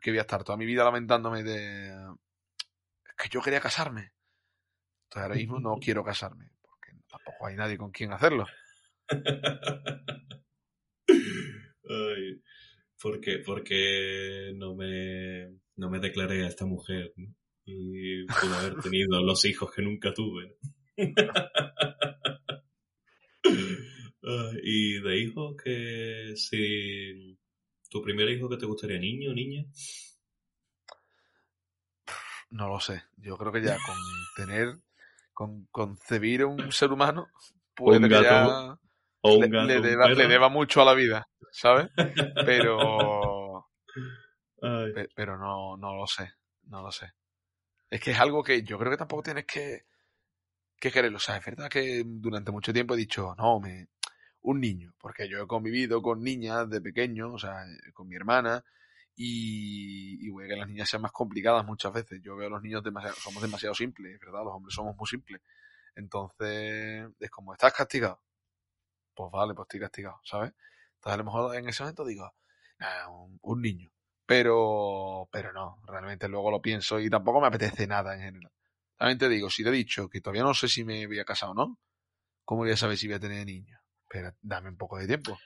que 0.00 0.10
voy 0.10 0.18
a 0.18 0.22
estar 0.22 0.42
toda 0.42 0.58
mi 0.58 0.66
vida 0.66 0.82
lamentándome 0.82 1.44
de 1.44 1.90
es 1.90 3.14
que 3.16 3.28
yo 3.30 3.40
quería 3.40 3.60
casarme. 3.60 4.12
Entonces 5.04 5.22
ahora 5.22 5.36
mismo 5.36 5.60
no 5.60 5.76
quiero 5.80 6.02
casarme, 6.02 6.50
porque 6.60 6.90
tampoco 7.08 7.46
hay 7.46 7.54
nadie 7.54 7.78
con 7.78 7.92
quien 7.92 8.12
hacerlo. 8.12 8.46
Ay, 11.88 12.42
¿por 13.00 13.20
qué? 13.20 13.38
Porque 13.46 14.52
no 14.56 14.74
me, 14.74 15.60
no 15.76 15.88
me 15.88 16.00
declaré 16.00 16.42
a 16.44 16.48
esta 16.48 16.66
mujer 16.66 17.12
y 17.64 18.24
pude 18.26 18.56
haber 18.56 18.74
tenido 18.82 19.22
los 19.22 19.44
hijos 19.44 19.70
que 19.72 19.82
nunca 19.82 20.12
tuve. 20.12 20.56
y 24.64 25.00
de 25.00 25.18
hijos 25.18 25.56
que 25.62 26.32
si 26.36 27.38
tu 27.92 28.02
primer 28.02 28.28
hijo 28.30 28.48
que 28.48 28.56
te 28.56 28.64
gustaría 28.64 28.98
niño 28.98 29.30
o 29.30 29.34
niña 29.34 29.66
no 32.52 32.68
lo 32.68 32.80
sé. 32.80 33.02
Yo 33.16 33.36
creo 33.38 33.50
que 33.50 33.62
ya 33.62 33.76
con 33.86 33.96
tener 34.36 34.76
con 35.32 35.66
concebir 35.70 36.44
un 36.44 36.70
ser 36.70 36.92
humano 36.92 37.28
puede 37.74 38.00
que 38.00 38.22
ya 38.22 38.78
le, 39.22 40.28
deba, 40.28 40.48
mucho 40.50 40.82
a 40.82 40.84
la 40.84 40.92
vida 40.94 41.28
sabes 41.50 41.88
pero 42.46 43.66
pero 45.14 45.38
no 45.38 45.76
no 45.78 45.94
lo 45.96 46.06
sé 46.06 46.32
no 46.64 46.82
lo 46.82 46.92
sé. 46.92 47.12
Es 47.90 48.00
que 48.00 48.12
es 48.12 48.20
algo 48.20 48.42
que 48.42 48.62
yo 48.62 48.78
creo 48.78 48.90
que 48.90 48.98
tampoco 48.98 49.22
tienes 49.22 49.46
que 49.46 49.84
que 50.78 50.90
quererlo. 50.90 51.16
O 51.16 51.20
sea 51.20 51.36
es 51.36 51.44
verdad 51.44 51.68
que 51.68 52.02
durante 52.04 52.52
mucho 52.52 52.72
tiempo 52.72 52.94
he 52.94 52.98
dicho 52.98 53.34
no 53.36 53.60
me 53.60 53.88
un 54.42 54.60
niño, 54.60 54.94
porque 54.98 55.28
yo 55.28 55.42
he 55.42 55.46
convivido 55.46 56.02
con 56.02 56.22
niñas 56.22 56.68
de 56.68 56.80
pequeño, 56.80 57.32
o 57.34 57.38
sea, 57.38 57.64
con 57.94 58.08
mi 58.08 58.16
hermana, 58.16 58.64
y, 59.14 60.26
y 60.26 60.30
voy 60.30 60.48
que 60.48 60.56
las 60.56 60.68
niñas 60.68 60.88
sean 60.88 61.02
más 61.02 61.12
complicadas 61.12 61.64
muchas 61.64 61.92
veces. 61.92 62.20
Yo 62.22 62.36
veo 62.36 62.48
a 62.48 62.50
los 62.50 62.62
niños 62.62 62.82
demasiado, 62.82 63.16
somos 63.16 63.42
demasiado 63.42 63.74
simples, 63.74 64.18
¿verdad? 64.20 64.44
Los 64.44 64.54
hombres 64.54 64.74
somos 64.74 64.96
muy 64.96 65.06
simples. 65.06 65.40
Entonces, 65.94 67.08
es 67.20 67.30
como, 67.30 67.52
¿estás 67.52 67.72
castigado? 67.72 68.22
Pues 69.14 69.30
vale, 69.32 69.54
pues 69.54 69.66
estoy 69.66 69.80
castigado, 69.80 70.20
¿sabes? 70.24 70.52
Entonces 70.94 71.14
a 71.14 71.16
lo 71.18 71.24
mejor 71.24 71.56
en 71.56 71.68
ese 71.68 71.82
momento 71.82 72.04
digo, 72.04 72.32
un, 73.42 73.62
niño. 73.62 73.90
Pero, 74.26 75.28
pero 75.30 75.52
no, 75.52 75.82
realmente 75.86 76.28
luego 76.28 76.50
lo 76.50 76.62
pienso 76.62 77.00
y 77.00 77.10
tampoco 77.10 77.40
me 77.40 77.48
apetece 77.48 77.86
nada 77.86 78.14
en 78.14 78.22
general. 78.22 78.52
También 78.96 79.18
te 79.18 79.28
digo, 79.28 79.50
si 79.50 79.62
te 79.64 79.70
he 79.70 79.72
dicho 79.72 80.08
que 80.08 80.20
todavía 80.20 80.44
no 80.44 80.54
sé 80.54 80.68
si 80.68 80.84
me 80.84 81.06
voy 81.06 81.18
a 81.18 81.24
casar 81.24 81.50
o 81.50 81.54
no, 81.54 81.78
¿cómo 82.44 82.62
voy 82.62 82.70
a 82.72 82.76
saber 82.76 82.96
si 82.96 83.08
voy 83.08 83.16
a 83.16 83.20
tener 83.20 83.44
niños? 83.46 83.81
Pero 84.12 84.30
dame 84.42 84.68
un 84.68 84.76
poco 84.76 84.98
de 84.98 85.06
tiempo. 85.06 85.38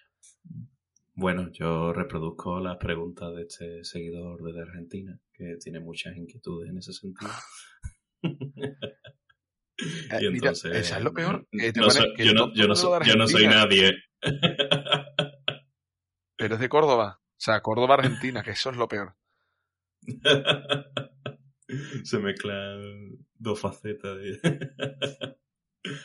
Bueno, 1.15 1.51
yo 1.53 1.93
reproduzco 1.93 2.59
las 2.59 2.77
preguntas 2.79 3.33
de 3.35 3.43
este 3.43 3.85
seguidor 3.85 4.43
de 4.43 4.61
Argentina, 4.61 5.17
que 5.33 5.57
tiene 5.63 5.79
muchas 5.79 6.17
inquietudes 6.17 6.71
en 6.71 6.79
ese 6.79 6.93
sentido. 6.93 7.31
Eh, 9.79 10.21
y 10.23 10.27
entonces, 10.29 10.91
es 10.91 11.03
lo 11.03 11.13
peor. 11.13 11.47
yo, 11.53 12.67
no, 12.67 13.29
soy 13.29 13.47
nadie. 13.47 13.95
Pero 16.35 16.55
es 16.55 16.61
de 16.61 16.69
Córdoba. 16.71 17.21
sea, 17.37 17.61
Córdoba, 17.61 17.97
Argentina, 17.97 18.43
que 18.43 18.53
eso 18.53 18.71
es 18.71 18.79
lo 18.79 18.89
peor. 18.89 19.15
Se 22.05 22.19
mezclan 22.19 23.19
dos 23.35 23.61
facetas 23.61 24.17
de... 24.17 24.41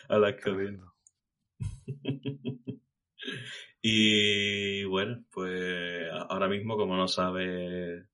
a 0.09 0.36
que 0.36 0.51
viendo. 0.51 0.91
y 3.82 4.84
bueno, 4.86 5.24
pues 5.32 6.09
ahora 6.30 6.47
mismo 6.47 6.78
como 6.78 6.95
no 6.95 7.07
sabes 7.07 8.05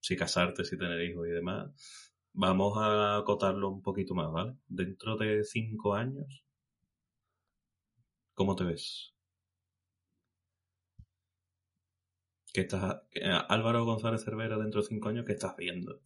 si 0.00 0.16
casarte, 0.16 0.64
si 0.64 0.78
tener 0.78 1.00
hijos 1.02 1.26
y 1.28 1.30
demás, 1.30 2.12
vamos 2.32 2.78
a 2.78 3.16
acotarlo 3.18 3.70
un 3.70 3.82
poquito 3.82 4.14
más, 4.14 4.30
¿vale? 4.32 4.56
Dentro 4.68 5.16
de 5.16 5.44
cinco 5.44 5.94
años, 5.94 6.44
¿cómo 8.34 8.54
te 8.54 8.64
ves? 8.64 9.12
¿Qué 12.52 12.62
estás, 12.62 13.02
Álvaro 13.48 13.84
González 13.84 14.24
Cervera 14.24 14.56
dentro 14.58 14.80
de 14.80 14.88
cinco 14.88 15.08
años, 15.08 15.24
¿qué 15.26 15.32
estás 15.32 15.56
viendo? 15.56 16.00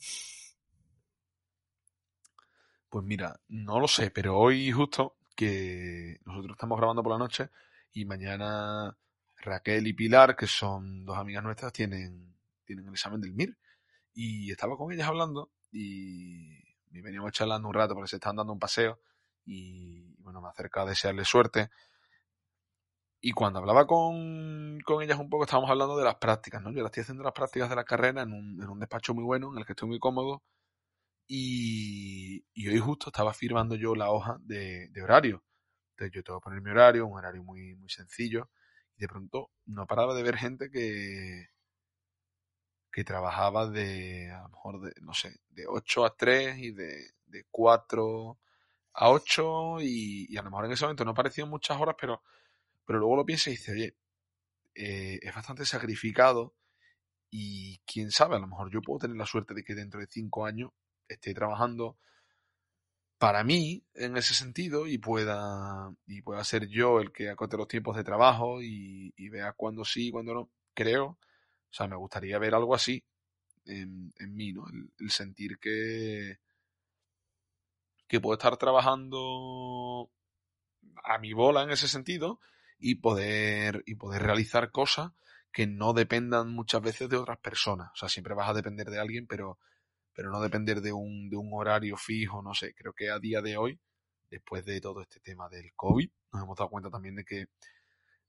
Pues 2.88 3.04
mira, 3.04 3.40
no 3.48 3.78
lo 3.78 3.86
sé, 3.86 4.10
pero 4.10 4.36
hoy 4.36 4.72
justo 4.72 5.16
que 5.40 6.20
nosotros 6.26 6.52
estamos 6.52 6.76
grabando 6.76 7.02
por 7.02 7.12
la 7.12 7.18
noche 7.18 7.48
y 7.92 8.04
mañana 8.04 8.94
Raquel 9.38 9.86
y 9.86 9.94
Pilar, 9.94 10.36
que 10.36 10.46
son 10.46 11.06
dos 11.06 11.16
amigas 11.16 11.42
nuestras, 11.42 11.72
tienen, 11.72 12.36
tienen 12.66 12.86
el 12.86 12.92
examen 12.92 13.22
del 13.22 13.32
MIR. 13.32 13.56
Y 14.12 14.50
estaba 14.50 14.76
con 14.76 14.92
ellas 14.92 15.08
hablando 15.08 15.50
y, 15.72 16.60
veníamos 16.90 17.32
charlando 17.32 17.68
un 17.68 17.72
rato 17.72 17.94
porque 17.94 18.10
se 18.10 18.16
están 18.16 18.36
dando 18.36 18.52
un 18.52 18.58
paseo 18.58 19.00
y 19.46 20.12
bueno, 20.18 20.42
me 20.42 20.48
acerca 20.48 20.82
a 20.82 20.84
desearles 20.84 21.26
suerte. 21.26 21.70
Y 23.22 23.32
cuando 23.32 23.60
hablaba 23.60 23.86
con, 23.86 24.78
con, 24.84 25.02
ellas 25.02 25.18
un 25.18 25.30
poco, 25.30 25.44
estábamos 25.44 25.70
hablando 25.70 25.96
de 25.96 26.04
las 26.04 26.16
prácticas, 26.16 26.60
¿no? 26.62 26.70
Yo 26.70 26.82
las 26.82 26.90
estoy 26.90 27.04
haciendo 27.04 27.24
las 27.24 27.32
prácticas 27.32 27.70
de 27.70 27.76
la 27.76 27.84
carrera 27.84 28.20
en 28.20 28.34
un, 28.34 28.62
en 28.62 28.68
un 28.68 28.78
despacho 28.78 29.14
muy 29.14 29.24
bueno, 29.24 29.52
en 29.54 29.58
el 29.58 29.64
que 29.64 29.72
estoy 29.72 29.88
muy 29.88 29.98
cómodo, 29.98 30.42
y, 31.32 32.68
hoy 32.68 32.78
justo 32.80 33.10
estaba 33.10 33.32
firmando 33.32 33.76
yo 33.76 33.94
la 33.94 34.10
hoja 34.10 34.38
de, 34.40 34.90
horario. 35.00 35.44
Entonces 35.92 36.12
yo 36.12 36.24
tengo 36.24 36.40
que 36.40 36.44
poner 36.44 36.60
mi 36.60 36.70
horario, 36.70 37.06
un 37.06 37.16
horario 37.16 37.44
muy, 37.44 37.76
muy 37.76 37.88
sencillo. 37.88 38.50
Y 38.96 39.02
de 39.02 39.08
pronto 39.08 39.50
no 39.66 39.86
paraba 39.86 40.14
de 40.14 40.24
ver 40.24 40.36
gente 40.36 40.70
que, 40.72 41.50
que 42.90 43.04
trabajaba 43.04 43.68
de, 43.70 44.32
a 44.32 44.42
lo 44.42 44.48
mejor, 44.48 44.80
de, 44.80 44.92
no 45.02 45.14
sé, 45.14 45.40
de 45.50 45.66
8 45.68 46.04
a 46.04 46.16
3 46.16 46.58
y 46.58 46.72
de, 46.72 47.12
de 47.26 47.46
4 47.50 48.38
a 48.94 49.10
8 49.10 49.76
y, 49.82 50.36
a 50.36 50.42
lo 50.42 50.50
mejor 50.50 50.64
en 50.66 50.72
ese 50.72 50.84
momento 50.84 51.04
no 51.04 51.14
parecían 51.14 51.48
muchas 51.48 51.80
horas, 51.80 51.94
pero, 52.00 52.24
pero 52.84 52.98
luego 52.98 53.16
lo 53.16 53.24
piensa 53.24 53.50
y 53.50 53.52
dice, 53.52 53.72
oye, 53.72 53.96
eh, 54.74 55.20
es 55.22 55.34
bastante 55.34 55.64
sacrificado 55.64 56.56
y 57.30 57.78
quién 57.86 58.10
sabe, 58.10 58.36
a 58.36 58.40
lo 58.40 58.48
mejor 58.48 58.70
yo 58.72 58.82
puedo 58.82 58.98
tener 58.98 59.16
la 59.16 59.26
suerte 59.26 59.54
de 59.54 59.62
que 59.62 59.76
dentro 59.76 60.00
de 60.00 60.08
5 60.08 60.44
años 60.44 60.72
esté 61.14 61.34
trabajando 61.34 61.96
para 63.20 63.44
mí 63.44 63.84
en 63.94 64.16
ese 64.16 64.32
sentido 64.32 64.86
y 64.86 64.96
pueda, 64.96 65.94
y 66.06 66.22
pueda 66.22 66.42
ser 66.42 66.68
yo 66.68 67.00
el 67.00 67.12
que 67.12 67.28
acote 67.28 67.58
los 67.58 67.68
tiempos 67.68 67.94
de 67.94 68.02
trabajo 68.02 68.62
y, 68.62 69.12
vea 69.28 69.52
cuándo 69.52 69.84
sí 69.84 70.08
y 70.08 70.10
cuándo 70.10 70.32
no. 70.32 70.50
Creo, 70.72 71.04
o 71.06 71.18
sea, 71.70 71.86
me 71.86 71.96
gustaría 71.96 72.38
ver 72.38 72.54
algo 72.54 72.74
así 72.74 73.04
en, 73.66 74.12
mí, 74.34 74.54
¿no? 74.54 74.64
El, 74.98 75.10
sentir 75.10 75.58
que, 75.58 76.38
que 78.08 78.20
puedo 78.20 78.38
estar 78.38 78.56
trabajando 78.56 80.10
a 81.04 81.18
mi 81.18 81.34
bola 81.34 81.62
en 81.62 81.70
ese 81.72 81.88
sentido 81.88 82.40
y 82.78 82.96
poder, 82.96 83.82
y 83.84 83.96
poder 83.96 84.22
realizar 84.22 84.70
cosas 84.70 85.12
que 85.52 85.66
no 85.66 85.92
dependan 85.92 86.48
muchas 86.48 86.80
veces 86.80 87.10
de 87.10 87.18
otras 87.18 87.38
personas. 87.38 87.90
O 87.92 87.96
sea, 87.96 88.08
siempre 88.08 88.34
vas 88.34 88.48
a 88.48 88.54
depender 88.54 88.88
de 88.88 88.98
alguien, 88.98 89.26
pero 89.26 89.58
pero 90.14 90.30
no 90.30 90.40
depender 90.40 90.80
de 90.80 90.92
un, 90.92 91.28
de 91.30 91.36
un 91.36 91.50
horario 91.52 91.96
fijo, 91.96 92.42
no 92.42 92.54
sé, 92.54 92.74
creo 92.74 92.92
que 92.92 93.10
a 93.10 93.18
día 93.18 93.42
de 93.42 93.56
hoy, 93.56 93.80
después 94.30 94.64
de 94.64 94.80
todo 94.80 95.02
este 95.02 95.20
tema 95.20 95.48
del 95.48 95.72
COVID, 95.74 96.10
nos 96.32 96.42
hemos 96.42 96.56
dado 96.56 96.70
cuenta 96.70 96.90
también 96.90 97.16
de 97.16 97.24
que, 97.24 97.46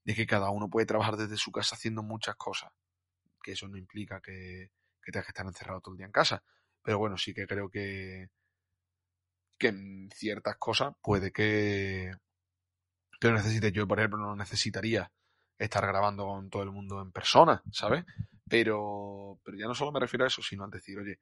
de 0.04 0.14
que 0.14 0.26
cada 0.26 0.50
uno 0.50 0.68
puede 0.68 0.86
trabajar 0.86 1.16
desde 1.16 1.36
su 1.36 1.52
casa 1.52 1.76
haciendo 1.76 2.02
muchas 2.02 2.36
cosas, 2.36 2.72
que 3.42 3.52
eso 3.52 3.68
no 3.68 3.76
implica 3.76 4.20
que, 4.20 4.70
que 5.02 5.12
tengas 5.12 5.26
que 5.26 5.30
estar 5.30 5.46
encerrado 5.46 5.80
todo 5.80 5.94
el 5.94 5.98
día 5.98 6.06
en 6.06 6.12
casa, 6.12 6.42
pero 6.82 6.98
bueno, 6.98 7.16
sí 7.16 7.34
que 7.34 7.46
creo 7.46 7.68
que, 7.68 8.28
que 9.58 9.68
en 9.68 10.10
ciertas 10.10 10.56
cosas 10.56 10.94
puede 11.00 11.32
que, 11.32 12.12
que 13.20 13.28
lo. 13.30 13.68
Yo, 13.68 13.86
por 13.86 13.98
ejemplo, 13.98 14.18
no 14.18 14.34
necesitaría 14.34 15.12
estar 15.58 15.86
grabando 15.86 16.26
con 16.26 16.50
todo 16.50 16.62
el 16.62 16.72
mundo 16.72 17.00
en 17.00 17.12
persona, 17.12 17.62
¿sabes? 17.70 18.04
Pero, 18.48 19.38
pero 19.44 19.56
ya 19.56 19.66
no 19.66 19.74
solo 19.74 19.92
me 19.92 20.00
refiero 20.00 20.24
a 20.24 20.28
eso, 20.28 20.42
sino 20.42 20.64
al 20.64 20.70
decir, 20.70 20.98
oye, 20.98 21.18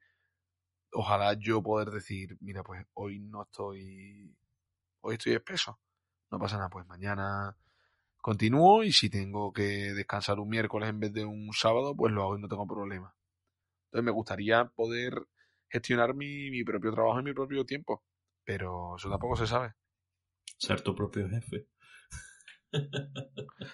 ojalá 0.93 1.33
yo 1.33 1.61
poder 1.61 1.89
decir, 1.89 2.37
mira, 2.41 2.63
pues 2.63 2.85
hoy 2.93 3.19
no 3.19 3.43
estoy, 3.43 4.35
hoy 5.01 5.15
estoy 5.15 5.33
espeso, 5.33 5.79
no 6.29 6.39
pasa 6.39 6.57
nada, 6.57 6.69
pues 6.69 6.85
mañana 6.87 7.55
continúo 8.17 8.83
y 8.83 8.91
si 8.91 9.09
tengo 9.09 9.51
que 9.51 9.93
descansar 9.93 10.39
un 10.39 10.49
miércoles 10.49 10.89
en 10.89 10.99
vez 10.99 11.13
de 11.13 11.25
un 11.25 11.51
sábado, 11.53 11.95
pues 11.95 12.13
lo 12.13 12.23
hago 12.23 12.37
y 12.37 12.41
no 12.41 12.47
tengo 12.47 12.67
problema. 12.67 13.15
Entonces 13.85 14.05
me 14.05 14.11
gustaría 14.11 14.65
poder 14.65 15.27
gestionar 15.69 16.13
mi, 16.13 16.51
mi 16.51 16.63
propio 16.63 16.91
trabajo 16.91 17.19
y 17.19 17.23
mi 17.23 17.33
propio 17.33 17.65
tiempo, 17.65 18.03
pero 18.43 18.95
eso 18.97 19.09
tampoco 19.09 19.35
se 19.35 19.47
sabe. 19.47 19.73
Ser 20.57 20.81
tu 20.81 20.95
propio 20.95 21.27
jefe. 21.29 21.67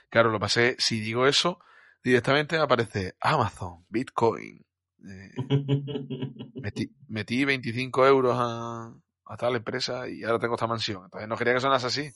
Claro, 0.09 0.31
lo 0.31 0.39
pasé, 0.39 0.75
si 0.79 0.99
digo 0.99 1.27
eso, 1.27 1.59
directamente 2.03 2.57
aparece 2.57 3.15
Amazon, 3.19 3.85
Bitcoin, 3.89 4.65
eh, 5.09 5.31
metí, 6.55 6.91
metí, 7.07 7.45
25 7.45 8.07
euros 8.07 8.35
a, 8.37 8.93
a, 9.25 9.37
tal 9.37 9.55
empresa 9.55 10.09
y 10.09 10.23
ahora 10.23 10.39
tengo 10.39 10.55
esta 10.55 10.67
mansión. 10.67 11.05
Entonces 11.05 11.27
no 11.27 11.37
quería 11.37 11.53
que 11.53 11.61
sonase 11.61 11.87
así. 11.87 12.09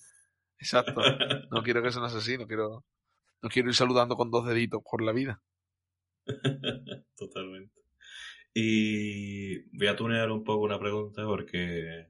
Exacto. 0.59 1.01
No 1.51 1.63
quiero 1.63 1.81
que 1.81 1.91
sonase 1.91 2.17
así. 2.17 2.37
No 2.37 2.47
quiero, 2.47 2.85
no 3.41 3.49
quiero 3.49 3.69
ir 3.69 3.75
saludando 3.75 4.15
con 4.15 4.29
dos 4.31 4.45
deditos 4.45 4.81
por 4.89 5.01
la 5.01 5.11
vida. 5.11 5.41
Totalmente. 7.17 7.81
Y 8.53 9.59
voy 9.77 9.87
a 9.87 9.95
tunear 9.95 10.29
un 10.31 10.43
poco 10.43 10.65
una 10.65 10.79
pregunta 10.79 11.23
porque... 11.25 12.09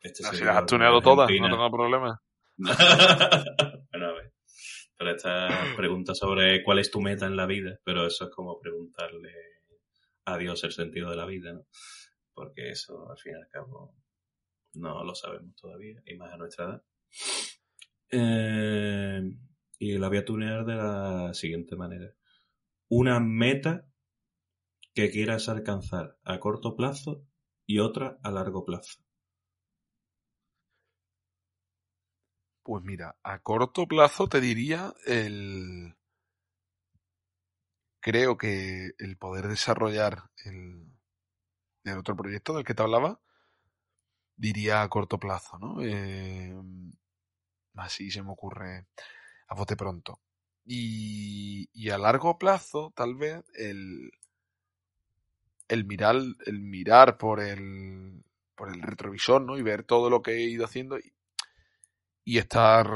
Este 0.00 0.24
si 0.24 0.44
las 0.44 0.56
has 0.56 0.66
tuneado 0.66 1.00
todas, 1.00 1.30
no 1.30 1.50
tengo 1.50 1.70
problema. 1.70 2.22
bueno, 2.56 4.06
a 4.06 4.12
ver. 4.12 4.32
Pero 4.96 5.10
esta 5.10 5.48
pregunta 5.76 6.14
sobre 6.14 6.62
cuál 6.62 6.78
es 6.78 6.90
tu 6.90 7.00
meta 7.00 7.26
en 7.26 7.36
la 7.36 7.46
vida, 7.46 7.78
pero 7.84 8.06
eso 8.06 8.24
es 8.24 8.30
como 8.30 8.58
preguntarle 8.58 9.30
a 10.30 10.38
Dios 10.38 10.62
el 10.64 10.72
sentido 10.72 11.10
de 11.10 11.16
la 11.16 11.26
vida, 11.26 11.52
¿no? 11.52 11.66
Porque 12.32 12.70
eso, 12.70 13.10
al 13.10 13.18
fin 13.18 13.32
y 13.32 13.36
al 13.36 13.48
cabo, 13.48 13.94
no 14.74 15.04
lo 15.04 15.14
sabemos 15.14 15.54
todavía, 15.56 16.02
y 16.06 16.16
más 16.16 16.32
a 16.32 16.36
nuestra 16.36 16.64
edad. 16.66 16.82
Eh, 18.12 19.22
y 19.78 19.98
la 19.98 20.08
voy 20.08 20.18
a 20.18 20.24
tunear 20.24 20.64
de 20.64 20.74
la 20.74 21.34
siguiente 21.34 21.76
manera. 21.76 22.12
Una 22.88 23.20
meta 23.20 23.86
que 24.94 25.10
quieras 25.10 25.48
alcanzar 25.48 26.18
a 26.24 26.40
corto 26.40 26.76
plazo 26.76 27.24
y 27.66 27.78
otra 27.78 28.18
a 28.22 28.30
largo 28.30 28.64
plazo. 28.64 29.00
Pues 32.62 32.84
mira, 32.84 33.16
a 33.22 33.40
corto 33.40 33.86
plazo 33.86 34.28
te 34.28 34.40
diría 34.40 34.92
el, 35.06 35.94
creo 38.00 38.36
que 38.36 38.92
el 38.98 39.16
poder 39.16 39.48
desarrollar 39.48 40.30
el, 40.44 40.86
otro 41.98 42.16
proyecto 42.16 42.54
del 42.54 42.64
que 42.64 42.74
te 42.74 42.82
hablaba, 42.82 43.20
diría 44.36 44.82
a 44.82 44.88
corto 44.88 45.18
plazo, 45.18 45.58
¿no? 45.58 45.82
Eh, 45.82 46.54
así 47.74 48.10
se 48.10 48.22
me 48.22 48.32
ocurre 48.32 48.86
a 49.48 49.54
bote 49.54 49.76
pronto. 49.76 50.20
Y, 50.64 51.68
y, 51.72 51.90
a 51.90 51.98
largo 51.98 52.38
plazo, 52.38 52.92
tal 52.94 53.16
vez, 53.16 53.42
el, 53.54 54.12
el 55.68 55.84
mirar, 55.84 56.16
el 56.46 56.60
mirar 56.60 57.18
por 57.18 57.40
el, 57.40 58.22
por 58.54 58.72
el 58.72 58.82
retrovisor, 58.82 59.42
¿no? 59.42 59.58
Y 59.58 59.62
ver 59.62 59.84
todo 59.84 60.10
lo 60.10 60.22
que 60.22 60.32
he 60.32 60.42
ido 60.42 60.64
haciendo 60.64 60.98
y 62.24 62.38
estar, 62.38 62.86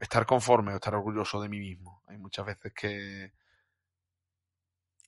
estar 0.00 0.26
conforme 0.26 0.72
o 0.72 0.76
estar 0.76 0.94
orgulloso 0.94 1.40
de 1.40 1.48
mí 1.48 1.60
mismo. 1.60 2.02
Hay 2.06 2.18
muchas 2.18 2.46
veces 2.46 2.72
que, 2.74 3.32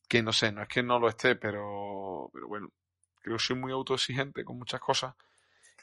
que 0.09 0.23
no 0.23 0.33
sé, 0.33 0.53
no 0.53 0.63
es 0.63 0.69
que 0.69 0.83
no 0.83 0.99
lo 0.99 1.09
esté, 1.09 1.37
pero, 1.37 2.31
pero 2.33 2.47
bueno, 2.49 2.69
creo 3.21 3.37
que 3.37 3.43
soy 3.43 3.57
muy 3.57 3.73
autoexigente 3.73 4.45
con 4.45 4.59
muchas 4.59 4.81
cosas 4.81 5.15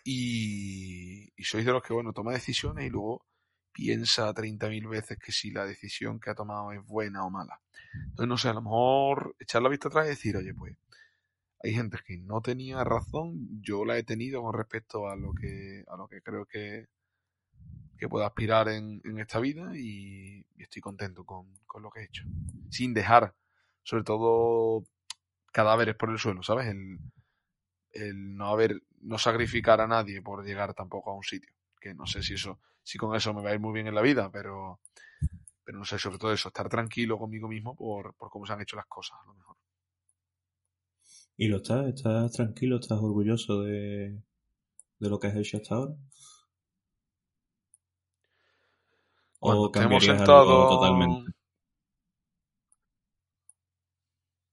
y, 0.04 1.30
y 1.36 1.44
sois 1.44 1.66
de 1.66 1.72
los 1.72 1.84
que, 1.84 1.94
bueno, 1.94 2.14
toma 2.14 2.34
decisiones 2.34 2.86
y 2.86 2.90
luego 2.90 3.26
piensa 3.74 4.34
30.000 4.34 4.88
veces 4.88 5.18
que 5.18 5.32
si 5.32 5.52
la 5.52 5.66
decisión 5.66 6.20
que 6.20 6.30
ha 6.30 6.36
tomado 6.36 6.72
es 6.72 6.86
buena 6.86 7.26
o 7.26 7.30
mala. 7.30 7.62
Entonces, 7.94 8.28
no 8.28 8.38
sé, 8.38 8.50
a 8.50 8.54
lo 8.54 8.62
mejor 8.62 9.36
echar 9.40 9.62
la 9.62 9.70
vista 9.70 9.88
atrás 9.88 10.06
y 10.06 10.10
decir, 10.10 10.38
oye, 10.38 10.54
pues 10.54 10.78
hay 11.64 11.74
gente 11.74 11.98
que 12.06 12.18
no 12.18 12.42
tenía 12.42 12.84
razón, 12.84 13.62
yo 13.62 13.86
la 13.86 13.98
he 13.98 14.04
tenido 14.04 14.42
con 14.42 14.54
respecto 14.54 15.10
a 15.10 15.16
lo 15.16 15.34
que, 15.34 15.84
a 15.88 15.98
lo 15.98 16.08
que 16.08 16.22
creo 16.22 16.46
que, 16.46 16.88
que 18.00 18.10
pueda 18.10 18.28
aspirar 18.28 18.70
en, 18.70 19.02
en 19.04 19.20
esta 19.20 19.40
vida 19.40 19.72
y, 19.76 20.46
estoy 20.58 20.82
contento 20.82 21.26
con, 21.26 21.54
con, 21.66 21.84
lo 21.84 21.90
que 21.90 22.02
he 22.02 22.06
hecho. 22.06 22.24
Sin 22.70 22.94
dejar, 22.94 23.34
sobre 23.84 24.04
todo, 24.04 24.84
cadáveres 25.52 25.96
por 25.96 26.10
el 26.10 26.20
suelo, 26.20 26.44
¿sabes? 26.44 26.68
El, 26.68 27.00
el 27.92 28.36
no 28.36 28.48
haber, 28.48 28.82
no 29.02 29.18
sacrificar 29.18 29.82
a 29.82 29.88
nadie 29.88 30.22
por 30.22 30.46
llegar 30.46 30.74
tampoco 30.74 31.12
a 31.12 31.16
un 31.16 31.24
sitio. 31.24 31.54
Que 31.80 31.94
no 31.94 32.06
sé 32.06 32.22
si 32.22 32.36
eso, 32.36 32.60
si 32.84 32.98
con 32.98 33.16
eso 33.16 33.34
me 33.34 33.42
va 33.42 33.52
a 33.52 33.54
ir 33.54 33.60
muy 33.60 33.74
bien 33.74 33.88
en 33.88 33.96
la 33.96 34.02
vida, 34.02 34.30
pero, 34.32 34.80
pero 35.64 35.78
no 35.78 35.86
sé, 35.86 35.98
sobre 35.98 36.18
todo 36.18 36.34
eso, 36.34 36.50
estar 36.50 36.70
tranquilo 36.70 37.18
conmigo 37.18 37.48
mismo 37.48 37.76
por, 37.76 38.14
por 38.16 38.30
cómo 38.30 38.46
se 38.46 38.54
han 38.54 38.62
hecho 38.62 38.76
las 38.76 38.88
cosas, 38.88 39.18
a 39.24 39.28
lo 39.28 39.34
mejor. 39.34 39.58
¿Y 41.38 41.48
lo 41.48 41.58
estás? 41.58 41.88
¿Estás 41.88 42.34
tranquilo? 42.34 42.78
¿Estás 42.80 43.00
orgulloso 43.00 43.64
de, 43.64 44.22
de 45.00 45.10
lo 45.10 45.20
que 45.20 45.28
has 45.28 45.36
hecho 45.36 45.58
hasta 45.58 45.76
ahora? 45.76 45.96
¿O 49.40 49.72
sentado 50.00 50.70
totalmente? 50.70 51.32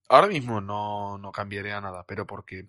Ahora 0.09 0.29
mismo 0.29 0.61
no, 0.61 1.19
no 1.19 1.33
cambiaría 1.33 1.81
nada, 1.81 2.05
pero 2.07 2.27
porque 2.27 2.69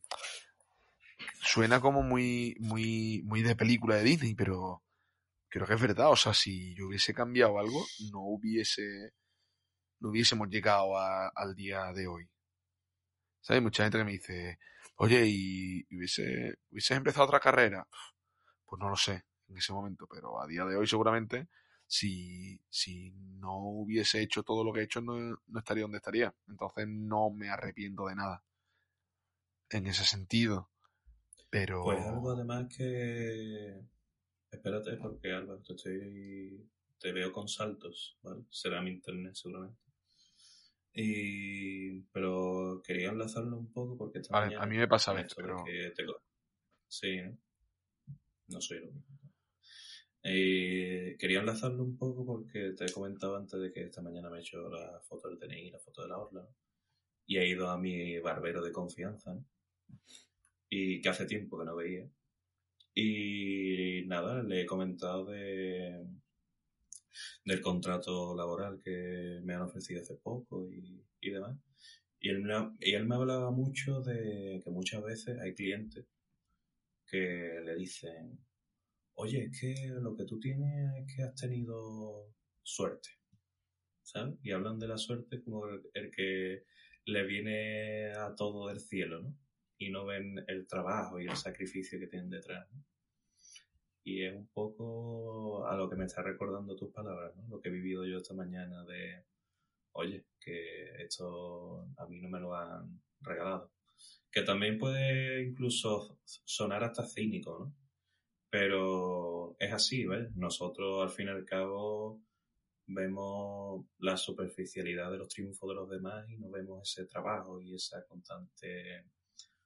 suena 1.42 1.80
como 1.80 2.02
muy, 2.02 2.56
muy, 2.60 3.22
muy 3.26 3.44
de 3.44 3.56
película 3.56 3.96
de 3.96 4.04
Disney, 4.04 4.34
pero 4.34 4.84
creo 5.50 5.68
que 5.68 5.76
es 5.76 5.82
verdad. 5.82 6.12
O 6.12 6.16
sea, 6.16 6.34
si 6.34 6.74
yo 6.74 6.88
hubiese 6.88 7.14
cambiado 7.14 7.60
algo, 7.60 7.86
no 8.12 8.22
hubiese, 8.22 9.14
no 10.00 10.10
hubiésemos 10.10 10.50
llegado 10.50 10.98
a, 10.98 11.28
al 11.30 11.56
día 11.56 11.94
de 11.94 12.08
hoy. 12.08 12.28
¿Sabes? 13.42 13.62
Mucha 13.62 13.84
gente 13.84 14.00
que 14.00 14.04
me 14.04 14.12
dice, 14.14 14.60
oye, 14.96 15.26
¿y 15.28 15.96
hubiese, 15.96 16.58
hubieses 16.72 16.98
empezado 16.98 17.26
otra 17.28 17.40
carrera? 17.40 17.88
Pues 18.66 18.80
no 18.80 18.90
lo 18.90 18.96
sé 18.96 19.24
en 19.48 19.58
ese 19.58 19.74
momento, 19.74 20.08
pero 20.10 20.42
a 20.42 20.48
día 20.48 20.66
de 20.66 20.76
hoy 20.76 20.88
seguramente 20.88 21.48
si, 21.88 22.62
si 22.70 23.12
no 23.12 23.58
hubiese 23.58 24.22
hecho 24.22 24.44
todo 24.44 24.64
lo 24.64 24.74
que 24.74 24.82
he 24.82 24.84
hecho 24.84 25.02
no, 25.02 25.16
no 25.48 25.60
estaría 25.60 25.84
donde 25.84 25.98
estaría. 25.98 26.36
Entonces 26.48 26.88
no 26.88 27.32
me 27.32 27.50
arrepiento 27.50 28.08
de 28.08 28.16
nada. 28.16 28.44
En 29.70 29.88
ese 29.88 30.04
sentido. 30.04 30.70
Pero... 31.50 31.84
Pues 31.84 32.06
algo 32.06 32.32
además 32.32 32.68
que... 32.76 33.82
Espérate, 34.52 34.98
porque 34.98 35.32
Álvaro, 35.32 35.62
te, 35.62 35.74
estoy... 35.74 36.70
te 37.00 37.12
veo 37.12 37.32
con 37.32 37.48
saltos, 37.48 38.18
¿vale? 38.22 38.44
Será 38.50 38.82
mi 38.82 38.92
internet 38.92 39.36
seguramente. 39.36 39.82
Y... 40.94 42.02
Pero 42.12 42.82
quería 42.84 43.10
enlazarlo 43.10 43.58
un 43.58 43.72
poco 43.72 43.98
porque 43.98 44.22
vale, 44.30 44.56
a 44.56 44.66
mí 44.66 44.78
me 44.78 44.88
pasa 44.88 45.20
esto, 45.20 45.36
pero... 45.38 45.64
Te... 45.64 45.94
Sí, 46.90 47.22
¿no? 47.22 47.38
No 48.50 48.62
soy 48.62 48.80
lo 48.80 48.88
mismo. 48.88 49.18
Eh, 50.24 51.16
quería 51.20 51.40
enlazarlo 51.40 51.84
un 51.84 51.98
poco 51.98 52.26
porque 52.26 52.74
te 52.78 52.86
he 52.86 52.92
comentado 52.92 53.36
antes 53.38 53.60
de 53.60 53.72
que 53.72 53.84
esta 53.84 54.02
mañana 54.02 54.30
me 54.30 54.38
he 54.38 54.42
hecho 54.42 54.70
la 54.70 55.00
foto 55.02 55.30
del 55.30 55.40
DNI 55.40 55.72
la 55.72 55.80
foto 55.80 56.04
de 56.04 56.10
la 56.10 56.18
orla. 56.18 56.48
Y 57.26 57.38
he 57.38 57.48
ido 57.48 57.70
a 57.70 57.78
mi 57.78 58.20
barbero 58.20 58.62
de 58.64 58.72
confianza. 58.72 59.34
¿no? 59.34 59.46
Y 60.70 61.02
que 61.02 61.10
hace 61.10 61.26
tiempo 61.26 61.58
que 61.58 61.66
no 61.66 61.76
veía. 61.76 62.10
Y 62.94 64.04
nada, 64.08 64.44
le 64.44 64.62
he 64.62 64.66
comentado 64.66 65.26
de 65.26 66.06
del 67.46 67.62
contrato 67.62 68.36
laboral 68.36 68.80
que 68.84 69.40
me 69.44 69.54
han 69.54 69.62
ofrecido 69.62 70.02
hace 70.02 70.16
poco 70.16 70.70
y, 70.70 71.04
y 71.22 71.30
demás. 71.32 71.58
Y 72.20 72.30
él, 72.30 72.42
me, 72.42 72.54
y 72.80 72.94
él 72.94 73.06
me 73.06 73.16
hablaba 73.16 73.52
mucho 73.52 74.02
de 74.02 74.62
que 74.64 74.70
muchas 74.72 75.04
veces 75.04 75.40
hay 75.40 75.54
clientes 75.54 76.06
que 77.06 77.62
le 77.64 77.76
dicen, 77.76 78.40
oye, 79.18 79.46
es 79.46 79.60
que 79.60 79.88
lo 80.00 80.16
que 80.16 80.26
tú 80.26 80.40
tienes 80.40 80.96
es 80.96 81.16
que 81.16 81.24
has 81.24 81.36
tenido 81.36 82.34
suerte, 82.62 83.10
¿sabes? 84.04 84.36
Y 84.44 84.52
hablan 84.52 84.80
de 84.80 84.88
la 84.88 84.98
suerte 84.98 85.42
como 85.42 85.66
el, 85.68 86.12
que 86.12 86.64
le 87.06 87.26
viene 87.26 88.12
a 88.12 88.36
todo 88.36 88.68
del 88.68 88.80
cielo, 88.80 89.22
¿no? 89.22 89.36
Y 89.80 89.90
no 89.90 90.06
ven 90.06 90.44
el 90.48 90.68
trabajo 90.68 91.20
y 91.20 91.26
el 91.26 91.36
sacrificio 91.36 92.00
que 92.00 92.08
tienen 92.08 92.30
detrás, 92.30 92.68
¿no? 92.72 92.84
Y 94.04 94.24
es 94.24 94.36
un 94.36 94.48
poco 94.48 95.68
a 95.68 95.76
lo 95.76 95.90
que 95.90 95.96
me 95.96 96.06
está 96.06 96.22
recordando 96.22 96.76
tus 96.76 96.92
palabras, 96.92 97.36
¿no? 97.36 97.48
Lo 97.48 97.60
que 97.60 97.70
he 97.70 97.72
vivido 97.72 98.06
yo 98.06 98.18
esta 98.18 98.36
mañana 98.36 98.86
de, 98.86 99.26
oye, 99.94 100.28
que 100.40 101.04
esto 101.04 101.90
a 101.98 102.06
mí 102.08 102.20
no 102.20 102.30
me 102.30 102.40
lo 102.40 102.56
han 102.56 103.02
regalado. 103.22 103.72
Que 104.32 104.44
también 104.44 104.78
puede 104.78 105.44
incluso 105.44 106.20
sonar 106.24 106.84
hasta 106.84 107.04
cínico, 107.04 107.58
¿no? 107.60 107.87
Pero 108.50 109.56
es 109.60 109.74
así, 109.74 110.06
¿ves? 110.06 110.36
Nosotros 110.36 111.04
al 111.04 111.10
fin 111.10 111.28
y 111.28 111.32
al 111.32 111.46
cabo 111.46 112.22
vemos 112.88 113.86
la 114.00 114.16
superficialidad 114.16 115.12
de 115.12 115.18
los 115.18 115.28
triunfos 115.28 115.70
de 115.70 115.76
los 115.76 115.90
demás 115.90 116.30
y 116.30 116.38
no 116.38 116.50
vemos 116.50 116.90
ese 116.90 117.06
trabajo 117.06 117.62
y 117.62 117.76
esa 117.76 118.06
constante 118.06 119.06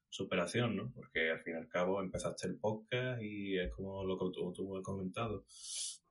superación, 0.10 0.76
¿no? 0.76 0.92
Porque 0.92 1.32
al 1.32 1.40
fin 1.42 1.54
y 1.54 1.58
al 1.58 1.68
cabo 1.68 2.02
empezaste 2.02 2.48
el 2.48 2.58
podcast 2.58 3.22
y 3.22 3.58
es 3.58 3.72
como 3.72 4.04
lo 4.04 4.18
que 4.18 4.26
tú, 4.34 4.52
tú 4.52 4.78
has 4.78 4.84
comentado. 4.84 5.46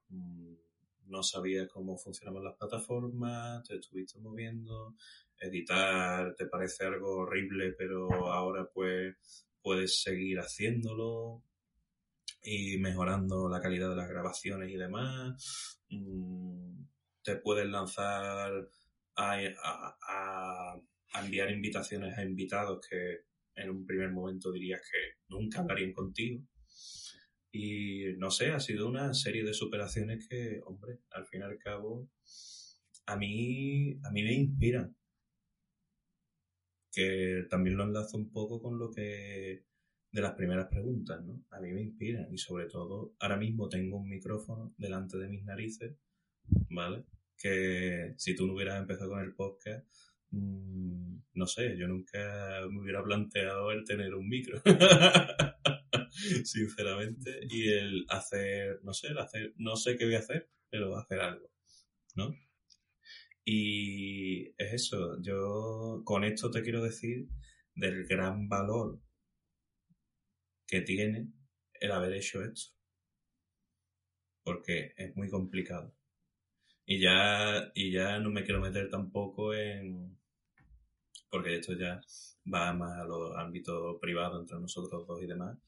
Mm, 0.09 0.55
no 1.07 1.23
sabías 1.23 1.69
cómo 1.69 1.99
funcionaban 1.99 2.45
las 2.45 2.57
plataformas, 2.57 3.67
te 3.67 3.77
estuviste 3.77 4.19
moviendo, 4.21 4.95
editar 5.39 6.35
te 6.37 6.47
parece 6.47 6.85
algo 6.85 7.19
horrible, 7.19 7.73
pero 7.73 8.33
ahora 8.33 8.71
pues 8.73 9.17
puedes 9.61 10.01
seguir 10.03 10.39
haciéndolo 10.39 11.43
y 12.43 12.79
mejorando 12.79 13.49
la 13.49 13.61
calidad 13.61 13.91
de 13.91 13.97
las 13.97 14.09
grabaciones 14.09 14.71
y 14.71 14.77
demás. 14.77 15.81
Mm, 15.91 16.85
te 17.23 17.37
puedes 17.37 17.67
lanzar 17.67 18.69
a, 19.17 19.35
a, 19.63 20.81
a, 21.13 21.21
enviar 21.23 21.51
invitaciones 21.51 22.17
a 22.17 22.25
invitados 22.25 22.87
que 22.89 23.25
en 23.55 23.71
un 23.71 23.85
primer 23.85 24.11
momento 24.11 24.53
dirías 24.53 24.81
que 24.81 25.19
nunca 25.29 25.61
hablarían 25.61 25.93
contigo. 25.93 26.43
Y 27.53 28.15
no 28.19 28.31
sé, 28.31 28.51
ha 28.53 28.61
sido 28.61 28.89
una 28.89 29.13
serie 29.13 29.45
de 29.45 29.55
superaciones 29.55 30.27
que, 30.29 30.61
hombre, 30.65 31.01
al 31.11 31.27
fin 31.27 31.41
y 31.41 31.45
al 31.45 31.59
cabo, 31.59 32.09
a 33.07 33.17
mí, 33.17 33.99
a 34.05 34.11
mí 34.13 34.23
me 34.23 34.35
inspiran. 34.35 34.97
Que 36.93 37.45
también 37.51 37.77
lo 37.77 37.85
enlazo 37.85 38.17
un 38.17 38.31
poco 38.31 38.61
con 38.61 38.79
lo 38.79 38.91
que 38.91 39.65
de 40.13 40.21
las 40.21 40.35
primeras 40.35 40.67
preguntas, 40.67 41.25
¿no? 41.25 41.45
A 41.51 41.61
mí 41.61 41.73
me 41.73 41.83
inspiran 41.83 42.33
y 42.33 42.39
sobre 42.39 42.67
todo 42.67 43.15
ahora 43.21 43.37
mismo 43.37 43.69
tengo 43.69 43.99
un 43.99 44.09
micrófono 44.09 44.75
delante 44.77 45.19
de 45.19 45.29
mis 45.29 45.45
narices, 45.45 45.97
¿vale? 46.71 47.05
Que 47.37 48.15
si 48.17 48.35
tú 48.35 48.47
no 48.47 48.55
hubieras 48.55 48.81
empezado 48.81 49.11
con 49.11 49.21
el 49.21 49.35
podcast, 49.35 49.87
mmm, 50.31 51.19
no 51.35 51.47
sé, 51.47 51.77
yo 51.77 51.87
nunca 51.87 52.19
me 52.71 52.81
hubiera 52.81 53.03
planteado 53.03 53.71
el 53.73 53.85
tener 53.85 54.15
un 54.15 54.29
micro. 54.29 54.61
Sinceramente. 56.45 57.41
Y 57.49 57.69
el 57.69 58.05
hacer, 58.09 58.81
no 58.83 58.93
sé, 58.93 59.09
el 59.09 59.19
hacer, 59.19 59.55
no 59.57 59.77
sé 59.77 59.97
qué 59.97 60.07
voy 60.07 60.17
a 60.17 60.21
hacer, 60.21 60.51
pero 60.69 60.97
hacer 60.97 61.21
algo, 61.21 61.51
¿no? 62.17 62.35
Y 63.45 64.49
es 64.59 64.73
eso, 64.75 65.21
yo 65.23 66.03
con 66.05 66.25
esto 66.25 66.51
te 66.51 66.63
quiero 66.63 66.83
decir 66.83 67.29
del 67.75 68.07
gran 68.07 68.49
valor 68.49 69.01
que 70.71 70.81
tiene 70.83 71.29
el 71.75 71.93
haber 71.93 72.15
hecho 72.15 72.43
esto. 72.43 72.73
Porque 74.45 74.95
es 74.97 75.15
muy 75.17 75.29
complicado. 75.29 75.93
Y 76.87 77.01
ya, 77.01 77.71
y 77.75 77.93
ya 77.93 78.19
no 78.21 78.31
me 78.31 78.45
quiero 78.45 78.61
meter 78.61 78.89
tampoco 78.89 79.53
en, 79.53 80.19
porque 81.29 81.57
esto 81.57 81.75
ya 81.75 82.01
va 82.53 82.73
más 82.73 82.99
a 82.99 83.05
los 83.05 83.37
ámbitos 83.37 83.99
privados 84.01 84.41
entre 84.41 84.59
nosotros 84.59 85.07
dos 85.07 85.23
y 85.23 85.27
demás. 85.27 85.59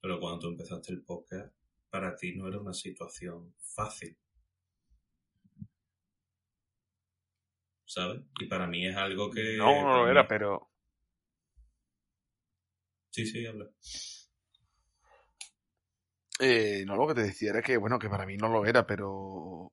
Pero 0.00 0.20
cuando 0.20 0.40
tú 0.40 0.48
empezaste 0.48 0.92
el 0.92 1.02
podcast, 1.02 1.54
para 1.90 2.16
ti 2.16 2.34
no 2.36 2.48
era 2.48 2.58
una 2.58 2.74
situación 2.74 3.54
fácil. 3.58 4.16
¿Sabes? 7.84 8.22
Y 8.40 8.46
para 8.46 8.66
mí 8.66 8.86
es 8.86 8.96
algo 8.96 9.30
que... 9.30 9.56
No, 9.56 9.82
no 9.82 10.04
lo 10.04 10.10
era, 10.10 10.26
pero... 10.26 10.70
Sí, 13.10 13.24
sí, 13.24 13.46
habla. 13.46 13.70
Eh, 16.38 16.84
no, 16.86 16.96
lo 16.96 17.06
que 17.08 17.14
te 17.14 17.22
decía 17.22 17.50
era 17.50 17.62
que, 17.62 17.76
bueno, 17.76 17.98
que 17.98 18.10
para 18.10 18.26
mí 18.26 18.36
no 18.36 18.48
lo 18.48 18.66
era, 18.66 18.86
pero. 18.86 19.72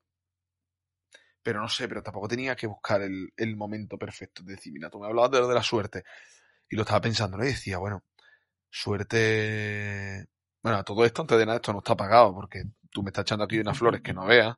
Pero 1.41 1.59
no 1.61 1.67
sé, 1.67 1.87
pero 1.89 2.01
tampoco 2.01 2.27
tenía 2.27 2.55
que 2.55 2.67
buscar 2.67 3.01
el, 3.01 3.29
el 3.35 3.55
momento 3.57 3.97
perfecto. 3.97 4.43
De 4.43 4.53
decir, 4.55 4.71
mira, 4.71 4.89
tú 4.89 4.99
me 4.99 5.07
hablabas 5.07 5.31
de 5.31 5.39
lo 5.39 5.47
de 5.47 5.55
la 5.55 5.63
suerte. 5.63 6.03
Y 6.69 6.75
lo 6.75 6.83
estaba 6.83 7.01
pensando, 7.01 7.37
¿no? 7.37 7.43
Y 7.43 7.47
decía, 7.49 7.77
bueno, 7.79 8.03
suerte. 8.69 10.27
Bueno, 10.63 10.83
todo 10.83 11.05
esto, 11.05 11.21
antes 11.23 11.37
de 11.37 11.45
nada, 11.45 11.57
esto 11.57 11.73
no 11.73 11.79
está 11.79 11.95
pagado, 11.97 12.33
porque 12.33 12.63
tú 12.91 13.03
me 13.03 13.09
estás 13.09 13.23
echando 13.23 13.45
aquí 13.45 13.59
unas 13.59 13.77
flores 13.77 14.01
que 14.01 14.13
no 14.13 14.25
veas. 14.25 14.55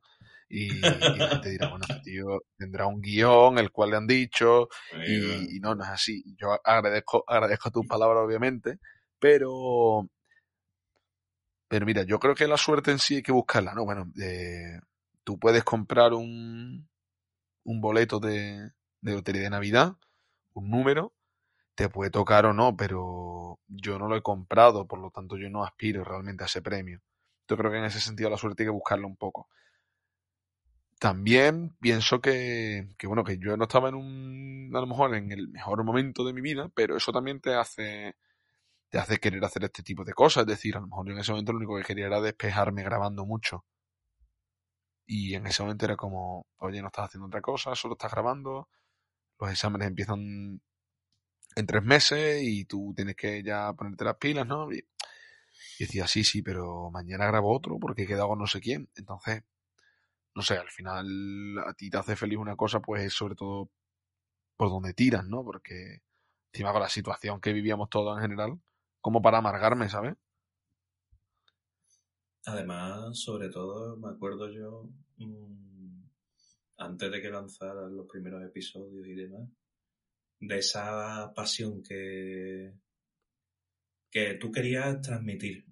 Y, 0.47 0.75
y 0.75 0.79
la 0.79 1.29
gente 1.29 1.49
dirá, 1.49 1.69
bueno, 1.69 1.85
este 1.89 2.01
tío 2.03 2.43
tendrá 2.57 2.87
un 2.87 3.01
guion, 3.01 3.57
el 3.57 3.71
cual 3.71 3.91
le 3.91 3.97
han 3.97 4.07
dicho, 4.07 4.69
y, 5.07 5.57
y, 5.57 5.59
no, 5.59 5.75
no 5.75 5.83
es 5.83 5.89
así. 5.89 6.23
Yo 6.37 6.59
agradezco, 6.63 7.23
agradezco 7.27 7.71
tus 7.71 7.87
palabras, 7.87 8.23
obviamente, 8.23 8.79
pero 9.19 10.07
Pero 11.75 11.85
mira, 11.85 12.03
yo 12.03 12.19
creo 12.19 12.35
que 12.35 12.47
la 12.47 12.55
suerte 12.55 12.91
en 12.91 12.99
sí 12.99 13.15
hay 13.17 13.21
que 13.21 13.33
buscarla, 13.33 13.73
¿no? 13.73 13.83
Bueno, 13.83 14.09
eh, 14.17 14.79
tú 15.25 15.37
puedes 15.37 15.65
comprar 15.65 16.13
un, 16.13 16.87
un 17.65 17.81
boleto 17.81 18.21
de, 18.21 18.71
de 19.01 19.11
lotería 19.11 19.41
de 19.41 19.49
Navidad, 19.49 19.97
un 20.53 20.69
número, 20.69 21.11
te 21.75 21.89
puede 21.89 22.11
tocar 22.11 22.45
o 22.45 22.53
no, 22.53 22.77
pero 22.77 23.59
yo 23.67 23.99
no 23.99 24.07
lo 24.07 24.15
he 24.15 24.21
comprado, 24.21 24.87
por 24.87 24.99
lo 24.99 25.11
tanto 25.11 25.35
yo 25.35 25.49
no 25.49 25.65
aspiro 25.65 26.05
realmente 26.05 26.43
a 26.43 26.45
ese 26.45 26.61
premio. 26.61 27.01
Yo 27.45 27.57
creo 27.57 27.69
que 27.69 27.79
en 27.79 27.83
ese 27.83 27.99
sentido 27.99 28.29
la 28.29 28.37
suerte 28.37 28.63
hay 28.63 28.67
que 28.67 28.71
buscarla 28.71 29.07
un 29.07 29.17
poco. 29.17 29.49
También 30.97 31.75
pienso 31.81 32.21
que, 32.21 32.87
que, 32.97 33.05
bueno, 33.05 33.25
que 33.25 33.37
yo 33.37 33.57
no 33.57 33.65
estaba 33.65 33.89
en 33.89 33.95
un, 33.95 34.71
a 34.73 34.79
lo 34.79 34.87
mejor 34.87 35.13
en 35.13 35.29
el 35.33 35.49
mejor 35.49 35.83
momento 35.83 36.23
de 36.23 36.31
mi 36.31 36.39
vida, 36.39 36.69
pero 36.73 36.95
eso 36.95 37.11
también 37.11 37.41
te 37.41 37.53
hace, 37.53 38.15
te 38.95 39.01
hace 39.01 39.19
querer 39.19 39.43
hacer 39.43 39.65
este 39.65 39.83
tipo 39.83 40.05
de 40.05 40.13
cosas. 40.13 40.43
Es 40.43 40.47
decir, 40.47 40.77
a 40.77 40.79
lo 40.79 40.87
mejor 40.87 41.05
yo 41.05 41.11
en 41.11 41.19
ese 41.19 41.33
momento 41.33 41.51
lo 41.51 41.57
único 41.57 41.75
que 41.75 41.83
quería 41.83 42.05
era 42.05 42.21
despejarme 42.21 42.81
grabando 42.81 43.25
mucho. 43.25 43.65
Y 45.05 45.35
en 45.35 45.45
ese 45.47 45.63
momento 45.63 45.83
era 45.83 45.97
como, 45.97 46.47
oye, 46.59 46.81
no 46.81 46.87
estás 46.87 47.07
haciendo 47.07 47.27
otra 47.27 47.41
cosa, 47.41 47.75
solo 47.75 47.95
estás 47.95 48.11
grabando, 48.13 48.69
los 49.37 49.51
exámenes 49.51 49.89
empiezan 49.89 50.61
en 51.57 51.65
tres 51.67 51.83
meses 51.83 52.41
y 52.41 52.63
tú 52.63 52.93
tienes 52.95 53.17
que 53.17 53.43
ya 53.43 53.73
ponerte 53.73 54.05
las 54.05 54.15
pilas, 54.15 54.47
¿no? 54.47 54.71
Y, 54.71 54.81
decía, 55.77 56.07
sí, 56.07 56.23
sí, 56.23 56.41
pero 56.41 56.89
mañana 56.89 57.27
grabo 57.27 57.53
otro 57.53 57.77
porque 57.79 58.03
he 58.03 58.07
quedado 58.07 58.29
con 58.29 58.39
no 58.39 58.47
sé 58.47 58.61
quién. 58.61 58.89
Entonces, 58.95 59.43
no 60.35 60.41
sé, 60.41 60.57
al 60.57 60.69
final 60.69 61.59
a 61.67 61.73
ti 61.73 61.89
te 61.89 61.97
hace 61.97 62.15
feliz 62.15 62.37
una 62.37 62.55
cosa, 62.55 62.79
pues 62.79 63.03
es 63.03 63.13
sobre 63.13 63.35
todo 63.35 63.69
por 64.57 64.69
donde 64.69 64.93
tiras, 64.93 65.25
¿no? 65.25 65.43
Porque 65.43 65.99
encima 66.53 66.71
con 66.71 66.81
la 66.81 66.89
situación 66.89 67.41
que 67.41 67.53
vivíamos 67.53 67.89
todos 67.89 68.17
en 68.17 68.21
general, 68.21 68.59
como 69.05 69.21
para 69.21 69.37
amargarme, 69.37 69.87
¿sabes? 69.87 70.15
Además, 72.47 73.19
sobre 73.19 73.49
todo, 73.49 73.95
me 73.97 74.09
acuerdo 74.09 74.49
yo, 74.49 74.89
mmm, 75.17 76.01
antes 76.77 77.11
de 77.11 77.21
que 77.21 77.29
lanzaran 77.29 77.95
los 77.95 78.07
primeros 78.07 78.43
episodios 78.43 79.05
y 79.05 79.13
demás, 79.13 79.47
de 80.39 80.57
esa 80.57 81.31
pasión 81.35 81.83
que, 81.83 82.73
que 84.09 84.33
tú 84.41 84.51
querías 84.51 84.99
transmitir. 85.01 85.67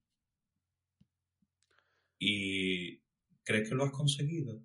¿Y 2.19 2.99
crees 3.43 3.67
que 3.67 3.73
lo 3.73 3.85
has 3.85 3.91
conseguido? 3.91 4.61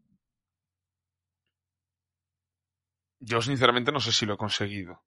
Yo 3.19 3.41
sinceramente 3.41 3.93
no 3.93 4.01
sé 4.01 4.13
si 4.13 4.27
lo 4.27 4.35
he 4.35 4.37
conseguido. 4.37 5.03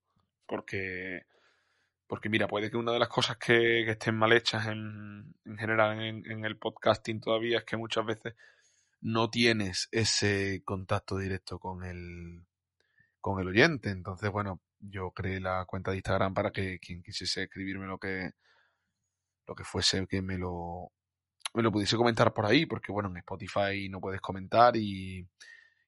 Porque, 0.48 1.28
porque 2.12 2.28
mira, 2.28 2.46
puede 2.46 2.70
que 2.70 2.76
una 2.76 2.92
de 2.92 3.00
las 3.00 3.08
cosas 3.08 3.38
que, 3.38 3.90
estén 3.90 4.18
mal 4.18 4.34
hechas 4.34 4.68
en, 4.68 5.34
en 5.46 5.58
general 5.58 5.98
en, 6.02 6.44
el 6.44 6.58
podcasting 6.58 7.22
todavía 7.22 7.60
es 7.60 7.64
que 7.64 7.78
muchas 7.78 8.06
veces 8.06 8.36
no 9.00 9.30
tienes 9.30 9.88
ese 9.94 10.62
contacto 10.66 11.18
directo 11.18 11.58
con 11.58 11.86
el, 11.86 12.46
con 13.22 13.40
el 13.40 13.48
oyente. 13.48 13.92
Entonces, 13.92 14.30
bueno, 14.30 14.60
yo 14.82 15.12
creé 15.12 15.40
la 15.40 15.64
cuenta 15.64 15.92
de 15.92 15.98
Instagram 16.00 16.34
para 16.34 16.52
que 16.52 16.80
quien 16.80 17.02
quisiese 17.02 17.44
escribirme 17.44 17.88
lo 17.88 17.98
que 17.98 18.32
lo 19.48 19.56
que 19.56 19.64
fuese 19.64 20.06
que 20.06 20.22
me 20.22 20.38
lo 20.38 20.92
me 21.54 21.64
lo 21.64 21.72
pudiese 21.72 21.96
comentar 21.96 22.34
por 22.34 22.46
ahí 22.46 22.66
porque 22.66 22.92
bueno 22.92 23.08
en 23.08 23.18
Spotify 23.20 23.88
no 23.90 24.02
puedes 24.02 24.20
comentar 24.20 24.76
y, 24.76 25.26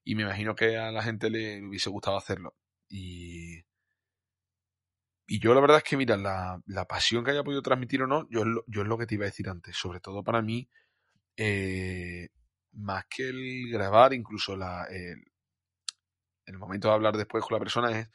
y 0.04 0.14
me 0.14 0.22
imagino 0.22 0.54
que 0.54 0.78
a 0.78 0.90
la 0.90 1.02
gente 1.02 1.28
le 1.28 1.62
hubiese 1.62 1.90
gustado 1.90 2.16
hacerlo 2.16 2.54
y 2.88 3.62
y 5.26 5.40
yo 5.40 5.54
la 5.54 5.60
verdad 5.60 5.78
es 5.78 5.84
que 5.84 5.96
mira 5.96 6.16
la, 6.16 6.60
la 6.66 6.84
pasión 6.86 7.24
que 7.24 7.30
haya 7.30 7.44
podido 7.44 7.62
transmitir 7.62 8.02
o 8.02 8.06
no 8.06 8.28
yo 8.30 8.40
es 8.40 8.46
lo, 8.46 8.64
yo 8.66 8.82
es 8.82 8.88
lo 8.88 8.98
que 8.98 9.06
te 9.06 9.14
iba 9.14 9.24
a 9.24 9.32
decir 9.32 9.48
antes 9.48 9.76
sobre 9.76 10.00
todo 10.00 10.22
para 10.22 10.42
mí 10.42 10.68
eh, 11.36 12.28
más 12.72 13.04
que 13.08 13.28
el 13.28 13.70
grabar 13.70 14.12
incluso 14.12 14.56
la 14.56 14.84
el, 14.84 15.24
el 16.46 16.58
momento 16.58 16.88
de 16.88 16.94
hablar 16.94 17.16
después 17.16 17.44
con 17.44 17.54
la 17.54 17.58
persona 17.58 17.98
es 17.98 18.08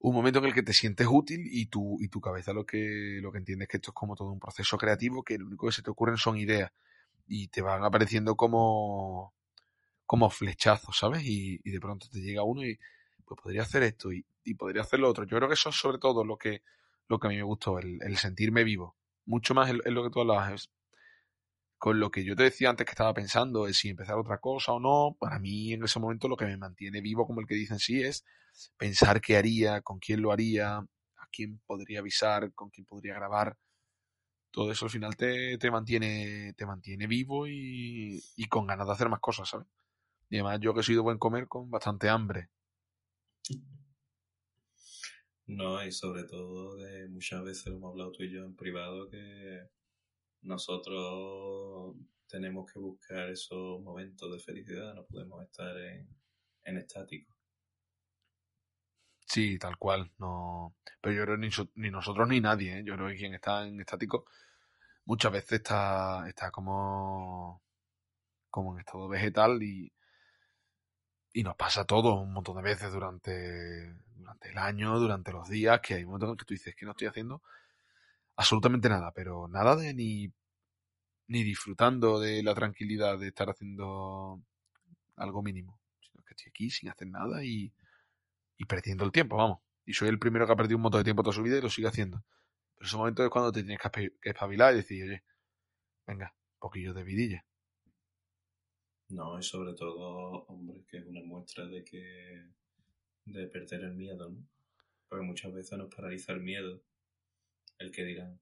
un 0.00 0.14
momento 0.14 0.38
en 0.38 0.46
el 0.46 0.54
que 0.54 0.62
te 0.62 0.72
sientes 0.72 1.06
útil 1.10 1.48
y 1.50 1.66
tu, 1.66 1.96
y 2.00 2.08
tu 2.08 2.20
cabeza 2.20 2.52
lo 2.52 2.64
que, 2.64 3.18
lo 3.22 3.32
que 3.32 3.38
entiende 3.38 3.64
es 3.64 3.68
que 3.68 3.78
esto 3.78 3.90
es 3.90 3.94
como 3.94 4.14
todo 4.14 4.30
un 4.30 4.38
proceso 4.38 4.76
creativo 4.76 5.22
que 5.22 5.38
lo 5.38 5.46
único 5.46 5.66
que 5.66 5.72
se 5.72 5.82
te 5.82 5.90
ocurren 5.90 6.16
son 6.16 6.36
ideas 6.36 6.70
y 7.26 7.48
te 7.48 7.62
van 7.62 7.82
apareciendo 7.82 8.36
como, 8.36 9.34
como 10.04 10.30
flechazos, 10.30 10.96
¿sabes? 10.98 11.24
Y, 11.24 11.60
y 11.64 11.70
de 11.70 11.80
pronto 11.80 12.08
te 12.10 12.20
llega 12.20 12.44
uno 12.44 12.64
y 12.64 12.78
pues 13.24 13.40
podría 13.42 13.62
hacer 13.62 13.82
esto 13.82 14.12
y, 14.12 14.24
y, 14.46 14.54
podría 14.54 14.82
hacer 14.82 15.00
lo 15.00 15.10
otro. 15.10 15.24
Yo 15.24 15.36
creo 15.36 15.48
que 15.48 15.54
eso 15.54 15.70
es 15.70 15.76
sobre 15.76 15.98
todo 15.98 16.24
lo 16.24 16.38
que, 16.38 16.62
lo 17.08 17.18
que 17.18 17.26
a 17.26 17.30
mí 17.30 17.36
me 17.36 17.42
gustó, 17.42 17.78
el, 17.78 18.16
sentirme 18.16 18.64
vivo. 18.64 18.96
Mucho 19.24 19.54
más 19.54 19.70
en, 19.70 19.80
lo 19.94 20.04
que 20.04 20.10
tú 20.10 20.20
hablabas. 20.20 20.70
Con 21.78 22.00
lo 22.00 22.10
que 22.10 22.24
yo 22.24 22.34
te 22.34 22.44
decía 22.44 22.70
antes 22.70 22.86
que 22.86 22.92
estaba 22.92 23.12
pensando, 23.12 23.66
es 23.66 23.76
si 23.76 23.90
empezar 23.90 24.16
otra 24.16 24.38
cosa 24.38 24.72
o 24.72 24.80
no, 24.80 25.16
para 25.20 25.38
mí 25.38 25.74
en 25.74 25.84
ese 25.84 26.00
momento 26.00 26.26
lo 26.26 26.36
que 26.36 26.46
me 26.46 26.56
mantiene 26.56 27.02
vivo, 27.02 27.26
como 27.26 27.40
el 27.40 27.46
que 27.46 27.54
dicen 27.54 27.78
sí, 27.78 28.02
es 28.02 28.24
pensar 28.78 29.20
qué 29.20 29.36
haría, 29.36 29.82
con 29.82 29.98
quién 29.98 30.22
lo 30.22 30.32
haría, 30.32 30.78
a 30.78 31.28
quién 31.30 31.60
podría 31.66 32.00
avisar, 32.00 32.52
con 32.54 32.70
quién 32.70 32.86
podría 32.86 33.14
grabar. 33.14 33.58
Todo 34.50 34.72
eso 34.72 34.86
al 34.86 34.90
final 34.90 35.16
te, 35.16 35.58
te 35.58 35.70
mantiene, 35.70 36.54
te 36.54 36.64
mantiene 36.64 37.06
vivo 37.06 37.46
y, 37.46 38.22
y, 38.36 38.46
con 38.46 38.66
ganas 38.66 38.86
de 38.86 38.92
hacer 38.94 39.10
más 39.10 39.20
cosas, 39.20 39.50
¿sabes? 39.50 39.66
Y 40.30 40.36
además 40.36 40.60
yo 40.60 40.72
que 40.72 40.82
soy 40.82 40.94
de 40.94 41.02
buen 41.02 41.18
comer 41.18 41.46
con 41.46 41.70
bastante 41.70 42.08
hambre. 42.08 42.48
No, 45.46 45.84
y 45.84 45.92
sobre 45.92 46.24
todo 46.24 46.76
de 46.76 47.08
muchas 47.08 47.42
veces 47.44 47.66
hemos 47.68 47.90
hablado 47.90 48.12
tú 48.12 48.24
y 48.24 48.32
yo 48.32 48.44
en 48.44 48.56
privado 48.56 49.08
que 49.08 49.68
nosotros 50.42 51.96
tenemos 52.28 52.70
que 52.72 52.78
buscar 52.80 53.30
esos 53.30 53.80
momentos 53.80 54.32
de 54.32 54.40
felicidad, 54.40 54.94
no 54.94 55.06
podemos 55.06 55.42
estar 55.44 55.76
en, 55.78 56.08
en 56.64 56.76
estático. 56.78 57.32
Sí, 59.26 59.58
tal 59.58 59.76
cual. 59.76 60.10
No, 60.18 60.74
pero 61.00 61.14
yo 61.14 61.22
creo 61.24 61.36
ni, 61.36 61.48
ni 61.74 61.90
nosotros 61.90 62.28
ni 62.28 62.40
nadie. 62.40 62.78
¿eh? 62.78 62.82
Yo 62.84 62.94
creo 62.94 63.08
que 63.08 63.16
quien 63.16 63.34
está 63.34 63.66
en 63.66 63.80
estático 63.80 64.24
muchas 65.04 65.32
veces 65.32 65.52
está, 65.54 66.28
está 66.28 66.50
como, 66.50 67.62
como 68.50 68.74
en 68.74 68.80
estado 68.80 69.08
vegetal 69.08 69.62
y, 69.62 69.92
y 71.32 71.42
nos 71.42 71.56
pasa 71.56 71.84
todo 71.84 72.14
un 72.20 72.32
montón 72.32 72.56
de 72.56 72.62
veces 72.62 72.92
durante, 72.92 73.94
durante 74.16 74.50
el 74.50 74.58
año, 74.58 74.98
durante 74.98 75.32
los 75.32 75.48
días, 75.48 75.80
que 75.80 75.94
hay 75.94 76.04
momentos 76.04 76.30
en 76.30 76.36
que 76.36 76.44
tú 76.44 76.54
dices 76.54 76.74
que 76.74 76.86
no 76.86 76.92
estoy 76.92 77.08
haciendo 77.08 77.42
absolutamente 78.36 78.88
nada, 78.88 79.12
pero 79.12 79.48
nada 79.48 79.76
de 79.76 79.94
ni, 79.94 80.32
ni 81.28 81.42
disfrutando 81.44 82.20
de 82.20 82.42
la 82.42 82.54
tranquilidad 82.54 83.18
de 83.18 83.28
estar 83.28 83.50
haciendo 83.50 84.42
algo 85.16 85.42
mínimo, 85.42 85.80
sino 86.00 86.22
que 86.24 86.34
estoy 86.34 86.50
aquí 86.50 86.70
sin 86.70 86.90
hacer 86.90 87.08
nada 87.08 87.44
y 87.44 87.72
y 88.58 88.64
perdiendo 88.64 89.04
el 89.04 89.12
tiempo, 89.12 89.36
vamos. 89.36 89.60
Y 89.84 89.92
soy 89.92 90.08
el 90.08 90.18
primero 90.18 90.46
que 90.46 90.52
ha 90.52 90.56
perdido 90.56 90.76
un 90.76 90.82
montón 90.82 91.00
de 91.00 91.04
tiempo 91.04 91.22
toda 91.22 91.34
su 91.34 91.42
vida 91.42 91.58
y 91.58 91.60
lo 91.60 91.70
sigue 91.70 91.88
haciendo. 91.88 92.24
Pero 92.74 92.86
ese 92.86 92.96
momento 92.96 93.24
es 93.24 93.30
cuando 93.30 93.52
te 93.52 93.62
tienes 93.62 93.78
que 93.80 94.30
espabilar 94.30 94.74
y 94.74 94.76
decir, 94.78 95.04
oye, 95.04 95.24
venga, 96.06 96.34
un 96.54 96.58
poquillo 96.58 96.92
de 96.92 97.04
vidilla. 97.04 97.44
No, 99.08 99.38
y 99.38 99.42
sobre 99.42 99.74
todo, 99.74 100.46
hombre, 100.48 100.84
que 100.88 100.98
es 100.98 101.06
una 101.06 101.22
muestra 101.24 101.64
de 101.66 101.84
que. 101.84 102.44
De 103.26 103.46
perder 103.48 103.84
el 103.84 103.94
miedo, 103.94 104.30
¿no? 104.30 104.48
Porque 105.08 105.24
muchas 105.24 105.52
veces 105.52 105.76
nos 105.78 105.94
paraliza 105.94 106.32
el 106.32 106.40
miedo. 106.40 106.82
El 107.78 107.92
que 107.92 108.04
dirán. 108.04 108.40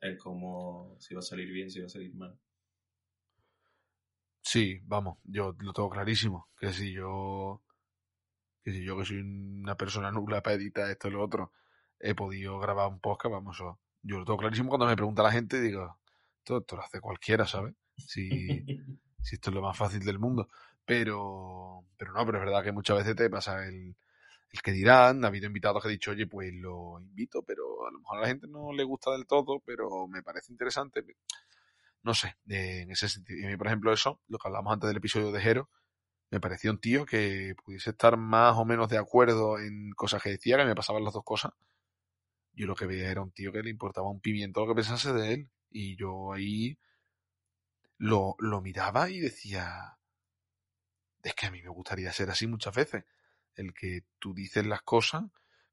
El 0.00 0.18
cómo. 0.18 0.96
si 1.00 1.14
va 1.14 1.20
a 1.20 1.22
salir 1.22 1.50
bien, 1.50 1.70
si 1.70 1.80
va 1.80 1.86
a 1.86 1.88
salir 1.88 2.14
mal. 2.14 2.38
Sí, 4.42 4.78
vamos, 4.84 5.18
yo 5.24 5.56
lo 5.58 5.72
tengo 5.72 5.88
clarísimo. 5.88 6.48
Que 6.58 6.72
si 6.72 6.92
yo 6.92 7.62
que 8.62 8.72
si 8.72 8.84
yo 8.84 8.96
que 8.98 9.04
soy 9.04 9.18
una 9.18 9.76
persona 9.76 10.10
nula 10.10 10.42
para 10.42 10.56
editar 10.56 10.90
esto 10.90 11.08
y 11.08 11.12
lo 11.12 11.22
otro, 11.22 11.52
he 11.98 12.14
podido 12.14 12.58
grabar 12.58 12.88
un 12.88 13.00
podcast, 13.00 13.32
vamos, 13.32 13.58
yo 13.58 14.18
lo 14.18 14.24
tengo 14.24 14.38
clarísimo 14.38 14.68
cuando 14.68 14.86
me 14.86 14.96
pregunta 14.96 15.22
la 15.22 15.32
gente, 15.32 15.60
digo, 15.60 15.98
esto, 16.38 16.58
esto 16.58 16.76
lo 16.76 16.82
hace 16.82 17.00
cualquiera, 17.00 17.46
¿sabes? 17.46 17.74
Si, 17.96 18.26
si 19.22 19.34
esto 19.34 19.50
es 19.50 19.54
lo 19.54 19.62
más 19.62 19.76
fácil 19.76 20.00
del 20.00 20.18
mundo. 20.18 20.48
Pero, 20.84 21.84
pero 21.96 22.12
no, 22.12 22.26
pero 22.26 22.38
es 22.38 22.44
verdad 22.44 22.62
que 22.62 22.72
muchas 22.72 22.98
veces 22.98 23.16
te 23.16 23.30
pasa 23.30 23.66
el, 23.66 23.96
el 24.54 24.62
que 24.62 24.72
dirán, 24.72 25.24
ha 25.24 25.28
habido 25.28 25.46
invitados 25.46 25.82
que 25.82 25.88
he 25.88 25.92
dicho, 25.92 26.12
oye, 26.12 26.26
pues 26.26 26.52
lo 26.54 27.00
invito, 27.00 27.42
pero 27.42 27.86
a 27.86 27.90
lo 27.90 27.98
mejor 27.98 28.18
a 28.18 28.20
la 28.22 28.28
gente 28.28 28.46
no 28.46 28.72
le 28.72 28.84
gusta 28.84 29.10
del 29.12 29.26
todo, 29.26 29.60
pero 29.66 30.06
me 30.06 30.22
parece 30.22 30.52
interesante. 30.52 31.04
No 32.04 32.14
sé, 32.14 32.36
en 32.46 32.90
ese 32.90 33.08
sentido. 33.08 33.50
Y 33.50 33.56
por 33.56 33.66
ejemplo, 33.66 33.92
eso, 33.92 34.20
lo 34.28 34.38
que 34.38 34.48
hablamos 34.48 34.72
antes 34.72 34.88
del 34.88 34.98
episodio 34.98 35.32
de 35.32 35.40
Jero, 35.40 35.70
me 36.30 36.40
pareció 36.40 36.70
un 36.70 36.78
tío 36.78 37.04
que 37.06 37.54
pudiese 37.64 37.90
estar 37.90 38.16
más 38.16 38.56
o 38.56 38.64
menos 38.64 38.88
de 38.88 38.98
acuerdo 38.98 39.58
en 39.58 39.90
cosas 39.92 40.22
que 40.22 40.30
decía, 40.30 40.56
que 40.56 40.64
me 40.64 40.74
pasaban 40.74 41.04
las 41.04 41.14
dos 41.14 41.24
cosas. 41.24 41.52
Yo 42.52 42.66
lo 42.66 42.76
que 42.76 42.86
veía 42.86 43.10
era 43.10 43.22
un 43.22 43.32
tío 43.32 43.52
que 43.52 43.62
le 43.62 43.70
importaba 43.70 44.08
un 44.08 44.20
pimiento 44.20 44.60
lo 44.60 44.68
que 44.68 44.76
pensase 44.76 45.12
de 45.12 45.34
él. 45.34 45.50
Y 45.70 45.96
yo 45.96 46.32
ahí 46.32 46.78
lo, 47.98 48.36
lo 48.38 48.60
miraba 48.60 49.10
y 49.10 49.18
decía, 49.18 49.98
es 51.24 51.34
que 51.34 51.46
a 51.46 51.50
mí 51.50 51.62
me 51.62 51.70
gustaría 51.70 52.12
ser 52.12 52.30
así 52.30 52.46
muchas 52.46 52.74
veces. 52.74 53.04
El 53.56 53.74
que 53.74 54.04
tú 54.18 54.34
dices 54.34 54.66
las 54.66 54.82
cosas 54.82 55.24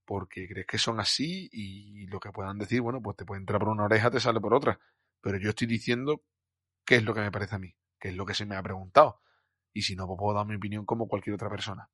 porque 0.06 0.48
crees 0.48 0.68
que 0.68 0.78
son 0.78 1.00
así 1.00 1.50
y 1.52 2.08
lo 2.08 2.20
que 2.20 2.32
puedan 2.32 2.58
decir, 2.58 2.82
bueno, 2.82 3.02
pues 3.02 3.18
te 3.18 3.26
puede 3.26 3.42
entrar 3.42 3.60
por 3.60 3.70
una 3.70 3.86
oreja, 3.86 4.12
te 4.12 4.20
sale 4.20 4.40
por 4.40 4.54
otra. 4.54 4.80
pero 5.22 5.38
yo 5.38 5.50
estoy 5.50 5.68
diciendo 5.68 6.24
qué 6.86 6.96
es 6.98 7.04
lo 7.04 7.14
que 7.14 7.22
me 7.22 7.32
parece 7.32 7.56
a 7.56 7.60
mí, 7.60 7.76
qué 8.00 8.10
es 8.10 8.16
lo 8.16 8.26
que 8.26 8.34
se 8.34 8.46
me 8.46 8.56
ha 8.56 8.64
preguntado. 8.64 9.22
Y 9.74 9.84
si 9.84 9.96
no, 9.96 10.08
pues 10.08 10.18
puedo 10.20 10.36
dar 10.36 10.48
mi 10.48 10.56
opinión 10.56 10.86
como 10.86 11.08
cualquier 11.08 11.36
otra 11.36 11.50
persona. 11.50 11.90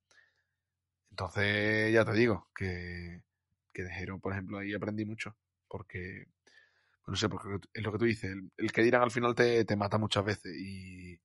Entonces, 1.11 1.93
ya 1.93 2.05
te 2.05 2.13
digo, 2.13 2.49
que, 2.55 3.23
que 3.73 3.83
de 3.83 4.17
por 4.21 4.33
ejemplo, 4.33 4.59
ahí 4.59 4.73
aprendí 4.73 5.05
mucho. 5.05 5.35
Porque, 5.67 6.27
no 7.07 7.15
sé, 7.15 7.29
porque 7.29 7.67
es 7.73 7.83
lo 7.83 7.91
que 7.91 7.97
tú 7.99 8.05
dices, 8.05 8.31
el, 8.31 8.51
el 8.57 8.71
que 8.71 8.83
dirán 8.83 9.03
al 9.03 9.11
final 9.11 9.35
te, 9.35 9.65
te 9.65 9.75
mata 9.75 9.97
muchas 9.97 10.25
veces. 10.25 10.55
Y, 10.57 11.19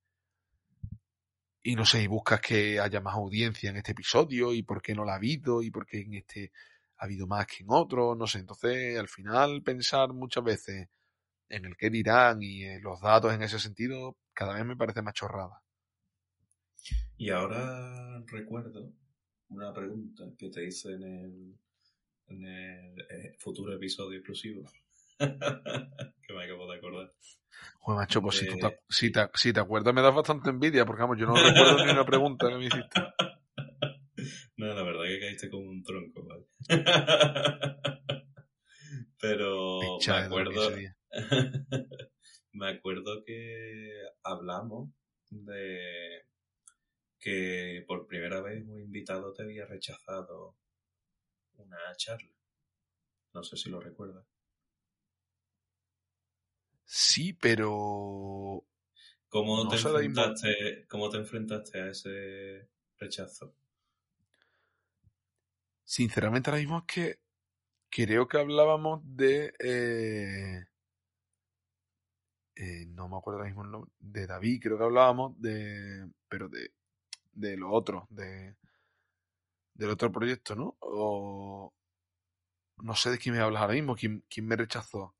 y 1.63 1.75
no 1.75 1.85
sé, 1.85 2.03
y 2.03 2.07
buscas 2.07 2.41
que 2.41 2.79
haya 2.79 2.99
más 2.99 3.15
audiencia 3.15 3.69
en 3.69 3.77
este 3.77 3.93
episodio, 3.93 4.53
y 4.53 4.63
por 4.63 4.81
qué 4.81 4.93
no 4.93 5.05
la 5.05 5.13
ha 5.13 5.15
habido, 5.15 5.63
y 5.63 5.71
por 5.71 5.85
qué 5.85 6.01
en 6.01 6.15
este 6.15 6.51
ha 6.97 7.05
habido 7.05 7.25
más 7.25 7.47
que 7.47 7.63
en 7.63 7.67
otro, 7.69 8.15
no 8.15 8.27
sé. 8.27 8.39
Entonces, 8.39 8.97
al 8.99 9.07
final, 9.07 9.63
pensar 9.63 10.13
muchas 10.13 10.43
veces 10.43 10.89
en 11.49 11.65
el 11.65 11.77
qué 11.77 11.89
dirán 11.89 12.41
y 12.41 12.63
en 12.63 12.81
los 12.83 12.99
datos 13.01 13.33
en 13.33 13.43
ese 13.43 13.59
sentido, 13.59 14.17
cada 14.33 14.55
vez 14.55 14.65
me 14.65 14.75
parece 14.75 15.01
más 15.01 15.13
chorrada. 15.13 15.61
Y 17.17 17.29
ahora 17.29 18.21
recuerdo 18.27 18.93
una 19.49 19.73
pregunta 19.73 20.23
que 20.37 20.49
te 20.49 20.65
hice 20.65 20.93
en 20.93 21.03
el, 21.03 21.59
en 22.27 22.45
el 22.45 23.01
eh, 23.09 23.35
futuro 23.39 23.73
episodio 23.73 24.17
exclusivo. 24.17 24.63
que 26.27 26.33
me 26.33 26.43
acabo 26.43 26.71
de 26.71 26.77
acordar. 26.77 27.11
Joder, 27.79 27.99
macho, 27.99 28.21
pues 28.21 28.37
si, 28.37 28.47
tú 28.47 28.53
Eh, 28.55 28.59
te, 28.61 28.79
si, 28.89 29.11
te, 29.11 29.27
si 29.33 29.53
te 29.53 29.59
acuerdas 29.59 29.93
me 29.93 30.01
das 30.01 30.15
bastante 30.15 30.49
envidia, 30.49 30.85
porque 30.85 31.01
vamos, 31.01 31.17
yo 31.17 31.25
no 31.25 31.35
recuerdo 31.35 31.85
ni 31.85 31.91
una 31.91 32.05
pregunta 32.05 32.49
que 32.49 32.55
me 32.55 32.65
hiciste. 32.65 33.01
No, 34.55 34.67
la 34.67 34.83
verdad 34.83 35.03
que 35.05 35.19
caíste 35.19 35.49
como 35.49 35.69
un 35.69 35.83
tronco, 35.83 36.23
¿vale? 36.25 36.45
Pero 39.19 39.97
me 40.05 40.13
acuerdo, 40.13 40.69
me 42.51 42.69
acuerdo 42.69 43.23
que 43.25 43.89
hablamos 44.23 44.89
de 45.31 46.25
que 47.19 47.83
por 47.87 48.05
primera 48.07 48.41
vez 48.41 48.63
un 48.67 48.79
invitado 48.79 49.33
te 49.33 49.43
había 49.43 49.65
rechazado 49.65 50.55
una 51.55 51.77
charla. 51.97 52.31
No 53.33 53.43
sé 53.43 53.57
si 53.57 53.69
lo 53.69 53.79
recuerdas. 53.79 54.25
Sí, 56.85 57.33
pero 57.33 58.63
¿Cómo, 59.29 59.63
No 59.63 59.69
te 59.69 59.77
enfrentaste, 59.77 60.85
¿Cómo 60.87 61.09
te 61.09 61.17
enfrentaste 61.17 61.81
a 61.81 61.89
ese 61.89 62.69
rechazo? 62.97 63.55
sinceramente 65.83 66.49
ahora 66.49 66.61
mismo 66.61 66.79
es 66.79 66.83
que 66.85 67.19
creo 67.89 68.27
que 68.27 68.37
hablábamos 68.39 69.01
de... 69.03 69.53
eh, 69.59 70.65
eh, 72.55 72.85
no 72.87 73.09
me 73.09 73.17
acuerdo 73.17 73.39
ahora 73.39 73.49
mismo 73.49 73.63
el 73.63 73.71
nombre, 73.71 73.91
de 73.99 74.27
David, 74.27 74.61
creo 74.61 74.77
que 74.77 74.83
hablábamos 74.83 75.39
de... 75.41 76.09
pero 76.27 76.49
de, 76.49 76.71
de 77.31 77.57
lo 77.57 77.71
otro, 77.71 78.07
de, 78.09 78.55
del 79.73 79.89
otro 79.89 80.11
proyecto, 80.11 80.55
¿no? 80.55 80.77
O 80.79 81.73
no 82.77 82.95
sé 82.95 83.11
de 83.11 83.17
quién 83.17 83.35
me 83.35 83.41
hablas 83.41 83.61
ahora 83.61 83.73
mismo, 83.73 83.95
quién, 83.95 84.23
quién 84.29 84.45
me 84.47 84.55
rechazó. 84.55 85.15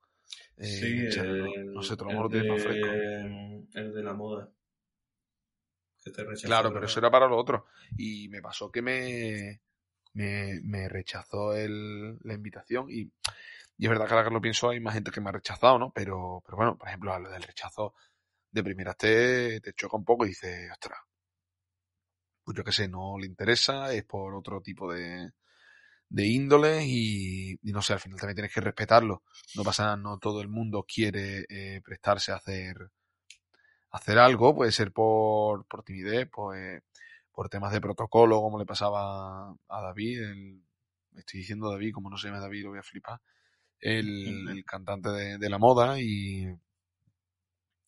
Eh, 0.58 0.66
sí, 0.66 1.20
el, 1.20 1.74
no 1.74 1.82
sé, 1.82 1.94
a 1.94 2.14
lo 2.14 2.30
tienes 2.30 2.50
más 2.50 2.64
fresco. 2.64 2.88
el 2.88 3.94
de 3.94 4.04
la 4.04 4.14
moda. 4.14 4.50
Que 6.04 6.12
te 6.12 6.24
rechazó. 6.24 6.48
Claro, 6.48 6.74
pero 6.74 6.86
eso 6.86 7.00
era 7.00 7.10
para 7.10 7.28
lo 7.28 7.38
otro. 7.38 7.66
Y 7.98 8.28
me 8.30 8.42
pasó 8.42 8.72
que 8.72 8.82
me, 8.82 9.62
me, 10.14 10.60
me 10.64 10.90
rechazó 10.90 11.56
el, 11.56 12.18
la 12.22 12.34
invitación 12.34 12.88
y, 12.90 13.12
y 13.78 13.86
es 13.86 13.90
verdad 13.90 14.08
que 14.08 14.14
ahora 14.14 14.28
que 14.28 14.34
lo 14.34 14.42
pienso 14.42 14.70
hay 14.70 14.80
más 14.80 14.94
gente 14.94 15.12
que 15.12 15.22
me 15.22 15.30
ha 15.30 15.34
rechazado, 15.34 15.80
¿no? 15.80 15.92
Pero, 15.92 16.42
pero 16.46 16.58
bueno, 16.58 16.78
por 16.78 16.88
ejemplo, 16.88 17.14
a 17.14 17.20
lo 17.20 17.30
del 17.30 17.44
rechazo 17.44 17.94
de 18.52 18.64
primeras 18.64 18.98
te, 18.98 19.60
te 19.62 19.74
choca 19.74 19.98
un 19.98 20.06
poco 20.06 20.26
y 20.26 20.30
dices, 20.30 20.70
ostras, 20.72 21.00
pues 22.44 22.58
yo 22.58 22.64
qué 22.64 22.72
sé, 22.72 22.88
no 22.88 23.18
le 23.18 23.26
interesa, 23.26 23.94
es 23.94 24.04
por 24.04 24.36
otro 24.36 24.62
tipo 24.62 24.92
de, 24.92 25.32
de 26.14 26.28
índole 26.28 26.86
y, 26.86 27.58
y 27.64 27.72
no 27.72 27.82
sé, 27.82 27.94
al 27.94 28.00
final 28.00 28.20
también 28.20 28.36
tienes 28.36 28.54
que 28.54 28.62
respetarlo. 28.62 29.24
No 29.56 29.64
pasa 29.64 29.84
nada, 29.84 29.98
no 29.98 30.20
todo 30.20 30.42
el 30.42 30.48
mundo 30.48 30.86
quiere 30.88 31.44
eh, 31.50 31.82
prestarse 31.84 32.32
a 32.32 32.36
hacer, 32.36 32.92
hacer 33.90 34.20
algo, 34.20 34.54
puede 34.54 34.72
ser 34.72 34.92
por, 34.92 35.66
por 35.66 35.82
timidez, 35.82 36.30
pues 36.32 36.84
por 37.32 37.50
temas 37.50 37.74
de 37.74 37.82
protocolo, 37.82 38.42
como 38.42 38.60
le 38.60 38.66
pasaba 38.66 39.50
a 39.50 39.82
David, 39.82 40.22
el, 40.22 40.62
me 41.14 41.22
estoy 41.22 41.40
diciendo 41.40 41.72
David, 41.72 41.94
como 41.94 42.12
no 42.12 42.18
se 42.18 42.28
llama 42.28 42.40
David, 42.40 42.66
lo 42.66 42.70
voy 42.70 42.80
a 42.80 42.84
flipar, 42.84 43.20
el, 43.80 44.50
el 44.50 44.64
cantante 44.66 45.10
de, 45.10 45.40
de 45.40 45.50
la 45.50 45.58
moda 45.58 46.00
y, 46.00 46.48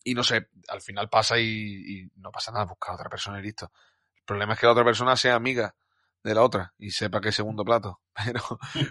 y 0.02 0.14
no 0.14 0.24
sé, 0.24 0.48
al 0.66 0.80
final 0.80 1.08
pasa 1.08 1.38
y, 1.38 1.44
y 1.46 2.10
no 2.16 2.32
pasa 2.32 2.50
nada, 2.50 2.64
busca 2.64 2.90
a 2.90 2.96
otra 2.96 3.08
persona 3.08 3.38
y 3.38 3.44
listo. 3.44 3.70
El 4.16 4.24
problema 4.24 4.54
es 4.54 4.58
que 4.58 4.66
la 4.66 4.72
otra 4.72 4.84
persona 4.84 5.14
sea 5.14 5.36
amiga 5.36 5.76
de 6.26 6.34
la 6.34 6.42
otra 6.42 6.74
y 6.78 6.90
sepa 6.90 7.20
que 7.20 7.30
es 7.30 7.34
segundo 7.34 7.64
plato. 7.64 8.00
Pero, 8.24 8.40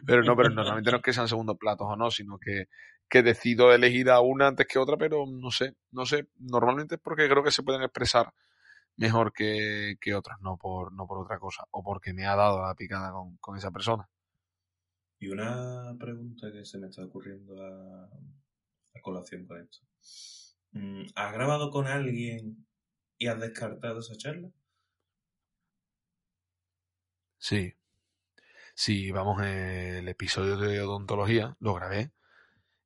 pero 0.05 0.23
no, 0.23 0.35
pero 0.35 0.49
normalmente 0.49 0.91
no 0.91 0.97
es 0.97 1.03
que 1.03 1.11
sean 1.11 1.27
segundos 1.27 1.57
platos 1.57 1.87
o 1.89 1.95
no, 1.95 2.11
sino 2.11 2.37
que, 2.37 2.67
que 3.09 3.23
decido 3.23 3.73
elegir 3.73 4.09
a 4.09 4.21
una 4.21 4.47
antes 4.47 4.67
que 4.67 4.77
otra, 4.77 4.97
pero 4.97 5.25
no 5.27 5.49
sé, 5.49 5.75
no 5.91 6.05
sé, 6.05 6.27
normalmente 6.37 6.95
es 6.95 7.01
porque 7.01 7.27
creo 7.27 7.43
que 7.43 7.49
se 7.49 7.63
pueden 7.63 7.81
expresar 7.81 8.33
mejor 8.97 9.33
que, 9.33 9.95
que 9.99 10.13
otras, 10.13 10.39
no 10.41 10.57
por, 10.57 10.93
no 10.93 11.07
por 11.07 11.17
otra 11.17 11.39
cosa, 11.39 11.65
o 11.71 11.83
porque 11.83 12.13
me 12.13 12.27
ha 12.27 12.35
dado 12.35 12.61
la 12.61 12.75
picada 12.75 13.11
con, 13.11 13.35
con 13.37 13.57
esa 13.57 13.71
persona. 13.71 14.07
Y 15.19 15.29
una 15.29 15.95
pregunta 15.99 16.51
que 16.51 16.63
se 16.63 16.77
me 16.77 16.87
está 16.87 17.03
ocurriendo 17.03 17.59
a, 17.61 18.05
a 18.05 19.01
colación 19.01 19.47
con 19.47 19.59
esto. 19.59 19.79
Mm, 20.71 21.05
¿Has 21.15 21.33
grabado 21.33 21.71
con 21.71 21.87
alguien 21.87 22.65
y 23.17 23.27
has 23.27 23.39
descartado 23.39 23.99
esa 23.99 24.15
charla? 24.15 24.49
Sí. 27.37 27.73
Sí, 28.75 29.11
vamos, 29.11 29.41
eh, 29.43 29.99
el 29.99 30.07
episodio 30.09 30.57
de 30.57 30.81
odontología 30.81 31.55
lo 31.59 31.73
grabé. 31.73 32.11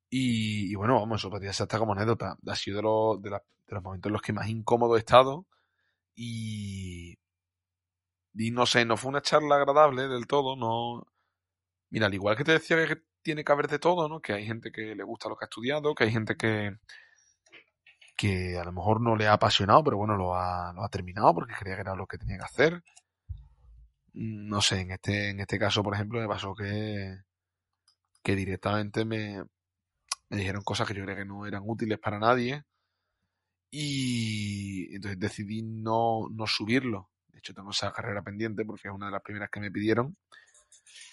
Y, 0.09 0.71
y 0.71 0.75
bueno, 0.75 0.95
vamos, 0.99 1.21
eso 1.21 1.29
podría 1.31 1.53
ser 1.53 1.65
hasta 1.65 1.79
como 1.79 1.93
anécdota. 1.93 2.37
Ha 2.47 2.55
sido 2.55 3.17
de 3.19 3.29
la- 3.31 3.43
de 3.67 3.75
los 3.75 3.83
momentos 3.83 4.09
en 4.09 4.13
los 4.13 4.21
que 4.23 4.33
más 4.33 4.49
incómodo 4.49 4.95
he 4.97 4.99
estado. 4.99 5.47
Y, 6.15 7.17
y 8.33 8.51
no 8.51 8.65
sé, 8.65 8.85
no 8.85 8.97
fue 8.97 9.09
una 9.09 9.21
charla 9.21 9.55
agradable 9.55 10.07
del 10.07 10.27
todo. 10.27 10.55
No. 10.55 11.05
Mira, 11.91 12.07
al 12.07 12.15
igual 12.15 12.37
que 12.37 12.43
te 12.43 12.53
decía 12.53 12.77
que 12.87 13.03
tiene 13.23 13.43
que 13.43 13.51
haber 13.51 13.67
de 13.69 13.79
todo, 13.79 14.09
¿no? 14.09 14.21
Que 14.21 14.33
hay 14.33 14.45
gente 14.47 14.71
que 14.71 14.95
le 14.95 15.03
gusta 15.03 15.29
lo 15.29 15.37
que 15.37 15.45
ha 15.45 15.47
estudiado, 15.47 15.95
que 15.95 16.05
hay 16.05 16.11
gente 16.11 16.37
que, 16.37 16.77
que 18.17 18.57
a 18.59 18.63
lo 18.63 18.71
mejor 18.71 19.01
no 19.01 19.15
le 19.15 19.27
ha 19.27 19.33
apasionado, 19.33 19.83
pero 19.83 19.97
bueno, 19.97 20.15
lo 20.17 20.35
ha, 20.35 20.73
lo 20.73 20.83
ha 20.83 20.89
terminado 20.89 21.33
porque 21.33 21.53
creía 21.57 21.75
que 21.75 21.81
era 21.81 21.95
lo 21.95 22.07
que 22.07 22.17
tenía 22.17 22.37
que 22.37 22.43
hacer. 22.45 22.83
No 24.13 24.61
sé, 24.61 24.81
en 24.81 24.91
este, 24.91 25.29
en 25.31 25.39
este 25.39 25.57
caso, 25.57 25.81
por 25.83 25.95
ejemplo, 25.95 26.19
me 26.21 26.27
pasó 26.27 26.53
que, 26.53 27.17
que 28.23 28.35
directamente 28.35 29.03
me, 29.05 29.43
me 30.29 30.37
dijeron 30.37 30.63
cosas 30.63 30.87
que 30.87 30.93
yo 30.95 31.03
creía 31.03 31.19
que 31.19 31.25
no 31.25 31.45
eran 31.47 31.63
útiles 31.65 31.99
para 31.99 32.19
nadie. 32.19 32.63
Y 33.71 34.93
entonces 34.95 35.19
decidí 35.19 35.61
no, 35.63 36.27
no 36.31 36.47
subirlo. 36.47 37.09
De 37.27 37.39
hecho, 37.39 37.53
tengo 37.53 37.71
esa 37.71 37.91
carrera 37.93 38.21
pendiente 38.23 38.65
porque 38.65 38.87
es 38.87 38.93
una 38.93 39.07
de 39.07 39.11
las 39.13 39.21
primeras 39.21 39.49
que 39.51 39.59
me 39.59 39.71
pidieron. 39.71 40.17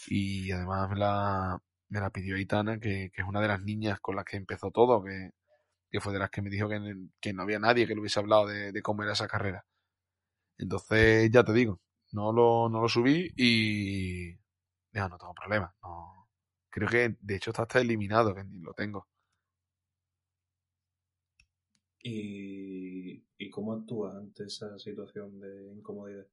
Y 0.08 0.50
además 0.52 0.90
me 0.90 0.96
la, 0.96 1.58
me 1.88 2.00
la 2.00 2.10
pidió 2.10 2.36
Aitana, 2.36 2.78
que, 2.78 3.10
que 3.12 3.22
es 3.22 3.28
una 3.28 3.40
de 3.40 3.48
las 3.48 3.62
niñas 3.62 4.00
con 4.00 4.16
las 4.16 4.24
que 4.24 4.36
empezó 4.36 4.70
todo, 4.70 5.02
que, 5.04 5.30
que 5.90 6.00
fue 6.00 6.12
de 6.12 6.20
las 6.20 6.30
que 6.30 6.42
me 6.42 6.50
dijo 6.50 6.68
que, 6.68 6.80
que 7.20 7.32
no 7.32 7.42
había 7.42 7.58
nadie 7.60 7.86
que 7.86 7.94
le 7.94 8.00
hubiese 8.00 8.20
hablado 8.20 8.46
de, 8.48 8.72
de 8.72 8.82
cómo 8.82 9.02
era 9.04 9.12
esa 9.14 9.28
carrera. 9.28 9.66
Entonces, 10.58 11.30
ya 11.32 11.44
te 11.44 11.52
digo, 11.52 11.80
no 12.12 12.32
lo, 12.32 12.68
no 12.68 12.80
lo 12.80 12.88
subí 12.88 13.32
y 13.36 14.34
ya 14.92 15.08
no 15.08 15.18
tengo 15.18 15.34
problema. 15.34 15.74
No. 15.82 16.28
Creo 16.70 16.88
que 16.88 17.16
de 17.20 17.36
hecho 17.36 17.50
está 17.50 17.62
hasta 17.62 17.80
eliminado, 17.80 18.34
que 18.34 18.44
ni 18.44 18.58
lo 18.60 18.74
tengo. 18.74 19.08
¿Y, 22.02 23.24
y 23.38 23.50
cómo 23.50 23.72
actúas 23.72 24.14
ante 24.14 24.44
esa 24.44 24.78
situación 24.78 25.40
de 25.40 25.72
incomodidad? 25.72 26.26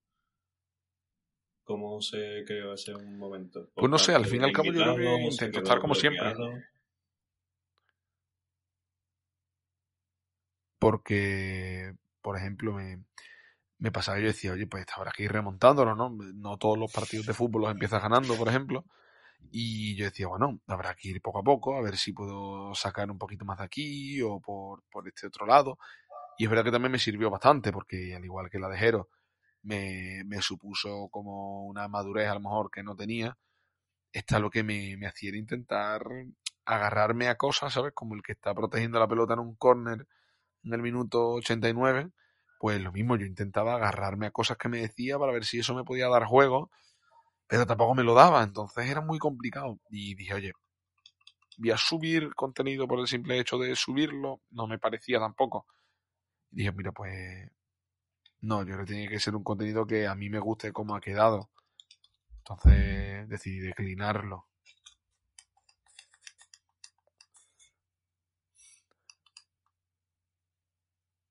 ¿Cómo 1.64 2.02
se 2.02 2.44
creó 2.46 2.74
ese 2.74 2.94
momento? 2.94 3.66
¿Por 3.68 3.74
Pues 3.76 3.90
no 3.90 3.98
sé, 3.98 4.14
al 4.14 4.26
fin 4.26 4.42
y 4.42 4.44
al 4.46 4.52
cabo 4.52 4.72
yo 4.74 4.96
creo 4.96 5.18
que 5.40 5.60
estar 5.60 5.80
como 5.80 5.96
siempre. 5.96 6.34
Porque, 10.78 11.96
por 12.22 12.36
ejemplo, 12.36 12.74
me, 12.74 13.06
me 13.84 13.92
pasaba 13.92 14.18
yo 14.18 14.28
decía, 14.28 14.54
oye, 14.54 14.66
pues 14.66 14.86
habrá 14.96 15.12
que 15.12 15.24
ir 15.24 15.32
remontándolo, 15.34 15.94
¿no? 15.94 16.10
No 16.10 16.58
todos 16.58 16.78
los 16.78 16.90
partidos 16.90 17.26
de 17.26 17.34
fútbol 17.34 17.64
los 17.64 17.72
empiezas 17.72 18.02
ganando, 18.02 18.34
por 18.38 18.48
ejemplo. 18.48 18.86
Y 19.52 19.98
yo 19.98 20.06
decía, 20.06 20.28
bueno, 20.28 20.62
habrá 20.68 20.96
que 20.96 21.10
ir 21.10 21.22
poco 21.22 21.40
a 21.40 21.44
poco, 21.44 21.76
a 21.76 21.82
ver 21.82 21.98
si 21.98 22.14
puedo 22.14 22.74
sacar 22.76 23.12
un 23.12 23.18
poquito 23.18 23.44
más 23.44 23.58
de 23.58 23.66
aquí 23.66 24.22
o 24.22 24.40
por, 24.40 24.84
por 24.90 25.06
este 25.10 25.28
otro 25.28 25.46
lado. 25.46 25.78
Y 26.38 26.46
es 26.46 26.50
verdad 26.50 26.64
que 26.64 26.72
también 26.72 26.94
me 26.94 26.98
sirvió 27.00 27.30
bastante, 27.30 27.74
porque 27.74 28.16
al 28.16 28.24
igual 28.24 28.50
que 28.50 28.58
la 28.58 28.70
de 28.70 28.78
Jero, 28.78 29.10
me, 29.64 30.24
me 30.28 30.42
supuso 30.42 31.10
como 31.12 31.66
una 31.66 31.90
madurez 31.90 32.30
a 32.30 32.36
lo 32.36 32.40
mejor 32.40 32.72
que 32.72 32.84
no 32.84 32.96
tenía. 32.96 33.38
Esta 34.14 34.40
lo 34.40 34.50
que 34.50 34.64
me, 34.64 34.96
me 34.96 35.08
hacía 35.08 35.28
era 35.32 35.38
intentar 35.40 36.04
agarrarme 36.64 37.28
a 37.28 37.36
cosas, 37.36 37.74
¿sabes? 37.74 37.92
Como 37.94 38.16
el 38.16 38.24
que 38.24 38.32
está 38.32 38.54
protegiendo 38.56 38.98
la 38.98 39.10
pelota 39.10 39.34
en 39.34 39.40
un 39.40 39.56
córner 39.56 40.08
en 40.64 40.74
el 40.74 40.82
minuto 40.82 41.32
89, 41.34 42.12
pues 42.64 42.82
lo 42.82 42.94
mismo, 42.94 43.18
yo 43.18 43.26
intentaba 43.26 43.76
agarrarme 43.76 44.28
a 44.28 44.32
cosas 44.32 44.56
que 44.56 44.70
me 44.70 44.80
decía 44.80 45.20
para 45.20 45.34
ver 45.34 45.44
si 45.44 45.60
eso 45.60 45.76
me 45.76 45.84
podía 45.84 46.08
dar 46.08 46.24
juego, 46.24 46.72
pero 47.46 47.68
tampoco 47.68 47.94
me 47.94 48.06
lo 48.06 48.14
daba, 48.14 48.42
entonces 48.42 48.90
era 48.90 49.02
muy 49.02 49.20
complicado. 49.20 49.82
Y 49.90 50.16
dije, 50.16 50.34
oye, 50.34 50.54
voy 51.58 51.72
a 51.72 51.78
subir 51.78 52.34
contenido 52.36 52.88
por 52.88 53.02
el 53.02 53.08
simple 53.08 53.38
hecho 53.38 53.58
de 53.58 53.76
subirlo, 53.76 54.40
no 54.52 54.66
me 54.66 54.80
parecía 54.80 55.20
tampoco. 55.20 55.68
Y 56.52 56.60
dije, 56.60 56.72
mira, 56.72 56.94
pues 56.94 57.52
no, 58.40 58.62
yo 58.62 58.76
creo 58.76 58.86
que 58.86 58.94
tiene 58.94 59.10
que 59.10 59.20
ser 59.20 59.36
un 59.36 59.44
contenido 59.44 59.86
que 59.86 60.08
a 60.08 60.16
mí 60.16 60.30
me 60.30 60.40
guste 60.40 60.72
como 60.72 60.96
ha 60.96 61.02
quedado. 61.02 61.50
Entonces 62.38 63.28
decidí 63.28 63.60
declinarlo. 63.60 64.48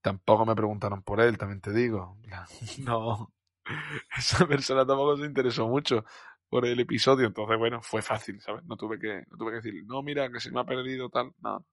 Tampoco 0.02 0.44
me 0.44 0.54
preguntaron 0.54 1.02
por 1.02 1.20
él, 1.20 1.38
también 1.38 1.60
te 1.60 1.72
digo. 1.72 2.18
No, 2.84 3.32
esa 4.18 4.46
persona 4.46 4.84
tampoco 4.84 5.16
se 5.16 5.26
interesó 5.26 5.68
mucho 5.68 6.04
por 6.48 6.66
el 6.66 6.78
episodio, 6.80 7.28
entonces 7.28 7.56
bueno, 7.58 7.80
fue 7.80 8.02
fácil, 8.02 8.40
¿sabes? 8.40 8.64
No 8.64 8.76
tuve 8.76 8.98
que, 8.98 9.24
no 9.30 9.38
tuve 9.38 9.52
que 9.52 9.56
decir, 9.56 9.74
no, 9.86 10.02
mira, 10.02 10.30
que 10.30 10.40
se 10.40 10.50
me 10.50 10.60
ha 10.60 10.64
perdido 10.64 11.08
tal, 11.08 11.32
no. 11.40 11.64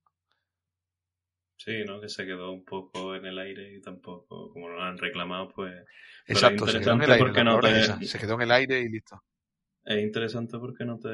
Sí, 1.58 1.84
¿no? 1.86 2.00
Que 2.00 2.08
se 2.08 2.26
quedó 2.26 2.54
un 2.54 2.64
poco 2.64 3.16
en 3.16 3.26
el 3.26 3.38
aire 3.38 3.74
y 3.74 3.82
tampoco, 3.82 4.54
como 4.54 4.70
lo 4.70 4.82
han 4.82 4.98
reclamado, 4.98 5.50
pues... 5.50 5.74
Exacto, 6.26 6.66
se 6.68 6.80
quedó 6.80 6.94
en 6.94 7.02
el 7.02 7.12
aire, 7.12 7.44
no 7.44 7.62
se 8.02 8.20
quedó 8.20 8.36
en 8.36 8.42
el 8.42 8.52
aire 8.52 8.80
y 8.80 8.88
listo. 8.88 9.22
Es 9.84 10.02
interesante 10.02 10.58
porque 10.58 10.86
no 10.86 10.98
te, 11.00 11.10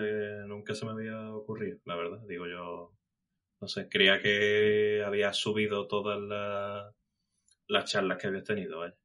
nunca 0.46 0.76
se 0.76 0.86
me 0.86 0.92
había 0.92 1.32
ocurrido, 1.34 1.80
la 1.86 1.96
verdad. 1.96 2.20
Digo 2.28 2.46
yo, 2.46 2.94
no 3.62 3.68
sé, 3.68 3.88
creía 3.90 4.22
que 4.22 5.02
había 5.04 5.34
subido 5.34 5.88
todas 5.88 6.20
las, 6.22 6.94
las 7.68 7.90
charlas 7.90 8.18
que 8.20 8.28
habías 8.28 8.44
tenido, 8.44 8.80
¿vale? 8.80 8.96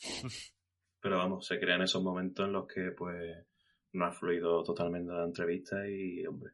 Pero 1.00 1.18
vamos, 1.18 1.46
se 1.46 1.58
crean 1.58 1.82
esos 1.82 2.02
momentos 2.02 2.46
en 2.46 2.52
los 2.52 2.66
que 2.66 2.92
pues 2.96 3.46
no 3.92 4.04
ha 4.04 4.12
fluido 4.12 4.62
totalmente 4.62 5.12
la 5.12 5.24
entrevista 5.24 5.76
y, 5.88 6.26
hombre, 6.26 6.52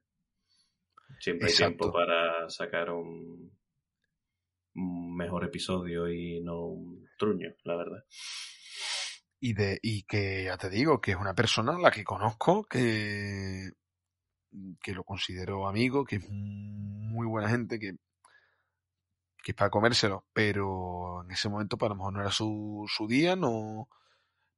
siempre 1.19 1.49
hay 1.49 1.55
tiempo 1.55 1.93
para 1.93 2.49
sacar 2.49 2.91
un, 2.91 3.53
mejor 4.75 5.45
episodio 5.45 6.09
y 6.09 6.41
no 6.43 6.67
un 6.67 7.09
truño, 7.19 7.55
la 7.65 7.77
verdad. 7.77 8.05
Y, 9.41 9.55
de, 9.55 9.79
y 9.83 10.05
que 10.05 10.45
ya 10.45 10.57
te 10.57 10.71
digo, 10.71 11.01
que 11.01 11.13
es 11.13 11.17
una 11.17 11.35
persona 11.35 11.77
a 11.77 11.79
la 11.79 11.91
que 11.91 12.05
conozco, 12.05 12.65
que, 12.65 13.71
que 14.83 14.93
lo 14.93 15.05
considero 15.05 15.69
amigo, 15.69 16.05
que 16.05 16.17
es 16.17 16.29
muy 16.29 17.27
buena 17.27 17.51
gente, 17.51 17.79
que, 17.79 17.97
que 19.45 19.53
es 19.53 19.57
para 19.57 19.71
comérselo, 19.71 20.25
pero 20.33 21.23
en 21.23 21.31
ese 21.31 21.51
momento 21.51 21.77
para 21.77 21.91
pues, 21.91 21.91
lo 21.91 21.97
mejor 21.97 22.13
no 22.15 22.21
era 22.23 22.31
su, 22.31 22.87
su 22.89 23.07
día, 23.07 23.37
no, 23.37 23.89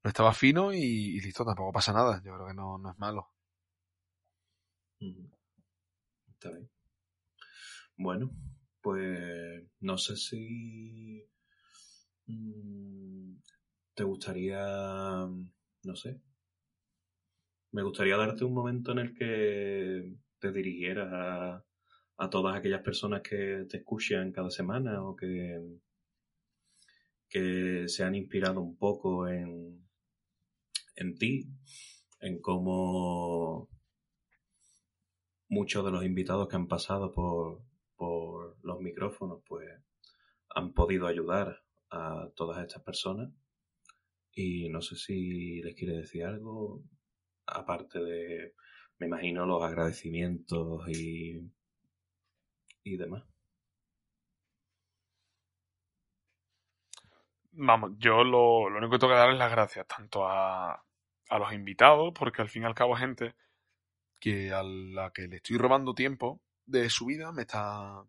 no 0.03 0.09
estaba 0.09 0.33
fino 0.33 0.73
y, 0.73 1.21
listo, 1.21 1.45
tampoco 1.45 1.73
pasa 1.73 1.93
nada. 1.93 2.23
Yo 2.25 2.35
creo 2.35 2.47
que 2.47 2.55
no, 2.55 2.79
no 2.79 2.91
es 2.93 2.99
malo. 2.99 3.29
Está 6.29 6.51
bien. 6.51 6.71
Bueno, 7.97 8.31
pues 8.81 9.65
no 9.81 9.99
sé 9.99 10.17
si 10.17 11.29
mm, 12.27 13.35
te 13.95 14.05
gustaría, 14.05 15.27
no 15.83 15.97
sé, 15.97 16.21
me 17.73 17.83
gustaría 17.83 18.17
darte 18.17 18.45
un 18.45 18.55
momento 18.55 18.93
en 18.93 18.99
el 19.01 19.15
que 19.15 20.17
te 20.39 20.53
dirigieras 20.53 21.09
a, 21.13 21.66
a 22.19 22.31
todas 22.31 22.57
aquellas 22.57 22.83
personas 22.83 23.23
que 23.23 23.67
te 23.69 23.79
escuchan 23.79 24.33
cada 24.33 24.51
semana 24.51 25.03
o 25.03 25.15
que, 25.17 25.61
que 27.29 27.89
se 27.89 28.05
han 28.05 28.15
inspirado 28.15 28.61
un 28.61 28.77
poco 28.77 29.29
en, 29.29 29.87
en 30.97 31.15
ti, 31.17 31.47
en 32.21 32.41
cómo 32.41 33.69
muchos 35.49 35.85
de 35.85 35.91
los 35.91 36.05
invitados 36.05 36.49
que 36.49 36.57
han 36.57 36.69
pasado 36.69 37.13
por, 37.13 37.63
por 37.97 38.57
los 38.63 38.81
micrófonos, 38.81 39.43
pues 39.47 39.69
han 40.49 40.73
podido 40.73 41.07
ayudar 41.07 41.63
a 41.91 42.31
todas 42.35 42.63
estas 42.63 42.83
personas. 42.83 43.31
Y 44.33 44.69
no 44.69 44.81
sé 44.83 44.97
si 44.97 45.63
les 45.63 45.75
quiere 45.75 45.99
decir 45.99 46.25
algo, 46.25 46.83
aparte 47.47 48.01
de, 48.01 48.55
me 48.99 49.07
imagino, 49.07 49.47
los 49.47 49.63
agradecimientos 49.63 50.89
y, 50.89 51.41
y 52.87 52.97
demás. 52.97 53.25
Vamos, 57.53 57.93
yo 57.99 58.23
lo, 58.23 58.69
lo 58.69 58.79
único 58.79 58.93
que 58.93 58.99
tengo 58.99 59.13
que 59.15 59.19
dar 59.19 59.31
es 59.31 59.39
las 59.39 59.51
gracias 59.51 59.87
tanto 59.87 60.27
a, 60.29 60.73
a 60.75 61.39
los 61.39 61.53
invitados, 61.53 62.13
porque 62.15 62.43
al 62.43 62.49
fin 62.49 62.63
y 62.63 62.67
al 62.67 62.75
cabo 62.75 62.95
gente 62.97 63.35
que 64.21 64.53
a 64.53 64.63
la 64.63 65.11
que 65.13 65.29
le 65.29 65.37
estoy 65.37 65.59
robando 65.59 65.95
tiempo 65.95 66.41
de 66.67 66.91
su 66.91 67.07
vida 67.07 67.33
me 67.33 67.43
está, 67.43 68.03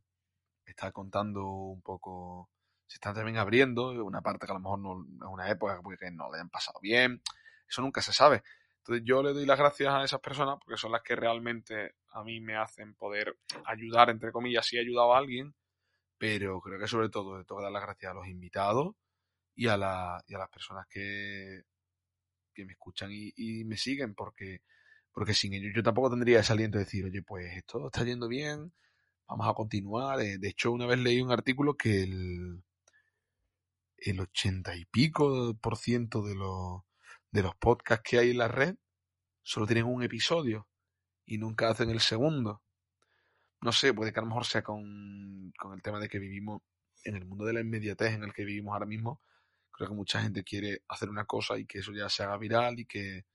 me 0.65 0.71
está 0.71 0.91
contando 0.91 1.45
un 1.47 1.82
poco, 1.82 2.49
se 2.88 2.95
están 2.95 3.15
también 3.15 3.38
abriendo, 3.38 3.91
una 4.05 4.21
parte 4.21 4.45
que 4.45 4.51
a 4.51 4.55
lo 4.55 4.61
mejor 4.61 4.80
no 4.80 5.01
es 5.03 5.32
una 5.32 5.49
época 5.49 5.82
que 5.99 6.11
no 6.11 6.30
le 6.32 6.38
hayan 6.38 6.49
pasado 6.49 6.80
bien, 6.82 7.21
eso 7.67 7.82
nunca 7.82 8.01
se 8.01 8.13
sabe. 8.13 8.43
Entonces 8.80 9.03
yo 9.05 9.23
le 9.23 9.34
doy 9.34 9.45
las 9.45 9.59
gracias 9.59 9.93
a 9.93 10.03
esas 10.03 10.19
personas 10.21 10.57
porque 10.63 10.78
son 10.78 10.91
las 10.91 11.01
que 11.03 11.15
realmente 11.15 11.95
a 12.18 12.24
mí 12.24 12.41
me 12.41 12.55
hacen 12.55 12.95
poder 12.95 13.38
ayudar, 13.65 14.09
entre 14.09 14.32
comillas, 14.32 14.65
si 14.65 14.78
he 14.78 14.80
ayudado 14.80 15.13
a 15.13 15.20
alguien, 15.20 15.53
pero 16.18 16.59
creo 16.61 16.80
que 16.80 16.88
sobre 16.88 17.09
todo 17.09 17.43
tengo 17.45 17.59
que 17.59 17.63
dar 17.63 17.72
las 17.72 17.84
gracias 17.84 18.11
a 18.11 18.15
los 18.15 18.28
invitados 18.28 18.95
y 19.55 19.68
a, 19.68 19.78
la, 19.78 20.24
y 20.28 20.34
a 20.34 20.39
las 20.39 20.49
personas 20.49 20.88
que, 20.89 21.61
que 22.53 22.65
me 22.65 22.74
escuchan 22.74 23.09
y, 23.11 23.63
me 23.65 23.78
siguen, 23.78 24.15
porque, 24.15 24.61
porque 25.11 25.36
sin 25.36 25.53
ellos 25.53 25.74
yo 25.76 25.84
tampoco 25.84 26.09
tendría 26.09 26.39
ese 26.39 26.53
aliento 26.53 26.80
de 26.80 26.86
decir, 26.86 27.05
oye, 27.05 27.22
pues 27.22 27.55
esto 27.55 27.88
está 27.88 28.03
yendo 28.03 28.28
bien, 28.28 28.74
vamos 29.28 29.47
a 29.47 29.53
continuar. 29.53 30.20
Eh, 30.22 30.39
de 30.39 30.49
hecho, 30.49 30.72
una 30.72 30.88
vez 30.88 30.99
leí 30.99 31.22
un 31.22 31.32
artículo 31.32 31.76
que 31.78 32.01
el, 32.01 32.63
el 33.97 34.20
ochenta 34.20 34.76
y 34.76 34.86
pico 34.86 35.55
por 35.61 35.78
ciento 35.78 36.24
de 36.24 36.34
los, 36.34 36.82
de 37.32 37.43
los 37.43 37.55
podcasts 37.55 38.03
que 38.09 38.18
hay 38.18 38.32
en 38.32 38.39
la 38.39 38.47
red 38.47 38.76
solo 39.43 39.68
tienen 39.68 39.86
un 39.86 40.03
episodio 40.03 40.68
y 41.28 41.38
nunca 41.38 41.69
hacen 41.69 41.91
el 41.91 41.99
segundo. 41.99 42.63
No 43.61 43.71
sé, 43.71 43.93
puede 43.93 44.11
que 44.11 44.19
a 44.19 44.23
lo 44.23 44.30
mejor 44.30 44.45
sea 44.45 44.63
con, 44.63 45.51
con 45.59 45.73
el 45.73 45.84
tema 45.84 45.99
de 45.99 46.09
que 46.09 46.17
vivimos 46.17 46.63
en 47.03 47.15
el 47.15 47.25
mundo 47.25 47.45
de 47.45 47.53
la 47.53 47.61
inmediatez 47.61 48.13
en 48.13 48.23
el 48.23 48.34
que 48.34 48.45
vivimos 48.45 48.73
ahora 48.73 48.88
mismo, 48.88 49.21
Creo 49.78 49.89
que 49.89 49.95
mucha 49.95 50.21
gente 50.23 50.43
quiere 50.43 50.82
hacer 50.88 51.07
una 51.07 51.25
cosa 51.25 51.55
y 51.55 51.67
que 51.67 51.80
eso 51.80 51.91
ya 51.93 52.09
se 52.09 52.23
haga 52.23 52.38
viral 52.38 52.80
y 52.80 52.86
que, 52.86 53.25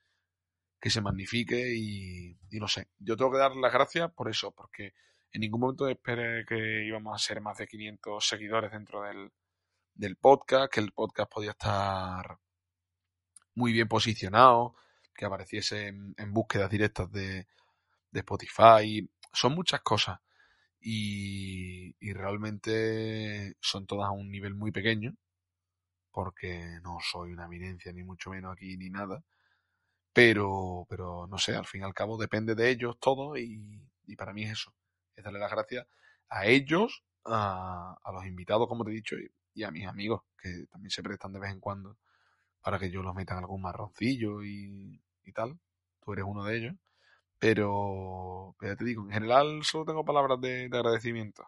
se 0.80 1.00
magnifique 1.00 1.72
y, 1.76 2.36
no 2.58 2.66
sé. 2.66 2.88
Yo 2.98 3.16
tengo 3.16 3.30
que 3.30 3.38
dar 3.38 3.54
las 3.54 3.72
gracias 3.72 4.10
por 4.10 4.28
eso, 4.28 4.50
porque 4.50 4.92
en 5.30 5.40
ningún 5.40 5.60
momento 5.60 5.86
esperé 5.86 6.44
que 6.44 6.84
íbamos 6.84 7.14
a 7.14 7.24
ser 7.24 7.40
más 7.40 7.58
de 7.58 7.68
500 7.68 8.26
seguidores 8.26 8.72
dentro 8.72 9.02
del, 9.02 10.16
podcast, 10.16 10.72
que 10.72 10.80
el 10.80 10.90
podcast 10.90 11.30
podía 11.30 11.52
estar 11.52 12.38
muy 13.54 13.72
bien 13.72 13.86
posicionado, 13.86 14.74
que 15.14 15.24
apareciese 15.24 15.86
en, 15.86 16.32
búsquedas 16.32 16.70
directas 16.70 17.08
de, 17.12 17.46
de, 18.12 18.20
Spotify. 18.20 19.08
Son 19.32 19.54
muchas 19.54 19.80
cosas 19.82 20.20
y, 20.80 21.94
y 22.00 22.12
realmente 22.12 23.56
son 23.60 23.86
todas 23.86 24.08
a 24.08 24.12
un 24.12 24.30
nivel 24.30 24.54
muy 24.54 24.72
pequeño 24.72 25.16
porque 26.12 26.78
no 26.82 26.98
soy 27.00 27.32
una 27.32 27.46
eminencia 27.46 27.92
ni 27.92 28.04
mucho 28.04 28.30
menos 28.30 28.52
aquí 28.52 28.76
ni 28.76 28.90
nada. 28.90 29.24
Pero, 30.12 30.86
pero 30.90 31.26
no 31.26 31.38
sé, 31.38 31.56
al 31.56 31.66
fin 31.66 31.80
y 31.82 31.84
al 31.84 31.94
cabo 31.94 32.18
depende 32.18 32.54
de 32.54 32.70
ellos 32.70 32.98
todo 33.00 33.36
y, 33.36 33.80
para 34.16 34.34
mí 34.34 34.44
es 34.44 34.52
eso, 34.52 34.74
es 35.16 35.24
darle 35.24 35.38
las 35.40 35.50
gracias 35.50 35.86
a 36.28 36.46
ellos, 36.46 37.02
a, 37.24 37.98
los 38.12 38.26
invitados, 38.26 38.68
como 38.68 38.84
te 38.84 38.90
he 38.90 38.94
dicho, 38.94 39.16
y, 39.54 39.64
a 39.64 39.70
mis 39.70 39.86
amigos, 39.86 40.22
que 40.38 40.66
también 40.70 40.90
se 40.90 41.02
prestan 41.02 41.32
de 41.32 41.40
vez 41.40 41.50
en 41.50 41.60
cuando 41.60 41.96
para 42.60 42.78
que 42.78 42.90
yo 42.90 43.02
los 43.02 43.14
meta 43.14 43.34
en 43.34 43.40
algún 43.40 43.62
marroncillo 43.62 44.44
y, 44.44 45.00
tal. 45.34 45.58
Tú 46.00 46.12
eres 46.12 46.26
uno 46.26 46.44
de 46.44 46.56
ellos. 46.58 46.74
Pero, 47.42 48.54
ya 48.60 48.76
te 48.76 48.84
digo, 48.84 49.02
en 49.02 49.10
general 49.10 49.64
solo 49.64 49.84
tengo 49.84 50.04
palabras 50.04 50.40
de, 50.40 50.68
de 50.68 50.76
agradecimiento. 50.78 51.42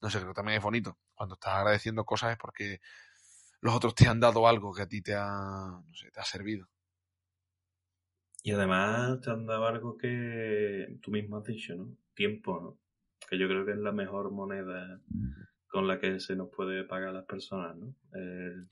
No 0.00 0.08
sé, 0.08 0.18
creo 0.18 0.30
que 0.30 0.36
también 0.36 0.58
es 0.58 0.62
bonito. 0.62 0.96
Cuando 1.16 1.34
estás 1.34 1.54
agradeciendo 1.54 2.04
cosas 2.04 2.30
es 2.30 2.38
porque 2.38 2.78
los 3.60 3.74
otros 3.74 3.96
te 3.96 4.06
han 4.06 4.20
dado 4.20 4.46
algo 4.46 4.72
que 4.72 4.82
a 4.82 4.86
ti 4.86 5.02
te 5.02 5.16
ha, 5.16 5.82
no 5.84 5.94
sé, 5.94 6.12
te 6.12 6.20
ha 6.20 6.24
servido. 6.24 6.68
Y 8.44 8.52
además 8.52 9.20
te 9.20 9.32
han 9.32 9.46
dado 9.46 9.66
algo 9.66 9.96
que 9.96 10.96
tú 11.02 11.10
mismo 11.10 11.38
has 11.38 11.44
dicho, 11.44 11.74
¿no? 11.74 11.96
Tiempo, 12.14 12.60
¿no? 12.60 12.78
Que 13.28 13.36
yo 13.36 13.48
creo 13.48 13.66
que 13.66 13.72
es 13.72 13.78
la 13.78 13.90
mejor 13.90 14.30
moneda 14.30 15.00
con 15.66 15.88
la 15.88 15.98
que 15.98 16.20
se 16.20 16.36
nos 16.36 16.50
puede 16.50 16.84
pagar 16.84 17.08
a 17.08 17.14
las 17.14 17.24
personas, 17.24 17.76
¿no? 17.76 17.96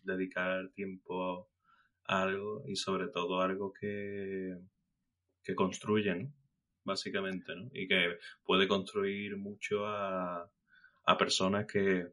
Dedicar 0.02 0.70
tiempo 0.72 1.50
a 2.04 2.22
algo 2.22 2.62
y 2.68 2.76
sobre 2.76 3.08
todo 3.08 3.40
algo 3.40 3.72
que, 3.72 4.56
que 5.42 5.54
construye, 5.54 6.14
¿no? 6.14 6.32
básicamente, 6.84 7.54
¿no? 7.54 7.70
Y 7.72 7.86
que 7.86 8.18
puede 8.44 8.68
construir 8.68 9.36
mucho 9.36 9.86
a, 9.86 10.50
a 11.04 11.18
personas 11.18 11.66
que, 11.66 12.08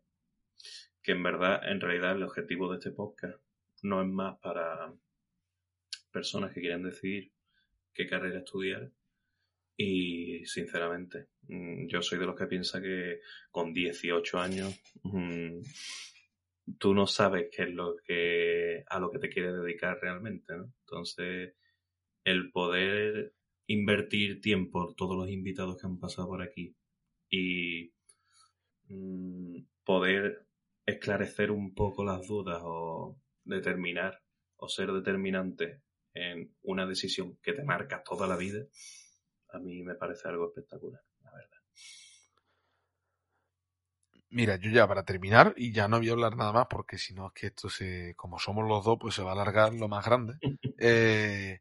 que 1.01 1.11
en 1.11 1.23
verdad, 1.23 1.61
en 1.69 1.81
realidad, 1.81 2.15
el 2.15 2.23
objetivo 2.23 2.71
de 2.71 2.77
este 2.77 2.91
podcast 2.91 3.41
no 3.81 4.01
es 4.01 4.07
más 4.07 4.37
para 4.39 4.93
personas 6.11 6.53
que 6.53 6.61
quieren 6.61 6.83
decidir 6.83 7.31
qué 7.93 8.07
carrera 8.07 8.39
estudiar. 8.39 8.91
Y 9.77 10.45
sinceramente, 10.45 11.27
mm, 11.47 11.87
yo 11.87 12.01
soy 12.01 12.19
de 12.19 12.25
los 12.25 12.35
que 12.37 12.47
piensa 12.47 12.81
que 12.81 13.21
con 13.49 13.73
18 13.73 14.39
años 14.39 14.77
mm, 15.03 15.61
tú 16.77 16.93
no 16.93 17.07
sabes 17.07 17.47
qué 17.51 17.63
es 17.63 17.69
lo 17.69 17.95
que 17.95 18.83
a 18.87 18.99
lo 18.99 19.09
que 19.09 19.19
te 19.19 19.29
quieres 19.29 19.53
dedicar 19.53 19.97
realmente, 20.01 20.53
¿no? 20.55 20.73
Entonces, 20.81 21.53
el 22.23 22.51
poder 22.51 23.33
invertir 23.67 24.41
tiempo, 24.41 24.93
todos 24.95 25.15
los 25.15 25.29
invitados 25.29 25.77
que 25.77 25.87
han 25.87 25.99
pasado 25.99 26.27
por 26.27 26.41
aquí, 26.41 26.75
y 27.29 27.93
mm, 28.87 29.57
poder 29.83 30.47
esclarecer 30.85 31.51
un 31.51 31.73
poco 31.73 32.03
las 32.03 32.27
dudas 32.27 32.61
o 32.63 33.19
determinar 33.43 34.21
o 34.57 34.67
ser 34.67 34.91
determinante 34.91 35.81
en 36.13 36.53
una 36.63 36.85
decisión 36.85 37.37
que 37.41 37.53
te 37.53 37.63
marca 37.63 38.03
toda 38.03 38.27
la 38.27 38.35
vida, 38.35 38.65
a 39.51 39.59
mí 39.59 39.83
me 39.83 39.95
parece 39.95 40.27
algo 40.27 40.47
espectacular, 40.47 41.01
la 41.23 41.31
verdad. 41.31 41.57
Mira, 44.31 44.57
yo 44.57 44.69
ya 44.69 44.87
para 44.87 45.03
terminar, 45.03 45.53
y 45.57 45.71
ya 45.71 45.87
no 45.87 45.97
voy 45.97 46.09
a 46.09 46.11
hablar 46.11 46.35
nada 46.35 46.53
más, 46.53 46.67
porque 46.69 46.97
si 46.97 47.13
no 47.13 47.27
es 47.27 47.33
que 47.33 47.47
esto 47.47 47.69
se, 47.69 48.13
como 48.15 48.37
somos 48.37 48.67
los 48.67 48.85
dos, 48.85 48.97
pues 48.99 49.15
se 49.15 49.23
va 49.23 49.31
a 49.31 49.33
alargar 49.33 49.73
lo 49.73 49.87
más 49.87 50.05
grande. 50.05 50.35
Eh, 50.81 51.59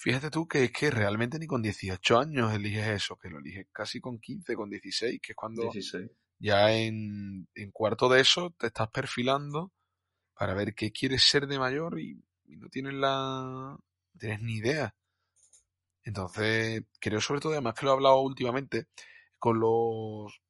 fíjate 0.00 0.30
tú 0.30 0.48
que 0.48 0.64
es 0.64 0.72
que 0.72 0.90
realmente 0.90 1.38
ni 1.38 1.46
con 1.46 1.60
18 1.60 2.18
años 2.18 2.54
eliges 2.54 2.88
eso, 2.88 3.16
que 3.16 3.28
lo 3.28 3.38
eliges 3.38 3.66
casi 3.70 4.00
con 4.00 4.18
15, 4.18 4.54
con 4.54 4.70
16, 4.70 5.20
que 5.22 5.32
es 5.32 5.36
cuando 5.36 5.70
16. 5.70 6.10
ya 6.38 6.72
en, 6.72 7.46
en 7.54 7.70
cuarto 7.70 8.08
de 8.08 8.22
eso 8.22 8.54
te 8.58 8.68
estás 8.68 8.88
perfilando 8.88 9.72
para 10.34 10.54
ver 10.54 10.74
qué 10.74 10.90
quieres 10.90 11.24
ser 11.24 11.46
de 11.46 11.58
mayor 11.58 12.00
y, 12.00 12.18
y 12.46 12.56
no 12.56 12.70
tienes 12.70 12.94
la, 12.94 13.76
no 13.78 14.18
tienes 14.18 14.40
ni 14.40 14.54
idea. 14.54 14.94
Entonces, 16.02 16.82
creo 16.98 17.20
sobre 17.20 17.40
todo, 17.40 17.52
además 17.52 17.74
que 17.74 17.84
lo 17.84 17.92
he 17.92 17.94
hablado 17.94 18.20
últimamente 18.22 18.86
con 19.38 19.60
los 19.60 20.40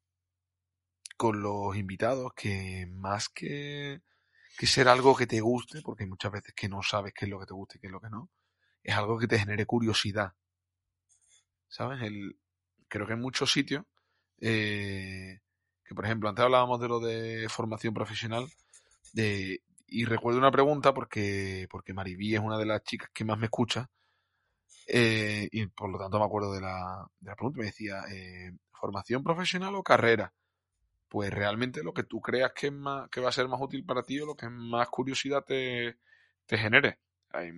con 1.17 1.41
los 1.41 1.75
invitados, 1.75 2.31
que 2.35 2.87
más 2.89 3.29
que, 3.29 4.01
que 4.57 4.65
ser 4.65 4.87
algo 4.87 5.15
que 5.15 5.27
te 5.27 5.41
guste, 5.41 5.81
porque 5.83 6.03
hay 6.03 6.09
muchas 6.09 6.31
veces 6.31 6.53
que 6.55 6.69
no 6.69 6.81
sabes 6.81 7.13
qué 7.13 7.25
es 7.25 7.29
lo 7.29 7.39
que 7.39 7.45
te 7.45 7.53
gusta 7.53 7.77
y 7.77 7.79
qué 7.81 7.87
es 7.87 7.93
lo 7.93 7.99
que 7.99 8.09
no, 8.09 8.31
es 8.83 8.95
algo 8.95 9.17
que 9.17 9.27
te 9.27 9.39
genere 9.39 9.65
curiosidad. 9.65 10.33
¿Sabes? 11.67 12.01
El, 12.01 12.37
creo 12.87 13.07
que 13.07 13.13
en 13.13 13.21
muchos 13.21 13.51
sitios, 13.51 13.85
eh, 14.39 15.39
que 15.85 15.95
por 15.95 16.05
ejemplo, 16.05 16.29
antes 16.29 16.43
hablábamos 16.43 16.81
de 16.81 16.87
lo 16.87 16.99
de 16.99 17.47
formación 17.49 17.93
profesional, 17.93 18.47
de, 19.13 19.61
y 19.87 20.05
recuerdo 20.05 20.39
una 20.39 20.51
pregunta 20.51 20.93
porque, 20.93 21.67
porque 21.69 21.93
Mariví 21.93 22.35
es 22.35 22.41
una 22.41 22.57
de 22.57 22.65
las 22.65 22.83
chicas 22.83 23.09
que 23.13 23.25
más 23.25 23.37
me 23.37 23.45
escucha, 23.45 23.89
eh, 24.87 25.47
y 25.51 25.67
por 25.67 25.89
lo 25.89 25.97
tanto 25.97 26.19
me 26.19 26.25
acuerdo 26.25 26.53
de 26.53 26.61
la, 26.61 27.07
de 27.19 27.29
la 27.29 27.35
pregunta, 27.35 27.59
me 27.59 27.65
decía, 27.65 28.01
eh, 28.11 28.51
¿formación 28.71 29.23
profesional 29.23 29.75
o 29.75 29.83
carrera? 29.83 30.33
Pues 31.07 31.29
realmente 31.31 31.83
lo 31.83 31.93
que 31.93 32.03
tú 32.03 32.21
creas 32.21 32.53
que, 32.53 32.67
es 32.67 32.73
más, 32.73 33.09
que 33.09 33.21
va 33.21 33.29
a 33.29 33.33
ser 33.33 33.47
más 33.47 33.61
útil 33.61 33.85
para 33.85 34.03
ti 34.03 34.19
o 34.19 34.25
lo 34.25 34.35
que 34.35 34.49
más 34.49 34.89
curiosidad 34.89 35.43
te, 35.43 35.97
te 36.45 36.57
genere. 36.57 36.99
Hay, 37.31 37.51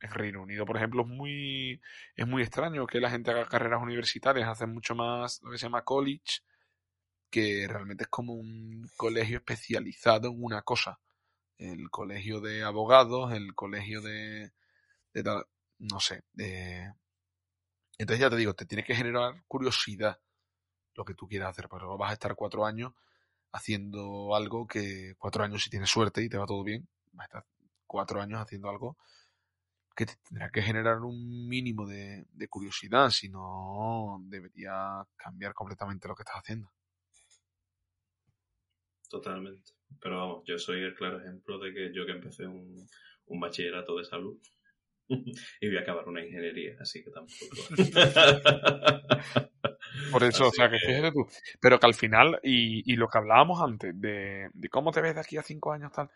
en 0.00 0.10
Reino 0.10 0.42
Unido, 0.42 0.64
por 0.64 0.76
ejemplo, 0.76 1.02
es 1.02 1.08
muy, 1.08 1.80
es 2.14 2.26
muy 2.26 2.42
extraño 2.42 2.86
que 2.86 3.00
la 3.00 3.10
gente 3.10 3.30
haga 3.30 3.48
carreras 3.48 3.82
universitarias, 3.82 4.48
hacen 4.48 4.72
mucho 4.72 4.94
más 4.94 5.40
lo 5.42 5.50
que 5.50 5.58
se 5.58 5.66
llama 5.66 5.84
college, 5.84 6.40
que 7.30 7.66
realmente 7.68 8.04
es 8.04 8.08
como 8.08 8.34
un 8.34 8.88
colegio 8.96 9.38
especializado 9.38 10.28
en 10.28 10.42
una 10.42 10.62
cosa. 10.62 11.00
El 11.58 11.90
colegio 11.90 12.40
de 12.40 12.62
abogados, 12.62 13.32
el 13.32 13.54
colegio 13.54 14.00
de, 14.00 14.52
de 15.12 15.22
tal, 15.22 15.46
no 15.78 16.00
sé, 16.00 16.22
de... 16.32 16.92
Entonces 17.98 18.20
ya 18.20 18.30
te 18.30 18.36
digo, 18.36 18.54
te 18.54 18.64
tiene 18.64 18.84
que 18.84 18.94
generar 18.94 19.42
curiosidad 19.48 20.20
lo 20.94 21.04
que 21.04 21.14
tú 21.14 21.26
quieras 21.26 21.50
hacer, 21.50 21.68
pero 21.68 21.98
vas 21.98 22.10
a 22.10 22.14
estar 22.14 22.34
cuatro 22.36 22.64
años 22.64 22.92
haciendo 23.52 24.34
algo 24.36 24.66
que, 24.66 25.14
cuatro 25.18 25.42
años 25.42 25.64
si 25.64 25.70
tienes 25.70 25.90
suerte 25.90 26.22
y 26.22 26.28
te 26.28 26.38
va 26.38 26.46
todo 26.46 26.62
bien, 26.62 26.88
vas 27.12 27.24
a 27.24 27.26
estar 27.26 27.46
cuatro 27.86 28.20
años 28.20 28.40
haciendo 28.40 28.68
algo 28.68 28.96
que 29.98 30.06
te 30.06 30.16
tendrá 30.28 30.50
que 30.50 30.62
generar 30.62 30.98
un 31.12 31.48
mínimo 31.54 31.86
de, 31.86 32.26
de 32.40 32.48
curiosidad, 32.48 33.10
si 33.10 33.28
no 33.30 34.18
debería 34.34 35.04
cambiar 35.16 35.54
completamente 35.54 36.08
lo 36.08 36.14
que 36.16 36.22
estás 36.24 36.38
haciendo. 36.42 36.70
Totalmente. 39.10 39.72
Pero 40.00 40.18
vamos, 40.18 40.44
yo 40.46 40.58
soy 40.58 40.82
el 40.82 40.94
claro 40.94 41.20
ejemplo 41.20 41.58
de 41.58 41.72
que 41.72 41.92
yo 41.94 42.04
que 42.06 42.12
empecé 42.12 42.46
un, 42.46 42.86
un 43.26 43.40
bachillerato 43.40 43.96
de 43.96 44.04
salud 44.04 44.38
y 45.08 45.68
voy 45.68 45.76
a 45.78 45.80
acabar 45.80 46.08
una 46.08 46.24
ingeniería, 46.24 46.76
así 46.80 47.02
que 47.04 47.10
tampoco. 47.10 47.56
Por 50.10 50.24
eso, 50.24 50.48
o 50.48 50.52
sea, 50.52 50.70
que 50.70 50.78
que- 50.78 50.86
fíjate 50.86 51.12
tú. 51.12 51.26
Pero 51.60 51.78
que 51.78 51.86
al 51.86 51.94
final, 51.94 52.40
y, 52.42 52.90
y 52.90 52.96
lo 52.96 53.08
que 53.08 53.18
hablábamos 53.18 53.60
antes, 53.62 53.98
de, 54.00 54.50
de 54.52 54.68
cómo 54.68 54.92
te 54.92 55.00
ves 55.00 55.14
de 55.14 55.20
aquí 55.20 55.36
a 55.36 55.42
cinco 55.42 55.72
años, 55.72 55.92
tal, 55.92 56.10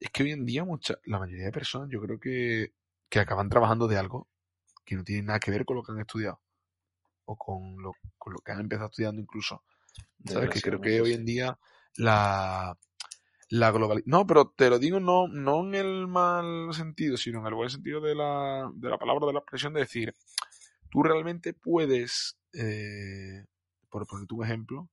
es 0.00 0.10
que 0.10 0.24
hoy 0.24 0.32
en 0.32 0.46
día 0.46 0.64
mucha, 0.64 0.96
la 1.06 1.18
mayoría 1.20 1.46
de 1.46 1.52
personas 1.52 1.90
yo 1.90 2.00
creo 2.02 2.20
que, 2.20 2.74
que 3.08 3.20
acaban 3.20 3.48
trabajando 3.48 3.88
de 3.88 3.98
algo 3.98 4.28
que 4.84 4.96
no 4.96 5.04
tiene 5.04 5.22
nada 5.22 5.40
que 5.40 5.50
ver 5.50 5.64
con 5.64 5.76
lo 5.76 5.82
que 5.82 5.92
han 5.92 6.00
estudiado. 6.00 6.40
O 7.24 7.36
con 7.36 7.76
lo, 7.82 7.92
con 8.16 8.32
lo 8.32 8.38
que 8.38 8.52
han 8.52 8.60
empezado 8.60 8.88
estudiando 8.88 9.20
incluso. 9.20 9.62
¿Sabes? 10.24 10.50
Que 10.50 10.60
creo 10.60 10.80
que 10.80 11.00
hoy 11.00 11.12
en 11.12 11.24
día 11.24 11.58
la, 11.96 12.76
la 13.50 13.70
globalización... 13.70 14.10
No, 14.10 14.26
pero 14.26 14.52
te 14.56 14.70
lo 14.70 14.78
digo 14.78 15.00
no, 15.00 15.28
no 15.28 15.60
en 15.60 15.74
el 15.74 16.08
mal 16.08 16.72
sentido, 16.72 17.16
sino 17.16 17.40
en 17.40 17.46
el 17.46 17.54
buen 17.54 17.70
sentido 17.70 18.00
de 18.00 18.14
la, 18.14 18.70
de 18.74 18.88
la 18.88 18.98
palabra, 18.98 19.26
de 19.26 19.32
la 19.34 19.40
expresión, 19.40 19.74
de 19.74 19.80
decir, 19.80 20.14
tú 20.90 21.02
realmente 21.02 21.52
puedes, 21.52 22.38
eh, 22.54 23.44
por 23.90 24.06
ponerte 24.06 24.34
un 24.34 24.44
ejemplo, 24.44 24.88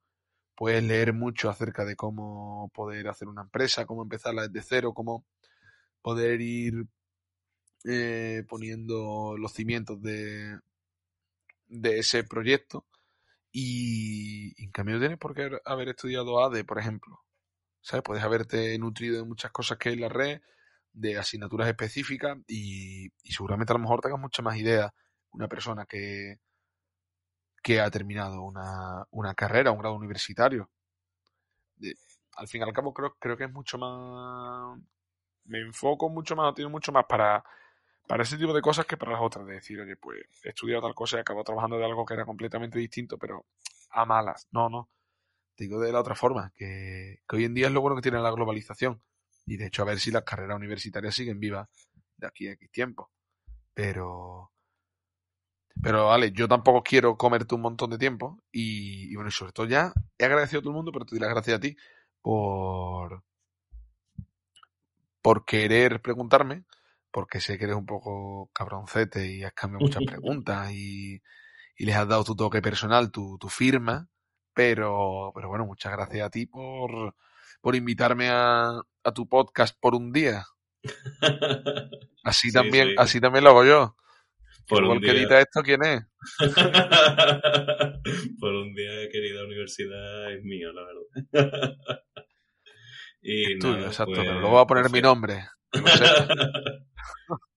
puedes 0.55 0.83
leer 0.83 1.13
mucho 1.13 1.49
acerca 1.49 1.85
de 1.85 1.95
cómo 1.95 2.69
poder 2.73 3.07
hacer 3.07 3.27
una 3.27 3.43
empresa, 3.43 3.85
cómo 3.85 4.03
empezarla 4.03 4.47
desde 4.47 4.67
cero, 4.67 4.93
cómo 4.93 5.25
poder 6.01 6.41
ir 6.41 6.85
eh, 7.87 8.43
poniendo 8.49 9.35
los 9.37 9.53
cimientos 9.53 10.01
de, 10.01 10.59
de 11.67 11.99
ese 11.99 12.23
proyecto. 12.23 12.85
Y, 13.51 14.61
en 14.63 14.71
cambio 14.71 14.99
tienes 14.99 15.17
por 15.17 15.35
qué 15.35 15.49
haber 15.65 15.89
estudiado 15.89 16.43
ADE, 16.43 16.63
por 16.65 16.79
ejemplo. 16.79 17.21
¿Sabes? 17.81 18.03
Puedes 18.03 18.23
haberte 18.23 18.77
nutrido 18.79 19.17
de 19.17 19.25
muchas 19.25 19.51
cosas 19.51 19.77
que 19.77 19.89
hay 19.89 19.95
en 19.95 20.01
la 20.01 20.09
red, 20.09 20.41
de 20.93 21.17
asignaturas 21.17 21.67
específicas 21.67 22.37
y, 22.47 23.09
seguramente 23.23 23.73
a 23.73 23.75
lo 23.75 23.81
mejor 23.81 24.01
tengas 24.01 24.19
mucha 24.19 24.41
más 24.41 24.57
idea 24.57 24.93
una 25.31 25.47
persona 25.47 25.85
que, 25.85 26.39
que 27.61 27.79
ha 27.81 27.91
terminado 27.91 28.41
una, 28.41 29.05
una 29.11 29.35
carrera, 29.35 29.71
un 29.71 29.79
grado 29.79 29.95
universitario. 29.95 30.71
Al 32.37 32.47
fin 32.47 32.61
y 32.61 32.63
al 32.63 32.73
cabo 32.73 32.93
creo, 32.93 33.15
creo 33.19 33.37
que 33.37 33.45
es 33.45 33.51
mucho 33.51 33.77
más... 33.77 34.79
Me 35.45 35.59
enfoco 35.59 36.09
mucho 36.09 36.35
más, 36.35 36.55
tiene 36.55 36.71
mucho 36.71 36.91
más 36.91 37.05
para, 37.07 37.43
para 38.07 38.23
ese 38.23 38.37
tipo 38.37 38.53
de 38.53 38.61
cosas 38.61 38.85
que 38.85 38.97
para 38.97 39.13
las 39.13 39.21
otras. 39.21 39.45
De 39.45 39.53
decir, 39.53 39.79
oye, 39.79 39.95
pues 39.95 40.21
he 40.43 40.49
estudiado 40.49 40.83
tal 40.83 40.95
cosa 40.95 41.17
y 41.17 41.19
acabo 41.21 41.43
trabajando 41.43 41.77
de 41.77 41.85
algo 41.85 42.05
que 42.05 42.13
era 42.13 42.25
completamente 42.25 42.79
distinto, 42.79 43.17
pero 43.17 43.45
a 43.89 44.05
malas. 44.05 44.47
No, 44.51 44.69
no. 44.69 44.89
Digo 45.57 45.79
de 45.79 45.91
la 45.91 46.01
otra 46.01 46.15
forma, 46.15 46.51
que, 46.55 47.21
hoy 47.31 47.45
en 47.45 47.53
día 47.53 47.67
es 47.67 47.73
lo 47.73 47.81
bueno 47.81 47.95
que 47.95 48.01
tiene 48.01 48.19
la 48.19 48.31
globalización. 48.31 49.01
Y 49.45 49.57
de 49.57 49.67
hecho, 49.67 49.83
a 49.83 49.85
ver 49.85 49.99
si 49.99 50.11
las 50.11 50.23
carreras 50.23 50.57
universitarias 50.57 51.15
siguen 51.15 51.39
vivas 51.39 51.69
de 52.17 52.27
aquí 52.27 52.47
a 52.47 52.53
X 52.53 52.71
tiempo. 52.71 53.11
Pero. 53.73 54.51
Pero 55.81 56.07
vale, 56.07 56.31
yo 56.31 56.47
tampoco 56.47 56.81
quiero 56.83 57.17
comerte 57.17 57.53
un 57.55 57.61
montón 57.61 57.89
de 57.89 57.97
tiempo. 57.97 58.41
Y, 58.51 59.11
y 59.11 59.15
bueno, 59.15 59.29
y 59.29 59.31
sobre 59.31 59.51
todo 59.51 59.65
ya 59.67 59.93
he 60.17 60.25
agradecido 60.25 60.59
a 60.59 60.61
todo 60.61 60.71
el 60.71 60.77
mundo, 60.77 60.91
pero 60.91 61.05
te 61.05 61.15
doy 61.15 61.19
las 61.19 61.29
gracias 61.29 61.57
a 61.57 61.59
ti 61.59 61.77
por. 62.21 63.23
por 65.21 65.45
querer 65.45 66.01
preguntarme. 66.01 66.65
Porque 67.15 67.39
sé 67.39 67.57
que 67.57 67.63
eres 67.63 67.77
un 67.77 67.85
poco 67.85 68.51
cabroncete 68.53 69.31
y 69.31 69.45
has 69.45 69.53
cambiado 69.53 69.85
muchas 69.85 70.03
preguntas 70.05 70.69
y, 70.73 71.21
y 71.77 71.85
les 71.85 71.95
has 71.95 72.09
dado 72.09 72.25
tu 72.25 72.35
toque 72.35 72.61
personal, 72.61 73.09
tu, 73.09 73.37
tu 73.39 73.47
firma. 73.47 74.09
Pero, 74.53 75.31
pero 75.33 75.47
bueno, 75.47 75.65
muchas 75.65 75.93
gracias 75.93 76.27
a 76.27 76.29
ti 76.29 76.45
por, 76.45 77.15
por 77.61 77.73
invitarme 77.73 78.27
a, 78.27 78.81
a 79.01 79.13
tu 79.13 79.29
podcast 79.29 79.77
por 79.79 79.95
un 79.95 80.11
día. 80.11 80.43
Así 82.25 82.49
Sí, 82.49 82.53
también, 82.53 82.89
sí. 82.89 82.95
así 82.97 83.21
también 83.21 83.45
lo 83.45 83.51
hago 83.51 83.63
yo. 83.63 83.95
Por 84.67 84.83
un 84.83 84.99
día. 84.99 85.13
edita 85.13 85.39
esto, 85.39 85.61
¿quién 85.63 85.85
es? 85.85 86.03
Por 88.39 88.51
un 88.51 88.73
día, 88.73 89.07
querida 89.09 89.45
universidad, 89.45 90.33
es 90.33 90.43
mío, 90.43 90.73
la 90.73 90.81
verdad. 90.83 91.77
y 93.21 93.53
Es 93.53 93.59
tuyo, 93.59 93.85
exacto. 93.85 94.15
pues, 94.15 94.27
pero 94.27 94.41
luego 94.41 94.55
voy 94.55 94.63
a 94.63 94.67
poner 94.67 94.83
pues, 94.83 94.93
mi 94.93 95.01
nombre. 95.01 95.45
No 95.81 95.87
sé. 95.87 96.05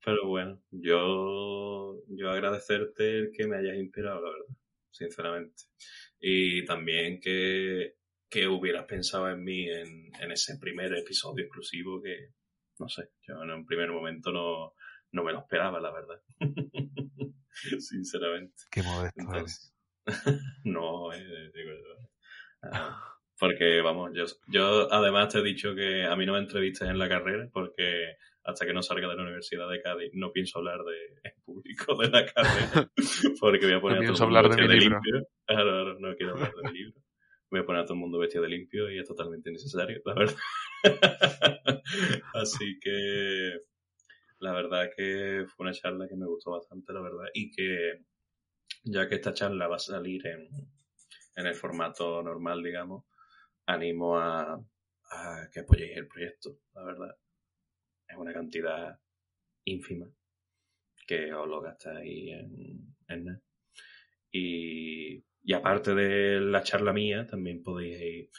Pero 0.04 0.26
bueno, 0.26 0.62
yo, 0.70 2.02
yo 2.08 2.30
agradecerte 2.30 3.18
el 3.18 3.30
que 3.32 3.46
me 3.46 3.58
hayas 3.58 3.76
inspirado, 3.76 4.22
la 4.22 4.30
verdad, 4.30 4.56
sinceramente. 4.90 5.64
Y 6.18 6.64
también 6.64 7.20
que, 7.20 7.96
que 8.28 8.48
hubieras 8.48 8.86
pensado 8.86 9.28
en 9.28 9.44
mí 9.44 9.68
en, 9.68 10.10
en 10.20 10.32
ese 10.32 10.56
primer 10.58 10.94
episodio 10.94 11.44
exclusivo 11.44 12.00
que, 12.02 12.32
no 12.78 12.88
sé, 12.88 13.10
yo 13.26 13.42
en 13.42 13.50
un 13.50 13.66
primer 13.66 13.90
momento 13.90 14.32
no, 14.32 14.74
no 15.12 15.24
me 15.24 15.32
lo 15.32 15.40
esperaba, 15.40 15.80
la 15.80 15.92
verdad. 15.92 16.22
Sinceramente. 17.78 18.54
Qué 18.70 18.82
modesto 18.82 19.20
Entonces, 19.20 19.74
no, 20.64 21.12
eh, 21.12 21.50
digo 21.54 21.70
yo. 21.70 22.08
Ah, 22.62 23.17
porque, 23.38 23.80
vamos, 23.80 24.10
yo, 24.14 24.24
yo 24.48 24.92
además 24.92 25.32
te 25.32 25.38
he 25.38 25.42
dicho 25.42 25.74
que 25.74 26.04
a 26.04 26.16
mí 26.16 26.26
no 26.26 26.32
me 26.32 26.40
entrevistas 26.40 26.88
en 26.88 26.98
la 26.98 27.08
carrera 27.08 27.48
porque 27.52 28.16
hasta 28.44 28.66
que 28.66 28.72
no 28.72 28.82
salga 28.82 29.08
de 29.08 29.16
la 29.16 29.22
Universidad 29.22 29.68
de 29.68 29.80
Cádiz 29.82 30.10
no 30.14 30.32
pienso 30.32 30.58
hablar 30.58 30.80
de, 30.84 31.20
en 31.22 31.42
público 31.44 31.94
de 31.96 32.08
la 32.10 32.24
carrera 32.26 32.90
porque 33.40 33.66
voy 33.66 33.74
a 33.74 33.80
poner 33.80 34.02
No 34.02 34.10
a 34.10 34.12
todo 34.12 34.24
el 34.24 34.30
mundo 34.30 34.38
hablar 34.38 34.48
de 34.48 34.62
mi 34.62 34.68
libro. 34.68 35.00
limpio. 35.00 35.28
Claro, 35.46 35.70
claro, 35.70 35.98
no 36.00 36.16
quiero 36.16 36.32
hablar 36.32 36.52
de 36.54 36.70
mi 36.70 36.78
libro. 36.78 37.00
Voy 37.50 37.60
a 37.60 37.64
poner 37.64 37.82
a 37.82 37.84
todo 37.84 37.94
el 37.94 38.00
mundo 38.00 38.18
vestido 38.18 38.42
de 38.42 38.50
limpio 38.50 38.90
y 38.90 38.98
es 38.98 39.06
totalmente 39.06 39.50
innecesario, 39.50 40.02
la 40.04 40.14
verdad. 40.14 40.36
Así 42.34 42.78
que 42.80 43.60
la 44.40 44.52
verdad 44.52 44.90
que 44.96 45.44
fue 45.46 45.64
una 45.64 45.72
charla 45.72 46.08
que 46.08 46.16
me 46.16 46.26
gustó 46.26 46.52
bastante, 46.52 46.92
la 46.92 47.00
verdad, 47.00 47.26
y 47.34 47.50
que 47.50 48.04
ya 48.84 49.08
que 49.08 49.16
esta 49.16 49.34
charla 49.34 49.66
va 49.68 49.76
a 49.76 49.80
salir 49.80 50.26
en, 50.26 50.48
en 51.36 51.46
el 51.46 51.54
formato 51.54 52.22
normal, 52.22 52.62
digamos, 52.62 53.04
animo 53.68 54.18
a, 54.18 54.60
que 55.52 55.60
apoyéis 55.60 55.96
el 55.96 56.08
proyecto, 56.08 56.58
la 56.74 56.84
verdad. 56.84 57.16
Es 58.06 58.16
una 58.16 58.32
cantidad 58.32 58.98
ínfima 59.64 60.10
que 61.06 61.32
os 61.32 61.48
lo 61.48 61.60
gastáis 61.60 62.32
en, 62.32 62.96
en. 63.08 63.42
Y, 64.30 65.24
y 65.42 65.52
aparte 65.52 65.94
de 65.94 66.40
la 66.40 66.62
charla 66.62 66.92
mía, 66.92 67.26
también 67.26 67.62
podéis 67.62 68.00
ir 68.00 68.30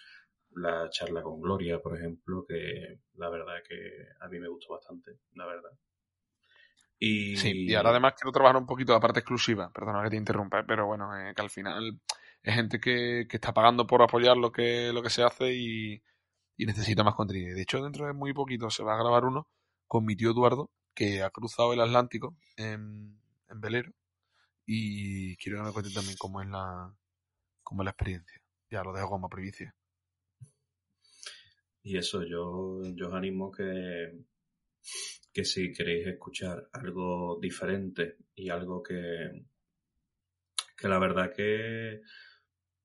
la 0.56 0.90
charla 0.90 1.22
con 1.22 1.42
Gloria, 1.42 1.80
por 1.80 1.98
ejemplo, 1.98 2.46
que 2.48 3.00
la 3.16 3.30
verdad 3.30 3.56
que 3.68 4.08
a 4.20 4.28
mí 4.28 4.40
me 4.40 4.48
gustó 4.48 4.74
bastante, 4.74 5.20
la 5.34 5.46
verdad. 5.46 5.72
Y, 6.98 7.38
Sí, 7.38 7.66
y 7.66 7.74
ahora 7.76 7.92
además 7.92 8.14
quiero 8.16 8.32
trabajar 8.32 8.58
un 8.58 8.68
poquito 8.68 8.94
la 8.94 9.00
parte 9.00 9.20
exclusiva, 9.20 9.72
perdona 9.72 10.04
que 10.04 10.10
te 10.10 10.18
interrumpa, 10.18 10.60
¿eh? 10.60 10.64
pero 10.68 10.86
bueno, 10.86 11.16
eh, 11.18 11.34
que 11.34 11.42
al 11.42 11.50
final 11.50 12.00
es 12.44 12.56
gente 12.56 12.80
que, 12.80 13.28
que 13.30 13.38
está 13.38 13.54
pagando 13.54 13.86
por 13.88 14.02
apoyar 14.02 14.38
lo 14.38 14.52
que, 14.52 14.92
lo 14.94 15.02
que 15.02 15.10
se 15.10 15.24
hace 15.24 15.54
y, 15.54 16.02
y 16.58 16.66
necesita 16.66 17.04
más 17.04 17.16
contenido. 17.16 17.56
De 17.56 17.62
hecho, 17.62 17.82
dentro 17.84 18.06
de 18.06 18.14
muy 18.14 18.34
poquito 18.34 18.70
se 18.70 18.84
va 18.84 18.94
a 18.94 19.00
grabar 19.00 19.26
uno 19.26 19.48
con 19.88 20.06
mi 20.06 20.16
tío 20.16 20.32
Eduardo, 20.32 20.70
que 20.94 21.24
ha 21.24 21.30
cruzado 21.30 21.74
el 21.74 21.82
Atlántico 21.82 22.38
en, 22.58 23.20
en 23.50 23.62
velero 23.62 23.94
y 24.66 25.36
quiero 25.38 25.60
que 25.60 25.64
me 25.64 25.74
cuente 25.74 25.92
también 25.92 26.18
cómo 26.18 26.42
es 26.42 26.48
la, 26.48 26.94
cómo 27.64 27.82
es 27.82 27.86
la 27.86 27.92
experiencia. 27.92 28.42
Ya 28.70 28.84
lo 28.84 28.94
dejo 28.94 29.10
como 29.10 29.30
primicia. 29.30 29.74
Y 31.82 31.98
eso, 31.98 32.24
yo, 32.24 32.82
yo 32.94 33.08
os 33.08 33.14
animo 33.14 33.50
que, 33.52 34.26
que 35.34 35.44
si 35.44 35.72
queréis 35.74 36.06
escuchar 36.08 36.70
algo 36.74 37.40
diferente 37.42 38.18
y 38.36 38.50
algo 38.50 38.84
que, 38.84 39.46
que 40.78 40.88
la 40.88 41.00
verdad 41.00 41.34
que 41.36 42.02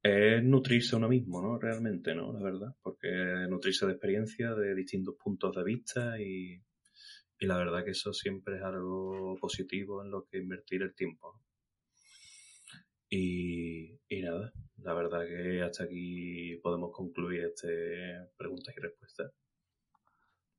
es 0.05 0.45
nutrirse 0.45 0.97
uno 0.97 1.09
mismo, 1.09 1.41
¿no? 1.41 1.59
Realmente, 1.59 2.15
¿no? 2.15 2.33
La 2.33 2.43
verdad, 2.43 2.77
porque 2.83 3.09
nutrirse 3.49 3.87
de 3.87 3.93
experiencia, 3.93 4.55
de 4.55 4.75
distintos 4.75 5.15
puntos 5.17 5.57
de 5.57 5.65
vista 5.65 6.21
y, 6.21 6.63
y 7.39 7.47
la 7.47 7.57
verdad 7.57 7.83
que 7.85 7.93
eso 7.93 8.13
siempre 8.13 8.57
es 8.57 8.63
algo 8.63 9.37
positivo 9.41 10.05
en 10.05 10.11
lo 10.11 10.27
que 10.27 10.39
invertir 10.39 10.83
el 10.83 10.95
tiempo. 10.95 11.33
¿no? 11.35 11.45
Y, 13.09 13.99
y 14.09 14.23
nada, 14.23 14.53
la 14.83 14.93
verdad 14.95 15.27
que 15.27 15.63
hasta 15.63 15.85
aquí 15.85 16.57
podemos 16.63 16.91
concluir 16.93 17.45
este 17.45 18.29
preguntas 18.37 18.75
y 18.77 18.81
respuestas. 18.81 19.33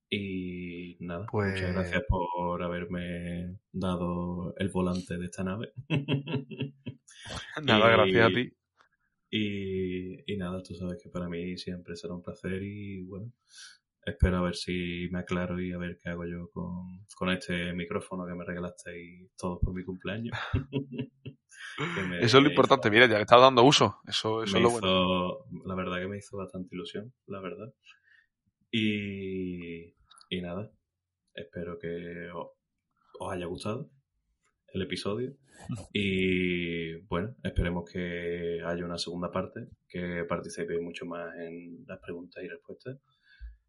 Y 0.09 0.97
nada, 1.01 1.25
Pues- 1.31 1.51
muchas 1.53 1.73
gracias 1.73 2.03
por 2.07 2.63
haberme 2.63 3.57
dado 3.71 4.55
el 4.57 4.69
volante 4.69 5.17
de 5.17 5.25
esta 5.25 5.43
nave. 5.43 5.71
Nada, 7.63 7.87
Y- 8.07 8.11
gracias 8.13 8.25
a 8.25 8.33
ti. 8.33 8.53
Y, 9.37 10.33
y 10.33 10.37
nada, 10.37 10.61
tú 10.63 10.73
sabes 10.75 11.01
que 11.03 11.09
para 11.09 11.27
mí 11.27 11.57
siempre 11.57 11.95
será 11.97 12.13
un 12.13 12.21
placer 12.21 12.61
y 12.63 13.03
bueno, 13.03 13.33
espero 14.05 14.37
a 14.37 14.41
ver 14.43 14.55
si 14.55 15.09
me 15.11 15.19
aclaro 15.19 15.59
y 15.59 15.73
a 15.73 15.77
ver 15.77 15.97
qué 16.01 16.09
hago 16.09 16.25
yo 16.25 16.49
con, 16.53 17.05
con 17.17 17.29
este 17.31 17.73
micrófono 17.73 18.25
que 18.25 18.33
me 18.35 18.45
regalasteis 18.45 19.29
todos 19.37 19.59
por 19.61 19.73
mi 19.73 19.83
cumpleaños. 19.83 20.37
Me 22.09 22.19
Eso 22.19 22.25
es 22.25 22.33
lo 22.35 22.39
hizo- 22.41 22.49
importante, 22.51 22.89
mira, 22.89 23.05
ya 23.07 23.15
le 23.15 23.21
estás 23.23 23.41
dando 23.41 23.61
uso. 23.63 23.99
Eso, 24.07 24.43
eso 24.43 24.55
es 24.57 24.63
lo 24.63 24.69
bueno. 24.69 24.87
hizo- 24.87 25.45
la 25.67 25.75
verdad 25.75 25.99
que 25.99 26.07
me 26.07 26.17
hizo 26.17 26.37
bastante 26.37 26.73
ilusión, 26.73 27.13
la 27.27 27.41
verdad. 27.41 27.73
Y, 28.71 29.93
y 30.29 30.41
nada, 30.41 30.71
espero 31.33 31.77
que 31.77 32.29
os, 32.33 32.47
os 33.19 33.33
haya 33.33 33.45
gustado 33.45 33.89
el 34.75 34.81
episodio. 34.83 35.33
Y 35.93 36.95
bueno, 37.07 37.35
esperemos 37.43 37.89
que 37.89 38.61
haya 38.63 38.85
una 38.85 38.97
segunda 38.97 39.31
parte, 39.31 39.69
que 39.87 40.25
participéis 40.27 40.81
mucho 40.81 41.05
más 41.05 41.33
en 41.37 41.85
las 41.87 41.99
preguntas 41.99 42.43
y 42.43 42.47
respuestas, 42.47 42.99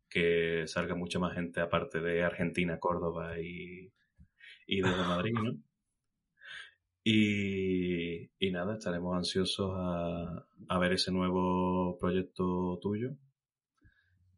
que 0.08 0.64
salga 0.66 0.94
mucha 0.94 1.18
más 1.18 1.34
gente 1.34 1.60
aparte 1.60 2.00
de 2.00 2.22
Argentina, 2.22 2.78
Córdoba 2.78 3.40
y, 3.40 3.92
y 4.66 4.80
desde 4.80 4.96
Madrid, 4.96 5.32
¿no? 5.34 5.52
Y, 7.08 8.32
y 8.40 8.50
nada, 8.50 8.74
estaremos 8.74 9.16
ansiosos 9.16 9.70
a, 9.76 10.44
a 10.68 10.78
ver 10.80 10.94
ese 10.94 11.12
nuevo 11.12 11.96
proyecto 12.00 12.80
tuyo 12.82 13.12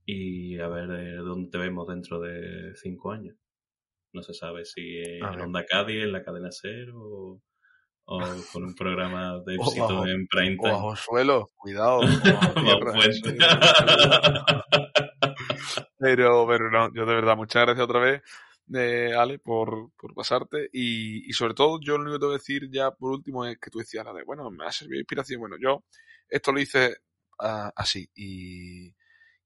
y 0.04 0.58
a 0.58 0.68
ver 0.68 1.16
dónde 1.22 1.50
te 1.50 1.56
vemos 1.56 1.88
dentro 1.88 2.20
de 2.20 2.74
cinco 2.76 3.12
años. 3.12 3.36
No 4.12 4.22
se 4.22 4.32
sabe 4.34 4.64
si 4.64 4.98
en 4.98 5.24
A 5.24 5.30
ver. 5.32 5.40
Onda 5.42 5.64
Cádiz, 5.66 6.02
en 6.02 6.12
la 6.12 6.22
cadena 6.22 6.50
Ser 6.50 6.90
o, 6.94 7.40
o 8.04 8.20
con 8.52 8.64
un 8.64 8.74
programa 8.74 9.38
de 9.44 9.56
O 9.58 9.62
éxito 9.68 9.82
bajo- 9.88 10.06
en 10.06 10.26
prime 10.26 10.56
O 10.60 10.62
bajo 10.70 10.96
suelo, 10.96 11.50
cuidado. 11.56 11.98
o 11.98 12.02
bajo 12.02 12.32
Bajo 12.32 12.54
tierra, 12.60 12.92
fuente. 12.92 13.08
eso 13.10 13.28
es- 13.30 13.38
Pero, 15.98 16.46
pero 16.46 16.70
no, 16.70 16.92
yo 16.94 17.04
de 17.06 17.14
verdad, 17.14 17.36
muchas 17.36 17.64
gracias 17.64 17.84
otra 17.84 18.00
vez, 18.00 18.22
eh, 18.74 19.12
Ale, 19.16 19.38
por, 19.38 19.90
por 19.96 20.14
pasarte. 20.14 20.68
Y, 20.72 21.28
y 21.28 21.32
sobre 21.32 21.54
todo, 21.54 21.80
yo 21.80 21.96
lo 21.98 22.04
único 22.04 22.14
que 22.16 22.20
te 22.20 22.26
voy 22.26 22.34
a 22.34 22.38
decir 22.38 22.68
ya 22.70 22.90
por 22.92 23.10
último 23.12 23.44
es 23.44 23.58
que 23.58 23.70
tú 23.70 23.78
decías, 23.78 24.04
la 24.04 24.12
de, 24.12 24.22
bueno, 24.24 24.50
me 24.50 24.64
ha 24.66 24.70
servido 24.72 24.96
de 24.96 25.00
inspiración. 25.00 25.40
Bueno, 25.40 25.56
yo 25.60 25.84
esto 26.28 26.52
lo 26.52 26.60
hice 26.60 26.96
ah, 27.40 27.72
así. 27.74 28.08
Y, 28.14 28.94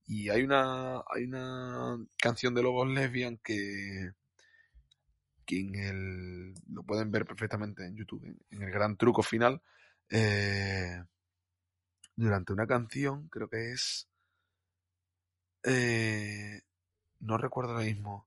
y 0.06 0.28
hay 0.28 0.42
una, 0.42 0.96
hay 1.14 1.24
una 1.24 1.96
canción 2.18 2.54
de 2.54 2.62
Lobos 2.62 2.88
Lesbian 2.88 3.38
que, 3.42 4.10
que 5.44 5.60
en 5.60 5.74
el, 5.76 6.54
lo 6.68 6.82
pueden 6.84 7.10
ver 7.10 7.26
perfectamente 7.26 7.84
en 7.86 7.96
YouTube, 7.96 8.24
en, 8.50 8.62
el 8.62 8.70
gran 8.70 8.96
truco 8.96 9.22
final. 9.22 9.62
eh, 10.10 11.02
durante 12.16 12.52
una 12.52 12.66
canción, 12.66 13.28
creo 13.28 13.48
que 13.48 13.72
es. 13.72 14.08
eh, 15.64 16.60
no 17.20 17.38
recuerdo 17.38 17.72
ahora 17.72 17.84
mismo 17.84 18.26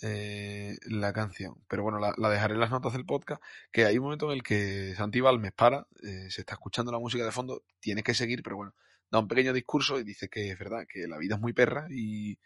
eh, 0.00 0.76
la 0.86 1.12
canción, 1.12 1.56
pero 1.68 1.82
bueno, 1.82 1.98
la, 1.98 2.30
dejaré 2.30 2.54
en 2.54 2.60
las 2.60 2.70
notas 2.70 2.92
del 2.92 3.04
podcast. 3.04 3.42
Que 3.72 3.84
hay 3.84 3.98
un 3.98 4.04
momento 4.04 4.26
en 4.26 4.32
el 4.36 4.42
que 4.42 4.94
Santi 4.96 5.20
Balmes 5.20 5.52
para, 5.52 5.86
eh, 6.02 6.30
se 6.30 6.42
está 6.42 6.54
escuchando 6.54 6.92
la 6.92 6.98
música 7.00 7.24
de 7.24 7.32
fondo, 7.32 7.64
tiene 7.80 8.02
que 8.02 8.14
seguir, 8.14 8.42
pero 8.42 8.56
bueno, 8.56 8.74
da 9.10 9.18
un 9.18 9.28
pequeño 9.28 9.52
discurso 9.52 9.98
y 9.98 10.04
dice 10.04 10.28
que 10.28 10.50
es 10.50 10.58
verdad, 10.58 10.86
que 10.88 11.08
la 11.08 11.18
vida 11.18 11.34
es 11.34 11.40
muy 11.40 11.52
perra 11.52 11.86
y, 11.90 12.38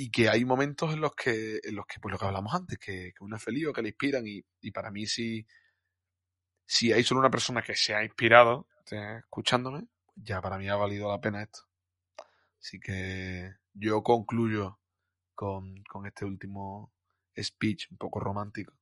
y 0.00 0.10
que 0.10 0.30
hay 0.30 0.46
momentos 0.46 0.94
en 0.94 1.02
los 1.02 1.14
que, 1.14 1.60
en 1.62 1.76
los 1.76 1.84
que 1.84 2.00
pues 2.00 2.10
lo 2.10 2.18
que 2.18 2.24
hablamos 2.24 2.54
antes, 2.54 2.78
que, 2.78 3.12
que 3.12 3.22
uno 3.22 3.36
es 3.36 3.44
feliz 3.44 3.66
o 3.66 3.72
que 3.74 3.82
le 3.82 3.90
inspiran 3.90 4.26
y, 4.26 4.42
y 4.62 4.70
para 4.70 4.90
mí 4.90 5.04
si, 5.04 5.46
si 6.64 6.90
hay 6.90 7.02
solo 7.02 7.20
una 7.20 7.30
persona 7.30 7.60
que 7.60 7.74
se 7.76 7.94
ha 7.94 8.02
inspirado 8.02 8.66
escuchándome, 8.90 9.88
ya 10.16 10.40
para 10.40 10.56
mí 10.56 10.68
ha 10.68 10.76
valido 10.76 11.10
la 11.10 11.20
pena 11.20 11.42
esto. 11.42 11.60
Así 12.58 12.80
que 12.80 13.52
yo 13.74 14.02
concluyo 14.02 14.80
con, 15.34 15.82
con 15.84 16.06
este 16.06 16.24
último 16.24 16.94
speech 17.36 17.90
un 17.90 17.98
poco 17.98 18.20
romántico. 18.20 18.72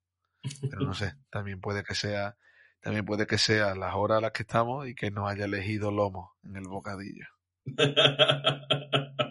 Pero 0.70 0.82
no 0.82 0.94
sé, 0.94 1.14
también 1.30 1.60
puede 1.60 1.82
que 1.82 1.96
sea, 1.96 2.36
también 2.80 3.04
puede 3.04 3.26
que 3.26 3.38
sea 3.38 3.74
las 3.74 3.96
horas 3.96 4.18
a 4.18 4.20
las 4.20 4.30
que 4.30 4.44
estamos 4.44 4.86
y 4.86 4.94
que 4.94 5.10
nos 5.10 5.28
haya 5.28 5.46
elegido 5.46 5.90
lomo 5.90 6.36
en 6.44 6.56
el 6.56 6.68
bocadillo. 6.68 7.26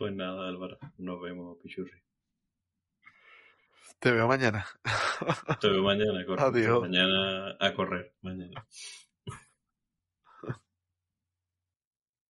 pues 0.00 0.14
nada, 0.14 0.48
Álvaro, 0.48 0.78
nos 0.96 1.20
vemos, 1.20 1.58
Pichurri. 1.62 1.92
Te 3.98 4.10
veo 4.10 4.26
mañana. 4.26 4.64
Te 5.60 5.68
veo 5.68 5.82
mañana, 5.82 6.24
corre. 6.24 6.42
Adiós. 6.46 6.80
Mañana 6.80 7.54
a 7.60 7.74
correr, 7.74 8.14
mañana. 8.22 8.66